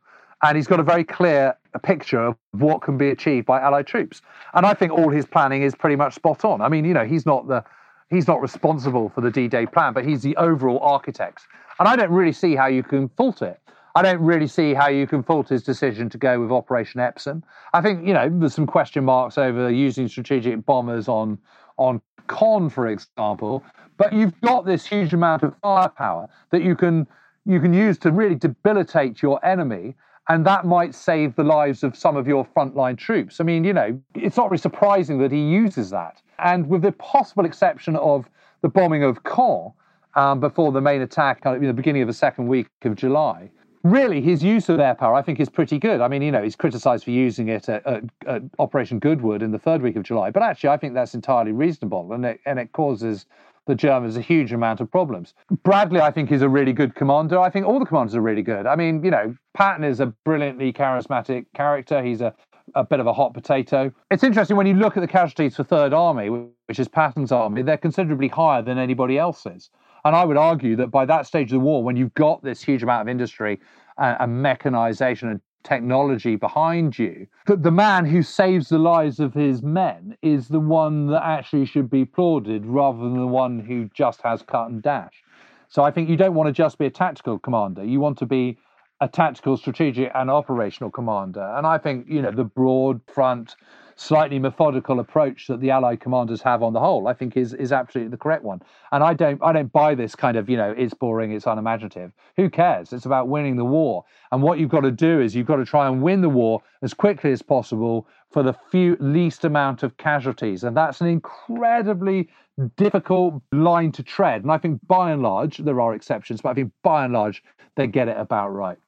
and 0.42 0.56
he's 0.56 0.66
got 0.66 0.80
a 0.80 0.84
very 0.84 1.04
clear 1.04 1.56
picture 1.78 2.20
of 2.20 2.36
what 2.52 2.82
can 2.82 2.98
be 2.98 3.10
achieved 3.10 3.46
by 3.46 3.60
Allied 3.60 3.86
troops. 3.86 4.20
And 4.54 4.66
I 4.66 4.74
think 4.74 4.92
all 4.92 5.10
his 5.10 5.26
planning 5.26 5.62
is 5.62 5.74
pretty 5.74 5.96
much 5.96 6.14
spot 6.14 6.44
on. 6.44 6.60
I 6.60 6.68
mean, 6.68 6.84
you 6.84 6.94
know, 6.94 7.04
he's 7.04 7.24
not 7.26 7.48
the 7.48 7.64
he's 8.10 8.26
not 8.26 8.40
responsible 8.40 9.10
for 9.10 9.20
the 9.20 9.30
D-Day 9.30 9.66
plan, 9.66 9.92
but 9.92 10.04
he's 10.04 10.22
the 10.22 10.36
overall 10.36 10.78
architect. 10.80 11.46
And 11.78 11.86
I 11.86 11.94
don't 11.94 12.10
really 12.10 12.32
see 12.32 12.56
how 12.56 12.66
you 12.66 12.82
can 12.82 13.08
fault 13.10 13.42
it. 13.42 13.60
I 13.94 14.02
don't 14.02 14.20
really 14.20 14.46
see 14.46 14.74
how 14.74 14.88
you 14.88 15.06
can 15.06 15.22
fault 15.22 15.48
his 15.48 15.62
decision 15.62 16.08
to 16.10 16.18
go 16.18 16.40
with 16.40 16.50
Operation 16.50 17.00
Epsom. 17.00 17.42
I 17.72 17.80
think 17.80 18.06
you 18.06 18.14
know 18.14 18.30
there's 18.32 18.54
some 18.54 18.66
question 18.66 19.04
marks 19.04 19.38
over 19.38 19.70
using 19.70 20.08
strategic 20.08 20.64
bombers 20.64 21.08
on 21.08 21.38
on 21.76 22.00
Caen, 22.28 22.70
for 22.70 22.86
example. 22.86 23.64
But 23.96 24.12
you've 24.12 24.40
got 24.40 24.64
this 24.64 24.86
huge 24.86 25.12
amount 25.12 25.42
of 25.42 25.54
firepower 25.62 26.28
that 26.50 26.62
you 26.62 26.76
can 26.76 27.06
you 27.44 27.60
can 27.60 27.72
use 27.72 27.98
to 27.98 28.12
really 28.12 28.34
debilitate 28.34 29.22
your 29.22 29.44
enemy 29.44 29.94
and 30.28 30.44
that 30.44 30.66
might 30.66 30.94
save 30.94 31.34
the 31.36 31.44
lives 31.44 31.82
of 31.82 31.96
some 31.96 32.16
of 32.16 32.26
your 32.26 32.46
frontline 32.56 32.98
troops. 32.98 33.40
I 33.40 33.44
mean, 33.44 33.64
you 33.64 33.72
know, 33.72 33.98
it's 34.14 34.36
not 34.36 34.50
really 34.50 34.58
surprising 34.58 35.18
that 35.18 35.32
he 35.32 35.40
uses 35.40 35.90
that. 35.90 36.20
And 36.38 36.68
with 36.68 36.82
the 36.82 36.92
possible 36.92 37.44
exception 37.44 37.96
of 37.96 38.28
the 38.60 38.68
bombing 38.68 39.02
of 39.04 39.24
Caen 39.24 39.72
um, 40.14 40.40
before 40.40 40.70
the 40.72 40.80
main 40.80 41.00
attack 41.00 41.44
at 41.46 41.60
the 41.60 41.72
beginning 41.72 42.02
of 42.02 42.08
the 42.08 42.14
second 42.14 42.46
week 42.46 42.68
of 42.84 42.94
July, 42.94 43.50
really 43.84 44.20
his 44.20 44.42
use 44.42 44.68
of 44.68 44.80
air 44.80 44.94
power, 44.94 45.14
I 45.14 45.22
think, 45.22 45.40
is 45.40 45.48
pretty 45.48 45.78
good. 45.78 46.00
I 46.00 46.08
mean, 46.08 46.22
you 46.22 46.32
know, 46.32 46.42
he's 46.42 46.56
criticised 46.56 47.04
for 47.04 47.10
using 47.10 47.48
it 47.48 47.68
at, 47.68 47.86
at, 47.86 48.04
at, 48.26 48.42
Operation 48.58 48.98
Goodwood 48.98 49.42
in 49.42 49.50
the 49.50 49.58
third 49.58 49.82
week 49.82 49.96
of 49.96 50.02
July, 50.02 50.30
but 50.30 50.42
actually, 50.42 50.70
I 50.70 50.76
think 50.76 50.94
that's 50.94 51.14
entirely 51.14 51.52
reasonable, 51.52 52.12
and 52.12 52.24
it, 52.24 52.40
and 52.44 52.58
it 52.58 52.72
causes 52.72 53.26
the 53.68 53.74
Germans 53.74 54.16
a 54.16 54.20
huge 54.20 54.52
amount 54.52 54.80
of 54.80 54.90
problems. 54.90 55.34
Bradley, 55.62 56.00
I 56.00 56.10
think, 56.10 56.32
is 56.32 56.42
a 56.42 56.48
really 56.48 56.72
good 56.72 56.94
commander. 56.94 57.38
I 57.38 57.50
think 57.50 57.66
all 57.66 57.78
the 57.78 57.84
commanders 57.84 58.16
are 58.16 58.22
really 58.22 58.42
good. 58.42 58.66
I 58.66 58.74
mean, 58.74 59.04
you 59.04 59.10
know, 59.10 59.36
Patton 59.54 59.84
is 59.84 60.00
a 60.00 60.06
brilliantly 60.24 60.72
charismatic 60.72 61.44
character. 61.54 62.02
He's 62.02 62.22
a, 62.22 62.34
a 62.74 62.82
bit 62.82 62.98
of 62.98 63.06
a 63.06 63.12
hot 63.12 63.34
potato. 63.34 63.92
It's 64.10 64.24
interesting 64.24 64.56
when 64.56 64.66
you 64.66 64.74
look 64.74 64.96
at 64.96 65.00
the 65.00 65.06
casualties 65.06 65.54
for 65.54 65.64
Third 65.64 65.92
Army, 65.92 66.30
which 66.66 66.78
is 66.78 66.88
Patton's 66.88 67.30
army, 67.30 67.62
they're 67.62 67.76
considerably 67.76 68.28
higher 68.28 68.62
than 68.62 68.78
anybody 68.78 69.18
else's. 69.18 69.70
And 70.04 70.16
I 70.16 70.24
would 70.24 70.38
argue 70.38 70.74
that 70.76 70.88
by 70.88 71.04
that 71.04 71.26
stage 71.26 71.52
of 71.52 71.60
the 71.60 71.60
war, 71.60 71.84
when 71.84 71.96
you've 71.96 72.14
got 72.14 72.42
this 72.42 72.62
huge 72.62 72.82
amount 72.82 73.02
of 73.02 73.08
industry 73.08 73.60
and, 73.98 74.16
and 74.20 74.42
mechanization 74.42 75.28
and 75.28 75.40
technology 75.68 76.36
behind 76.36 76.98
you, 76.98 77.26
that 77.46 77.62
the 77.62 77.70
man 77.70 78.06
who 78.06 78.22
saves 78.22 78.68
the 78.68 78.78
lives 78.78 79.20
of 79.20 79.34
his 79.34 79.62
men 79.62 80.16
is 80.22 80.48
the 80.48 80.60
one 80.60 81.06
that 81.08 81.22
actually 81.22 81.66
should 81.66 81.90
be 81.90 82.02
applauded 82.02 82.64
rather 82.64 82.98
than 82.98 83.18
the 83.18 83.26
one 83.26 83.60
who 83.60 83.88
just 83.94 84.22
has 84.22 84.42
cut 84.42 84.70
and 84.70 84.82
dash. 84.82 85.22
So 85.68 85.82
I 85.84 85.90
think 85.90 86.08
you 86.08 86.16
don't 86.16 86.34
want 86.34 86.46
to 86.46 86.52
just 86.52 86.78
be 86.78 86.86
a 86.86 86.90
tactical 86.90 87.38
commander. 87.38 87.84
You 87.84 88.00
want 88.00 88.18
to 88.18 88.26
be 88.26 88.58
a 89.00 89.08
tactical, 89.08 89.56
strategic, 89.56 90.10
and 90.14 90.30
operational 90.30 90.90
commander. 90.90 91.54
And 91.56 91.66
I 91.66 91.78
think, 91.78 92.06
you 92.08 92.22
know, 92.22 92.32
the 92.32 92.44
broad 92.44 93.00
front 93.06 93.54
slightly 93.98 94.38
methodical 94.38 95.00
approach 95.00 95.48
that 95.48 95.60
the 95.60 95.70
Allied 95.70 95.98
commanders 95.98 96.40
have 96.40 96.62
on 96.62 96.72
the 96.72 96.78
whole, 96.78 97.08
I 97.08 97.14
think 97.14 97.36
is 97.36 97.52
is 97.52 97.72
absolutely 97.72 98.10
the 98.10 98.16
correct 98.16 98.44
one. 98.44 98.62
And 98.92 99.02
I 99.02 99.12
don't 99.12 99.42
I 99.42 99.52
don't 99.52 99.72
buy 99.72 99.94
this 99.94 100.14
kind 100.14 100.36
of 100.36 100.48
you 100.48 100.56
know 100.56 100.72
it's 100.76 100.94
boring, 100.94 101.32
it's 101.32 101.46
unimaginative. 101.46 102.12
Who 102.36 102.48
cares? 102.48 102.92
It's 102.92 103.06
about 103.06 103.28
winning 103.28 103.56
the 103.56 103.64
war. 103.64 104.04
And 104.30 104.42
what 104.42 104.58
you've 104.58 104.70
got 104.70 104.82
to 104.82 104.92
do 104.92 105.20
is 105.20 105.34
you've 105.34 105.46
got 105.46 105.56
to 105.56 105.64
try 105.64 105.88
and 105.88 106.00
win 106.00 106.20
the 106.20 106.28
war 106.28 106.62
as 106.82 106.94
quickly 106.94 107.32
as 107.32 107.42
possible 107.42 108.06
for 108.30 108.42
the 108.42 108.54
few 108.70 108.96
least 109.00 109.44
amount 109.44 109.82
of 109.82 109.96
casualties. 109.96 110.62
And 110.62 110.76
that's 110.76 111.00
an 111.00 111.08
incredibly 111.08 112.28
difficult 112.76 113.42
line 113.52 113.90
to 113.92 114.02
tread. 114.02 114.42
And 114.42 114.52
I 114.52 114.58
think 114.58 114.80
by 114.86 115.10
and 115.10 115.22
large 115.22 115.58
there 115.58 115.80
are 115.80 115.94
exceptions, 115.94 116.40
but 116.40 116.50
I 116.50 116.54
think 116.54 116.72
by 116.82 117.04
and 117.04 117.12
large 117.12 117.42
they 117.74 117.88
get 117.88 118.08
it 118.08 118.16
about 118.16 118.50
right. 118.50 118.78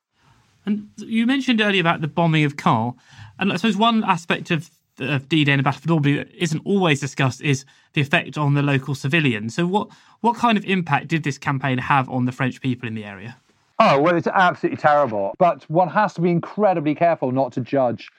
And 0.66 0.90
you 0.99 1.27
mentioned 1.27 1.61
earlier 1.61 1.81
about 1.81 2.01
the 2.01 2.09
bombing 2.09 2.44
of 2.44 2.57
Caen, 2.57 2.94
and 3.38 3.53
I 3.53 3.57
suppose 3.57 3.77
one 3.77 4.05
aspect 4.05 4.51
of 4.51 4.70
of 5.01 5.29
D-Day 5.29 5.53
and 5.53 5.59
the 5.59 5.63
Battle 5.63 5.81
of 5.81 5.87
Normandy 5.87 6.17
that 6.19 6.35
isn't 6.35 6.61
always 6.65 7.01
discussed 7.01 7.41
is 7.41 7.65
the 7.95 8.01
effect 8.01 8.39
on 8.39 8.55
the 8.55 8.63
local 8.63 8.95
civilians. 8.95 9.55
So, 9.55 9.67
what 9.67 9.89
what 10.21 10.37
kind 10.37 10.59
of 10.59 10.65
impact 10.65 11.09
did 11.09 11.25
this 11.25 11.39
campaign 11.39 11.79
have 11.79 12.09
on 12.09 12.27
the 12.27 12.33
French 12.33 12.61
people 12.61 12.87
in 12.87 12.95
the 12.95 13.05
area? 13.05 13.37
Oh 13.79 14.01
well, 14.01 14.15
it's 14.15 14.27
absolutely 14.27 14.77
terrible. 14.77 15.35
But 15.39 15.69
one 15.71 15.89
has 15.89 16.15
to 16.15 16.21
be 16.21 16.31
incredibly 16.31 16.95
careful 16.95 17.33
not 17.33 17.53
to 17.53 17.61
judge 17.61 18.11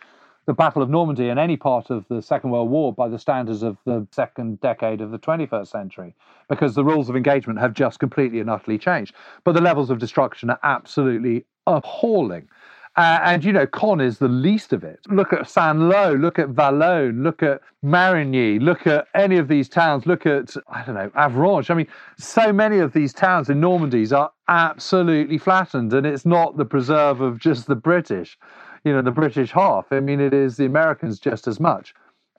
the 0.46 0.54
Battle 0.54 0.82
of 0.82 0.90
Normandy 0.90 1.30
and 1.30 1.40
any 1.40 1.56
part 1.56 1.92
of 1.92 2.06
the 2.10 2.22
Second 2.22 2.50
World 2.50 2.70
War 2.70 2.92
by 2.92 3.08
the 3.08 3.20
standards 3.20 3.62
of 3.62 3.78
the 3.86 4.08
second 4.12 4.60
decade 4.60 5.00
of 5.00 5.12
the 5.12 5.20
21st 5.20 5.68
century, 5.68 6.16
because 6.50 6.74
the 6.74 6.84
rules 6.84 7.10
of 7.10 7.16
engagement 7.16 7.60
have 7.60 7.74
just 7.74 8.00
completely 8.00 8.40
and 8.40 8.50
utterly 8.50 8.80
changed. 8.80 9.14
But 9.44 9.54
the 9.54 9.62
levels 9.62 9.92
of 9.92 10.00
destruction 10.00 10.50
are 10.50 10.60
absolutely 10.64 11.46
appalling. 11.68 12.50
Uh, 12.98 13.20
and, 13.24 13.46
you 13.46 13.54
know, 13.54 13.66
Caen 13.66 14.02
is 14.02 14.18
the 14.18 14.28
least 14.28 14.74
of 14.74 14.84
it. 14.84 15.00
Look 15.08 15.32
at 15.32 15.50
Saint-Lô, 15.50 16.20
look 16.20 16.38
at 16.38 16.50
Valognes, 16.50 17.24
look 17.24 17.42
at 17.42 17.62
Marigny, 17.84 18.62
look 18.62 18.86
at 18.86 19.08
any 19.16 19.38
of 19.38 19.48
these 19.48 19.70
towns, 19.70 20.06
look 20.06 20.26
at, 20.26 20.54
I 20.68 20.84
don't 20.84 20.96
know, 20.96 21.10
Avranches. 21.12 21.70
I 21.70 21.76
mean, 21.76 21.88
so 22.18 22.52
many 22.52 22.80
of 22.80 22.92
these 22.92 23.14
towns 23.14 23.50
in 23.50 23.62
Normandy 23.62 24.12
are 24.14 24.32
absolutely 24.50 25.38
flattened, 25.38 25.94
and 25.94 26.06
it's 26.06 26.26
not 26.26 26.58
the 26.58 26.66
preserve 26.66 27.22
of 27.22 27.40
just 27.40 27.68
the 27.68 27.76
British, 27.76 28.38
you 28.84 28.92
know, 28.92 29.02
the 29.02 29.12
British 29.12 29.52
half. 29.52 29.86
I 29.92 30.02
mean, 30.02 30.20
it 30.20 30.34
is 30.34 30.58
the 30.58 30.66
Americans 30.66 31.18
just 31.18 31.48
as 31.48 31.62
much. 31.62 31.94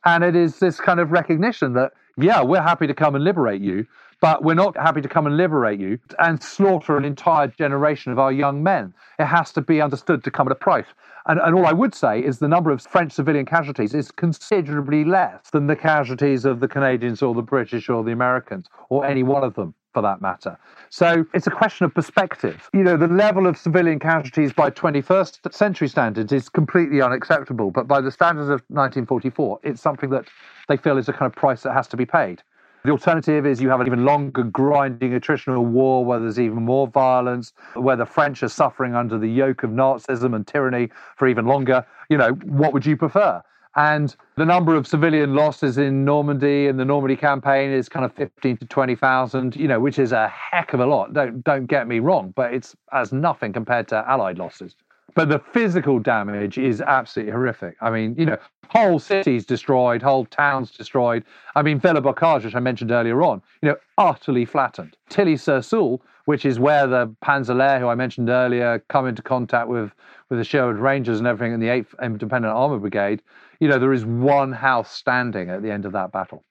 And 0.05 0.23
it 0.23 0.37
is 0.37 0.59
this 0.59 0.81
kind 0.81 1.01
of 1.01 1.13
recognition 1.13 1.73
that 1.75 1.93
yeah, 2.17 2.43
we're 2.43 2.63
happy 2.63 2.87
to 2.87 2.95
come 2.95 3.15
and 3.15 3.25
liberate 3.25 3.63
you, 3.63 3.87
but 4.23 4.45
we're 4.45 4.55
not 4.55 4.77
happy 4.77 5.01
to 5.01 5.09
come 5.09 5.27
and 5.27 5.37
liberate 5.37 5.81
you 5.81 5.99
and 6.21 6.41
slaughter 6.41 6.97
an 6.97 7.05
entire 7.05 7.49
generation 7.49 8.13
of 8.13 8.21
our 8.21 8.31
young 8.31 8.63
men. 8.63 8.95
It 9.19 9.27
has 9.27 9.53
to 9.55 9.61
be 9.61 9.83
understood 9.83 10.23
to 10.23 10.31
come 10.31 10.47
at 10.47 10.53
a 10.53 10.55
price. 10.55 10.87
And, 11.27 11.41
and 11.41 11.57
all 11.57 11.67
I 11.67 11.73
would 11.73 11.93
say 11.93 12.21
is 12.21 12.39
the 12.39 12.47
number 12.47 12.71
of 12.71 12.81
French 12.81 13.13
civilian 13.13 13.47
casualties 13.47 13.95
is 13.95 14.13
considerably 14.13 15.05
less 15.05 15.51
than 15.51 15.67
the 15.67 15.75
casualties 15.75 16.45
of 16.45 16.61
the 16.61 16.69
Canadians 16.69 17.21
or 17.21 17.35
the 17.35 17.43
British 17.43 17.89
or 17.89 18.05
the 18.05 18.13
Americans 18.13 18.69
or 18.91 19.05
any 19.05 19.25
one 19.25 19.43
of 19.43 19.55
them 19.55 19.75
for 19.93 20.03
that 20.03 20.23
matter. 20.23 20.57
So 20.89 21.27
it's 21.35 21.49
a 21.49 21.51
question 21.51 21.85
of 21.85 21.93
perspective. 21.93 22.71
You 22.73 22.85
know, 22.85 22.97
the 22.97 23.09
level 23.09 23.49
of 23.49 23.59
civilian 23.59 23.99
casualties 23.99 24.53
by 24.53 24.71
21st 24.71 25.53
century 25.53 25.89
standards 25.89 26.33
is 26.33 26.49
completely 26.49 27.03
unacceptable, 27.03 27.73
but 27.73 27.89
by 27.89 28.01
the 28.01 28.13
standards 28.13 28.49
of 28.49 28.63
1944, 28.69 29.61
it's 29.65 29.83
something 29.83 30.11
that 30.11 30.27
they 30.69 30.77
feel 30.77 30.97
is 30.97 31.09
a 31.09 31.13
kind 31.13 31.27
of 31.27 31.35
price 31.35 31.65
that 31.65 31.73
has 31.73 31.89
to 31.89 31.97
be 31.97 32.07
paid. 32.07 32.43
The 32.85 32.91
alternative 32.91 33.47
is 33.47 33.63
you 33.63 33.69
have 33.69 33.81
an 33.81 33.87
even 33.87 34.05
longer 34.05 34.43
grinding 34.43 35.13
attritional 35.13 35.65
war 35.65 36.05
where 36.05 36.19
there's 36.19 36.41
even 36.41 36.65
more 36.65 36.89
violence, 36.89 37.53
where 37.75 37.95
the 37.95 38.07
French 38.07 38.43
are 38.43 38.49
suffering 38.49 38.95
under 38.95 39.19
the 39.19 39.29
yoke 39.29 39.63
of 39.63 39.71
Nazism 39.71 40.35
and 40.35 40.45
tyranny 40.45 40.91
for 41.17 41.29
even 41.29 41.47
longer. 41.47 41.87
You 42.09 42.19
know, 42.19 42.33
what 42.45 42.73
would 42.73 42.85
you 42.85 42.97
prefer? 42.97 43.41
And 43.77 44.15
the 44.37 44.45
number 44.45 44.75
of 44.75 44.87
civilian 44.87 45.35
losses 45.35 45.79
in 45.79 46.05
Normandy 46.05 46.67
and 46.67 46.79
the 46.79 46.85
Normandy 46.85 47.17
campaign 47.17 47.71
is 47.71 47.89
kind 47.89 48.05
of 48.05 48.13
15 48.13 48.59
to 48.59 48.67
20,000, 48.67 49.57
you 49.57 49.69
know, 49.69 49.81
which 49.81 49.99
is 49.99 50.13
a 50.13 50.29
heck 50.29 50.75
of 50.75 50.81
a 50.81 50.87
lot. 50.87 51.15
Don't 51.15 51.43
don't 51.43 51.67
get 51.67 51.87
me 51.87 52.01
wrong, 52.01 52.33
but 52.37 52.53
it's 52.53 52.77
as 52.93 53.13
nothing 53.13 53.53
compared 53.53 53.89
to 53.89 54.05
allied 54.11 54.39
losses. 54.39 54.75
But 55.15 55.29
the 55.29 55.39
physical 55.39 55.99
damage 55.99 56.57
is 56.57 56.81
absolutely 56.81 57.33
horrific. 57.33 57.77
I 57.81 57.91
mean, 57.91 58.15
you 58.17 58.25
know, 58.25 58.39
whole 58.69 58.99
cities 58.99 59.45
destroyed, 59.45 60.01
whole 60.01 60.25
towns 60.25 60.71
destroyed. 60.71 61.25
I 61.55 61.63
mean, 61.63 61.79
Villers-Bocage, 61.79 62.45
which 62.45 62.55
I 62.55 62.61
mentioned 62.61 62.91
earlier 62.91 63.23
on, 63.23 63.43
you 63.61 63.69
know, 63.69 63.77
utterly 63.99 64.47
flattened. 64.47 64.97
Tilly-sur-Seulles, 65.11 66.01
which 66.25 66.47
is 66.47 66.59
where 66.59 66.87
the 66.87 67.15
Panzer 67.23 67.79
who 67.79 67.89
I 67.89 67.95
mentioned 67.95 68.31
earlier, 68.31 68.83
come 68.89 69.07
into 69.07 69.21
contact 69.21 69.69
with 69.69 69.93
with 70.33 70.39
the 70.39 70.45
Sherwood 70.45 70.79
Rangers 70.79 71.19
and 71.19 71.27
everything 71.27 71.53
in 71.53 71.61
the 71.61 71.67
8th 71.67 71.89
Independent 72.03 72.55
Armour 72.55 72.79
Brigade, 72.79 73.21
you 73.61 73.69
know, 73.69 73.79
there 73.79 73.93
is 73.93 74.07
one 74.07 74.51
house 74.51 74.91
standing 74.91 75.51
at 75.51 75.61
the 75.61 75.71
end 75.71 75.85
of 75.85 75.93
that 75.93 76.11
battle. 76.11 76.43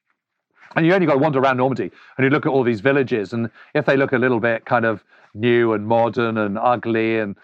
And 0.76 0.86
you 0.86 0.93
only 0.93 1.07
got 1.07 1.14
to 1.14 1.18
wander 1.18 1.39
around 1.39 1.57
Normandy 1.57 1.89
and 2.16 2.24
you 2.24 2.30
look 2.30 2.45
at 2.45 2.49
all 2.49 2.64
these 2.64 2.80
villages, 2.80 3.34
and 3.34 3.49
if 3.74 3.88
they 3.88 3.97
look 3.97 4.12
a 4.12 4.20
little 4.20 4.39
bit 4.39 4.66
kind 4.66 4.86
of 4.86 5.03
new 5.34 5.74
and 5.74 5.88
modern 5.88 6.38
and 6.38 6.59
ugly 6.59 7.18
and 7.18 7.36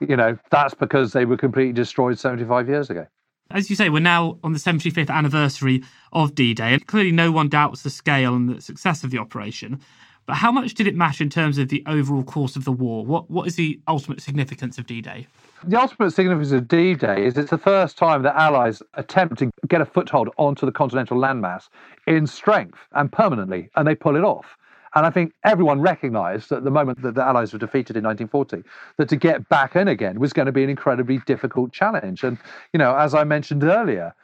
you 0.00 0.16
know, 0.16 0.38
that's 0.50 0.74
because 0.74 1.12
they 1.12 1.24
were 1.24 1.36
completely 1.36 1.72
destroyed 1.72 2.18
75 2.18 2.68
years 2.68 2.90
ago. 2.90 3.06
As 3.50 3.70
you 3.70 3.76
say, 3.76 3.88
we're 3.90 4.00
now 4.00 4.38
on 4.42 4.52
the 4.52 4.58
75th 4.58 5.08
anniversary 5.08 5.82
of 6.12 6.34
D 6.34 6.52
Day, 6.52 6.74
and 6.74 6.86
clearly 6.86 7.12
no 7.12 7.30
one 7.30 7.48
doubts 7.48 7.82
the 7.82 7.90
scale 7.90 8.34
and 8.34 8.48
the 8.48 8.60
success 8.60 9.04
of 9.04 9.10
the 9.10 9.18
operation. 9.18 9.80
But 10.26 10.34
how 10.34 10.50
much 10.50 10.74
did 10.74 10.88
it 10.88 10.96
matter 10.96 11.22
in 11.22 11.30
terms 11.30 11.56
of 11.56 11.68
the 11.68 11.84
overall 11.86 12.24
course 12.24 12.56
of 12.56 12.64
the 12.64 12.72
war? 12.72 13.06
What 13.06 13.30
What 13.30 13.46
is 13.46 13.54
the 13.54 13.80
ultimate 13.86 14.20
significance 14.20 14.78
of 14.78 14.86
D 14.86 15.00
Day? 15.00 15.28
The 15.62 15.80
ultimate 15.80 16.10
significance 16.10 16.50
of 16.50 16.66
D 16.66 16.94
Day 16.94 17.24
is 17.24 17.38
it's 17.38 17.50
the 17.50 17.58
first 17.58 17.96
time 17.96 18.22
that 18.22 18.34
Allies 18.34 18.82
attempt 18.94 19.38
to 19.38 19.50
get 19.68 19.80
a 19.80 19.86
foothold 19.86 20.28
onto 20.36 20.66
the 20.66 20.72
continental 20.72 21.16
landmass 21.16 21.68
in 22.08 22.26
strength 22.26 22.78
and 22.92 23.12
permanently, 23.12 23.70
and 23.76 23.86
they 23.86 23.94
pull 23.94 24.16
it 24.16 24.24
off. 24.24 24.56
And 24.96 25.04
I 25.04 25.10
think 25.10 25.34
everyone 25.44 25.82
recognized 25.82 26.50
at 26.52 26.64
the 26.64 26.70
moment 26.70 27.02
that 27.02 27.14
the 27.14 27.22
Allies 27.22 27.52
were 27.52 27.58
defeated 27.58 27.98
in 27.98 28.04
1940 28.04 28.66
that 28.96 29.10
to 29.10 29.16
get 29.16 29.46
back 29.50 29.76
in 29.76 29.88
again 29.88 30.18
was 30.18 30.32
going 30.32 30.46
to 30.46 30.52
be 30.52 30.64
an 30.64 30.70
incredibly 30.70 31.18
difficult 31.26 31.70
challenge. 31.70 32.24
And, 32.24 32.38
you 32.72 32.78
know, 32.78 32.96
as 32.96 33.14
I 33.14 33.22
mentioned 33.22 33.62
earlier, 33.62 34.14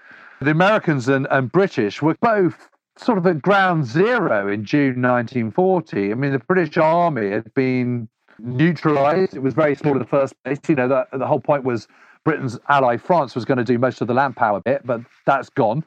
the 0.41 0.51
Americans 0.51 1.09
and, 1.09 1.29
and 1.31 1.53
British 1.53 2.01
were 2.01 2.17
both 2.23 2.71
sort 2.97 3.19
of 3.19 3.27
at 3.27 3.43
ground 3.43 3.85
zero 3.85 4.49
in 4.49 4.65
June 4.65 5.03
1940. 5.03 6.11
I 6.11 6.15
mean, 6.15 6.33
the 6.33 6.39
British 6.39 6.79
Army 6.79 7.31
had 7.31 7.53
been 7.53 8.09
neutralized. 8.39 9.37
It 9.37 9.43
was 9.43 9.53
very 9.53 9.75
small 9.75 9.93
in 9.93 9.99
the 9.99 10.07
first 10.07 10.35
place. 10.43 10.59
You 10.69 10.77
know, 10.77 10.89
the, 10.89 11.07
the 11.13 11.27
whole 11.27 11.41
point 11.41 11.65
was 11.65 11.87
Britain's 12.25 12.59
ally 12.71 12.97
France 12.97 13.35
was 13.35 13.45
going 13.45 13.59
to 13.59 13.65
do 13.65 13.79
most 13.79 14.01
of 14.01 14.09
the 14.09 14.15
land 14.15 14.37
power 14.37 14.61
bit, 14.61 14.87
but 14.87 15.03
that's 15.27 15.51
gone. 15.51 15.85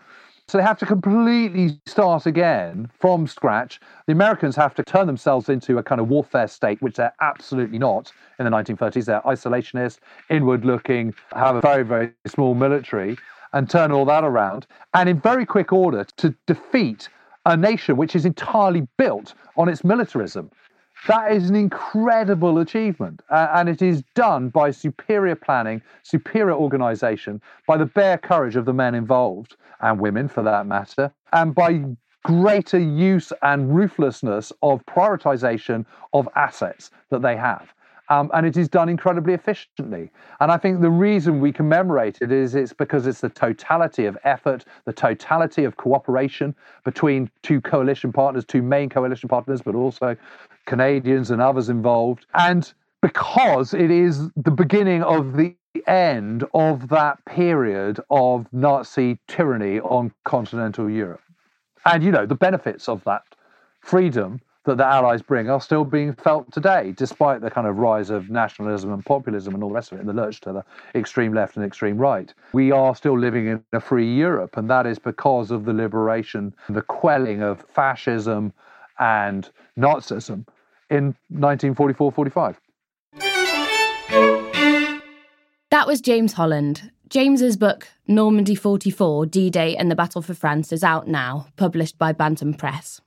So 0.48 0.60
they 0.60 0.64
have 0.64 0.78
to 0.80 0.86
completely 0.86 1.80
start 1.88 2.28
again 2.28 2.91
from 3.00 3.26
scratch. 3.26 3.80
The 4.06 4.14
Americans 4.14 4.56
have 4.56 4.76
to 4.76 4.84
turn 4.84 5.08
themselves 5.08 5.50
into 5.50 5.80
a 5.80 5.84
kind 5.84 6.00
of 6.00 6.08
warfare 6.08 6.48
state, 6.48 6.80
which 6.84 6.98
they're 6.98 7.16
absolutely 7.20 7.80
not 7.80 8.12
in 8.38 8.46
the 8.46 8.52
1930s. 8.52 9.06
They're 9.06 9.22
isolationist, 9.22 10.00
inward 10.30 10.64
looking, 10.64 11.16
have 11.34 11.56
a 11.56 11.62
very, 11.62 11.84
very 11.84 12.12
small 12.28 12.54
military, 12.54 13.18
and 13.54 13.68
turn 13.68 13.91
all 13.91 14.06
that 14.06 14.24
around. 14.24 14.68
And 14.93 15.10
in 15.10 15.20
very 15.20 15.48
quick 15.48 15.74
order 15.74 16.06
to 16.18 16.36
defeat 16.46 17.10
a 17.48 17.58
nation 17.58 17.98
which 17.98 18.16
is 18.16 18.24
entirely 18.24 18.88
built 19.00 19.34
on 19.58 19.68
its 19.68 19.84
militarism. 19.84 20.52
That 21.08 21.32
is 21.32 21.50
an 21.50 21.56
incredible 21.56 22.60
achievement. 22.60 23.22
Uh, 23.30 23.48
and 23.54 23.70
it 23.70 23.82
is 23.82 24.04
done 24.16 24.50
by 24.50 24.72
superior 24.72 25.36
planning, 25.36 25.82
superior 26.04 26.56
organization, 26.56 27.41
by 27.68 27.78
the 27.78 27.86
bare 27.86 28.18
courage 28.18 28.56
of 28.56 28.66
the 28.66 28.74
men 28.74 28.96
involved 28.96 29.56
and 29.82 30.00
women 30.00 30.28
for 30.28 30.41
that 30.43 30.66
matter, 30.66 31.12
and 31.34 31.54
by 31.54 31.84
greater 32.24 32.80
use 32.80 33.32
and 33.43 33.76
ruthlessness 33.76 34.52
of 34.64 34.84
prioritization 34.88 35.86
of 36.14 36.28
assets 36.36 36.89
that 37.12 37.22
they 37.22 37.36
have. 37.36 37.72
Um, 38.10 38.30
and 38.34 38.46
it 38.46 38.56
is 38.56 38.70
done 38.70 38.89
incredibly 38.89 39.34
efficiently. 39.34 40.12
And 40.39 40.52
I 40.52 40.58
think 40.58 40.82
the 40.82 40.89
reason 40.89 41.39
we 41.39 41.52
commemorate 41.52 42.20
it 42.22 42.32
is 42.32 42.54
it's 42.54 42.74
because 42.74 43.08
it's 43.08 43.22
the 43.22 43.30
totality 43.30 44.06
of 44.06 44.18
effort, 44.24 44.66
the 44.86 44.93
totality 44.93 45.64
of 45.64 45.78
cooperation 45.78 46.56
between 46.84 47.32
two 47.41 47.62
coalition 47.62 48.14
partners, 48.14 48.46
two 48.46 48.62
main 48.62 48.89
coalition 48.89 49.28
partners, 49.28 49.62
but 49.62 49.76
also 49.76 50.16
Canadians 50.66 51.32
and 51.32 51.41
others 51.41 51.70
involved. 51.70 52.26
And 52.34 52.72
because 53.01 53.74
it 53.74 53.91
is 53.91 54.30
the 54.36 54.51
beginning 54.51 55.03
of 55.03 55.38
the 55.38 55.55
end 55.88 56.43
of 56.53 56.89
that 56.89 57.24
period 57.26 57.99
of 58.09 58.47
Nazi 58.51 59.20
tyranny 59.28 59.80
on 59.80 60.11
continental 60.24 60.89
Europe. 60.89 61.22
And, 61.86 62.03
you 62.03 62.11
know, 62.11 62.26
the 62.26 62.36
benefits 62.36 62.89
of 62.89 63.03
that 63.03 63.24
freedom 63.82 64.41
that 64.63 64.78
the 64.78 64.86
Allies 64.86 65.22
bring 65.22 65.47
are 65.47 65.61
still 65.61 65.86
being 65.86 66.13
felt 66.13 66.51
today, 66.51 66.93
despite 66.97 67.41
the 67.41 67.51
kind 67.51 67.68
of 67.68 67.78
rise 67.78 68.09
of 68.09 68.32
nationalism 68.32 68.91
and 68.91 69.05
populism 69.05 69.53
and 69.53 69.61
all 69.61 69.70
the 69.70 69.76
rest 69.76 69.91
of 69.91 69.99
it, 69.99 70.01
and 70.01 70.09
the 70.09 70.13
lurch 70.13 70.41
to 70.41 70.51
the 70.51 70.66
extreme 70.97 71.34
left 71.34 71.55
and 71.55 71.63
extreme 71.63 71.97
right. 71.97 72.34
We 72.53 72.72
are 72.72 72.95
still 72.95 73.18
living 73.18 73.47
in 73.47 73.63
a 73.74 73.80
free 73.80 74.11
Europe, 74.11 74.57
and 74.57 74.68
that 74.72 74.88
is 74.88 74.97
because 74.97 75.51
of 75.51 75.66
the 75.66 75.74
liberation, 75.74 76.55
the 76.68 76.82
quelling 76.82 77.43
of 77.43 77.63
fascism 77.70 78.53
and 78.97 79.47
Nazism 79.78 80.45
in 80.90 81.16
1944 81.30 82.12
45. 82.12 82.60
That 85.72 85.88
was 85.88 86.00
James 86.00 86.34
Holland. 86.34 86.92
James's 87.10 87.58
book, 87.58 87.88
Normandy 88.08 88.56
44 88.56 89.26
D 89.26 89.50
Day 89.50 89.76
and 89.76 89.92
the 89.92 89.96
Battle 89.96 90.22
for 90.22 90.34
France, 90.34 90.72
is 90.72 90.84
out 90.84 91.08
now, 91.08 91.48
published 91.56 91.98
by 91.98 92.12
Bantam 92.12 92.54
Press. 92.54 93.02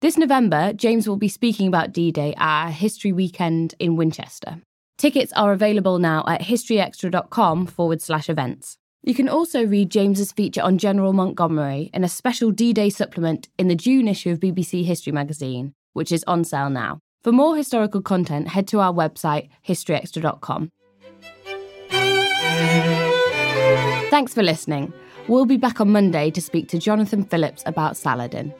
This 0.00 0.16
November, 0.16 0.72
James 0.72 1.08
will 1.08 1.16
be 1.16 1.28
speaking 1.28 1.66
about 1.66 1.92
D 1.92 2.12
Day 2.12 2.34
at 2.36 2.68
a 2.68 2.70
History 2.70 3.12
Weekend 3.12 3.74
in 3.78 3.96
Winchester. 3.96 4.60
Tickets 4.96 5.32
are 5.32 5.52
available 5.52 5.98
now 5.98 6.24
at 6.26 6.42
historyextra.com 6.42 7.66
forward 7.66 8.00
slash 8.00 8.28
events. 8.30 8.76
You 9.02 9.14
can 9.14 9.28
also 9.28 9.66
read 9.66 9.90
James's 9.90 10.32
feature 10.32 10.62
on 10.62 10.78
General 10.78 11.12
Montgomery 11.12 11.90
in 11.92 12.04
a 12.04 12.08
special 12.08 12.50
D 12.50 12.72
Day 12.72 12.90
supplement 12.90 13.48
in 13.58 13.68
the 13.68 13.74
June 13.74 14.08
issue 14.08 14.30
of 14.30 14.40
BBC 14.40 14.84
History 14.84 15.12
magazine, 15.12 15.74
which 15.92 16.12
is 16.12 16.24
on 16.26 16.44
sale 16.44 16.70
now. 16.70 17.00
For 17.24 17.32
more 17.32 17.56
historical 17.56 18.02
content, 18.02 18.48
head 18.48 18.68
to 18.68 18.80
our 18.80 18.92
website, 18.92 19.48
historyextra.com. 19.66 20.70
Thanks 24.10 24.34
for 24.34 24.42
listening. 24.42 24.92
We'll 25.26 25.46
be 25.46 25.56
back 25.56 25.80
on 25.80 25.90
Monday 25.90 26.30
to 26.30 26.42
speak 26.42 26.68
to 26.68 26.78
Jonathan 26.78 27.24
Phillips 27.24 27.62
about 27.64 27.96
Saladin. 27.96 28.52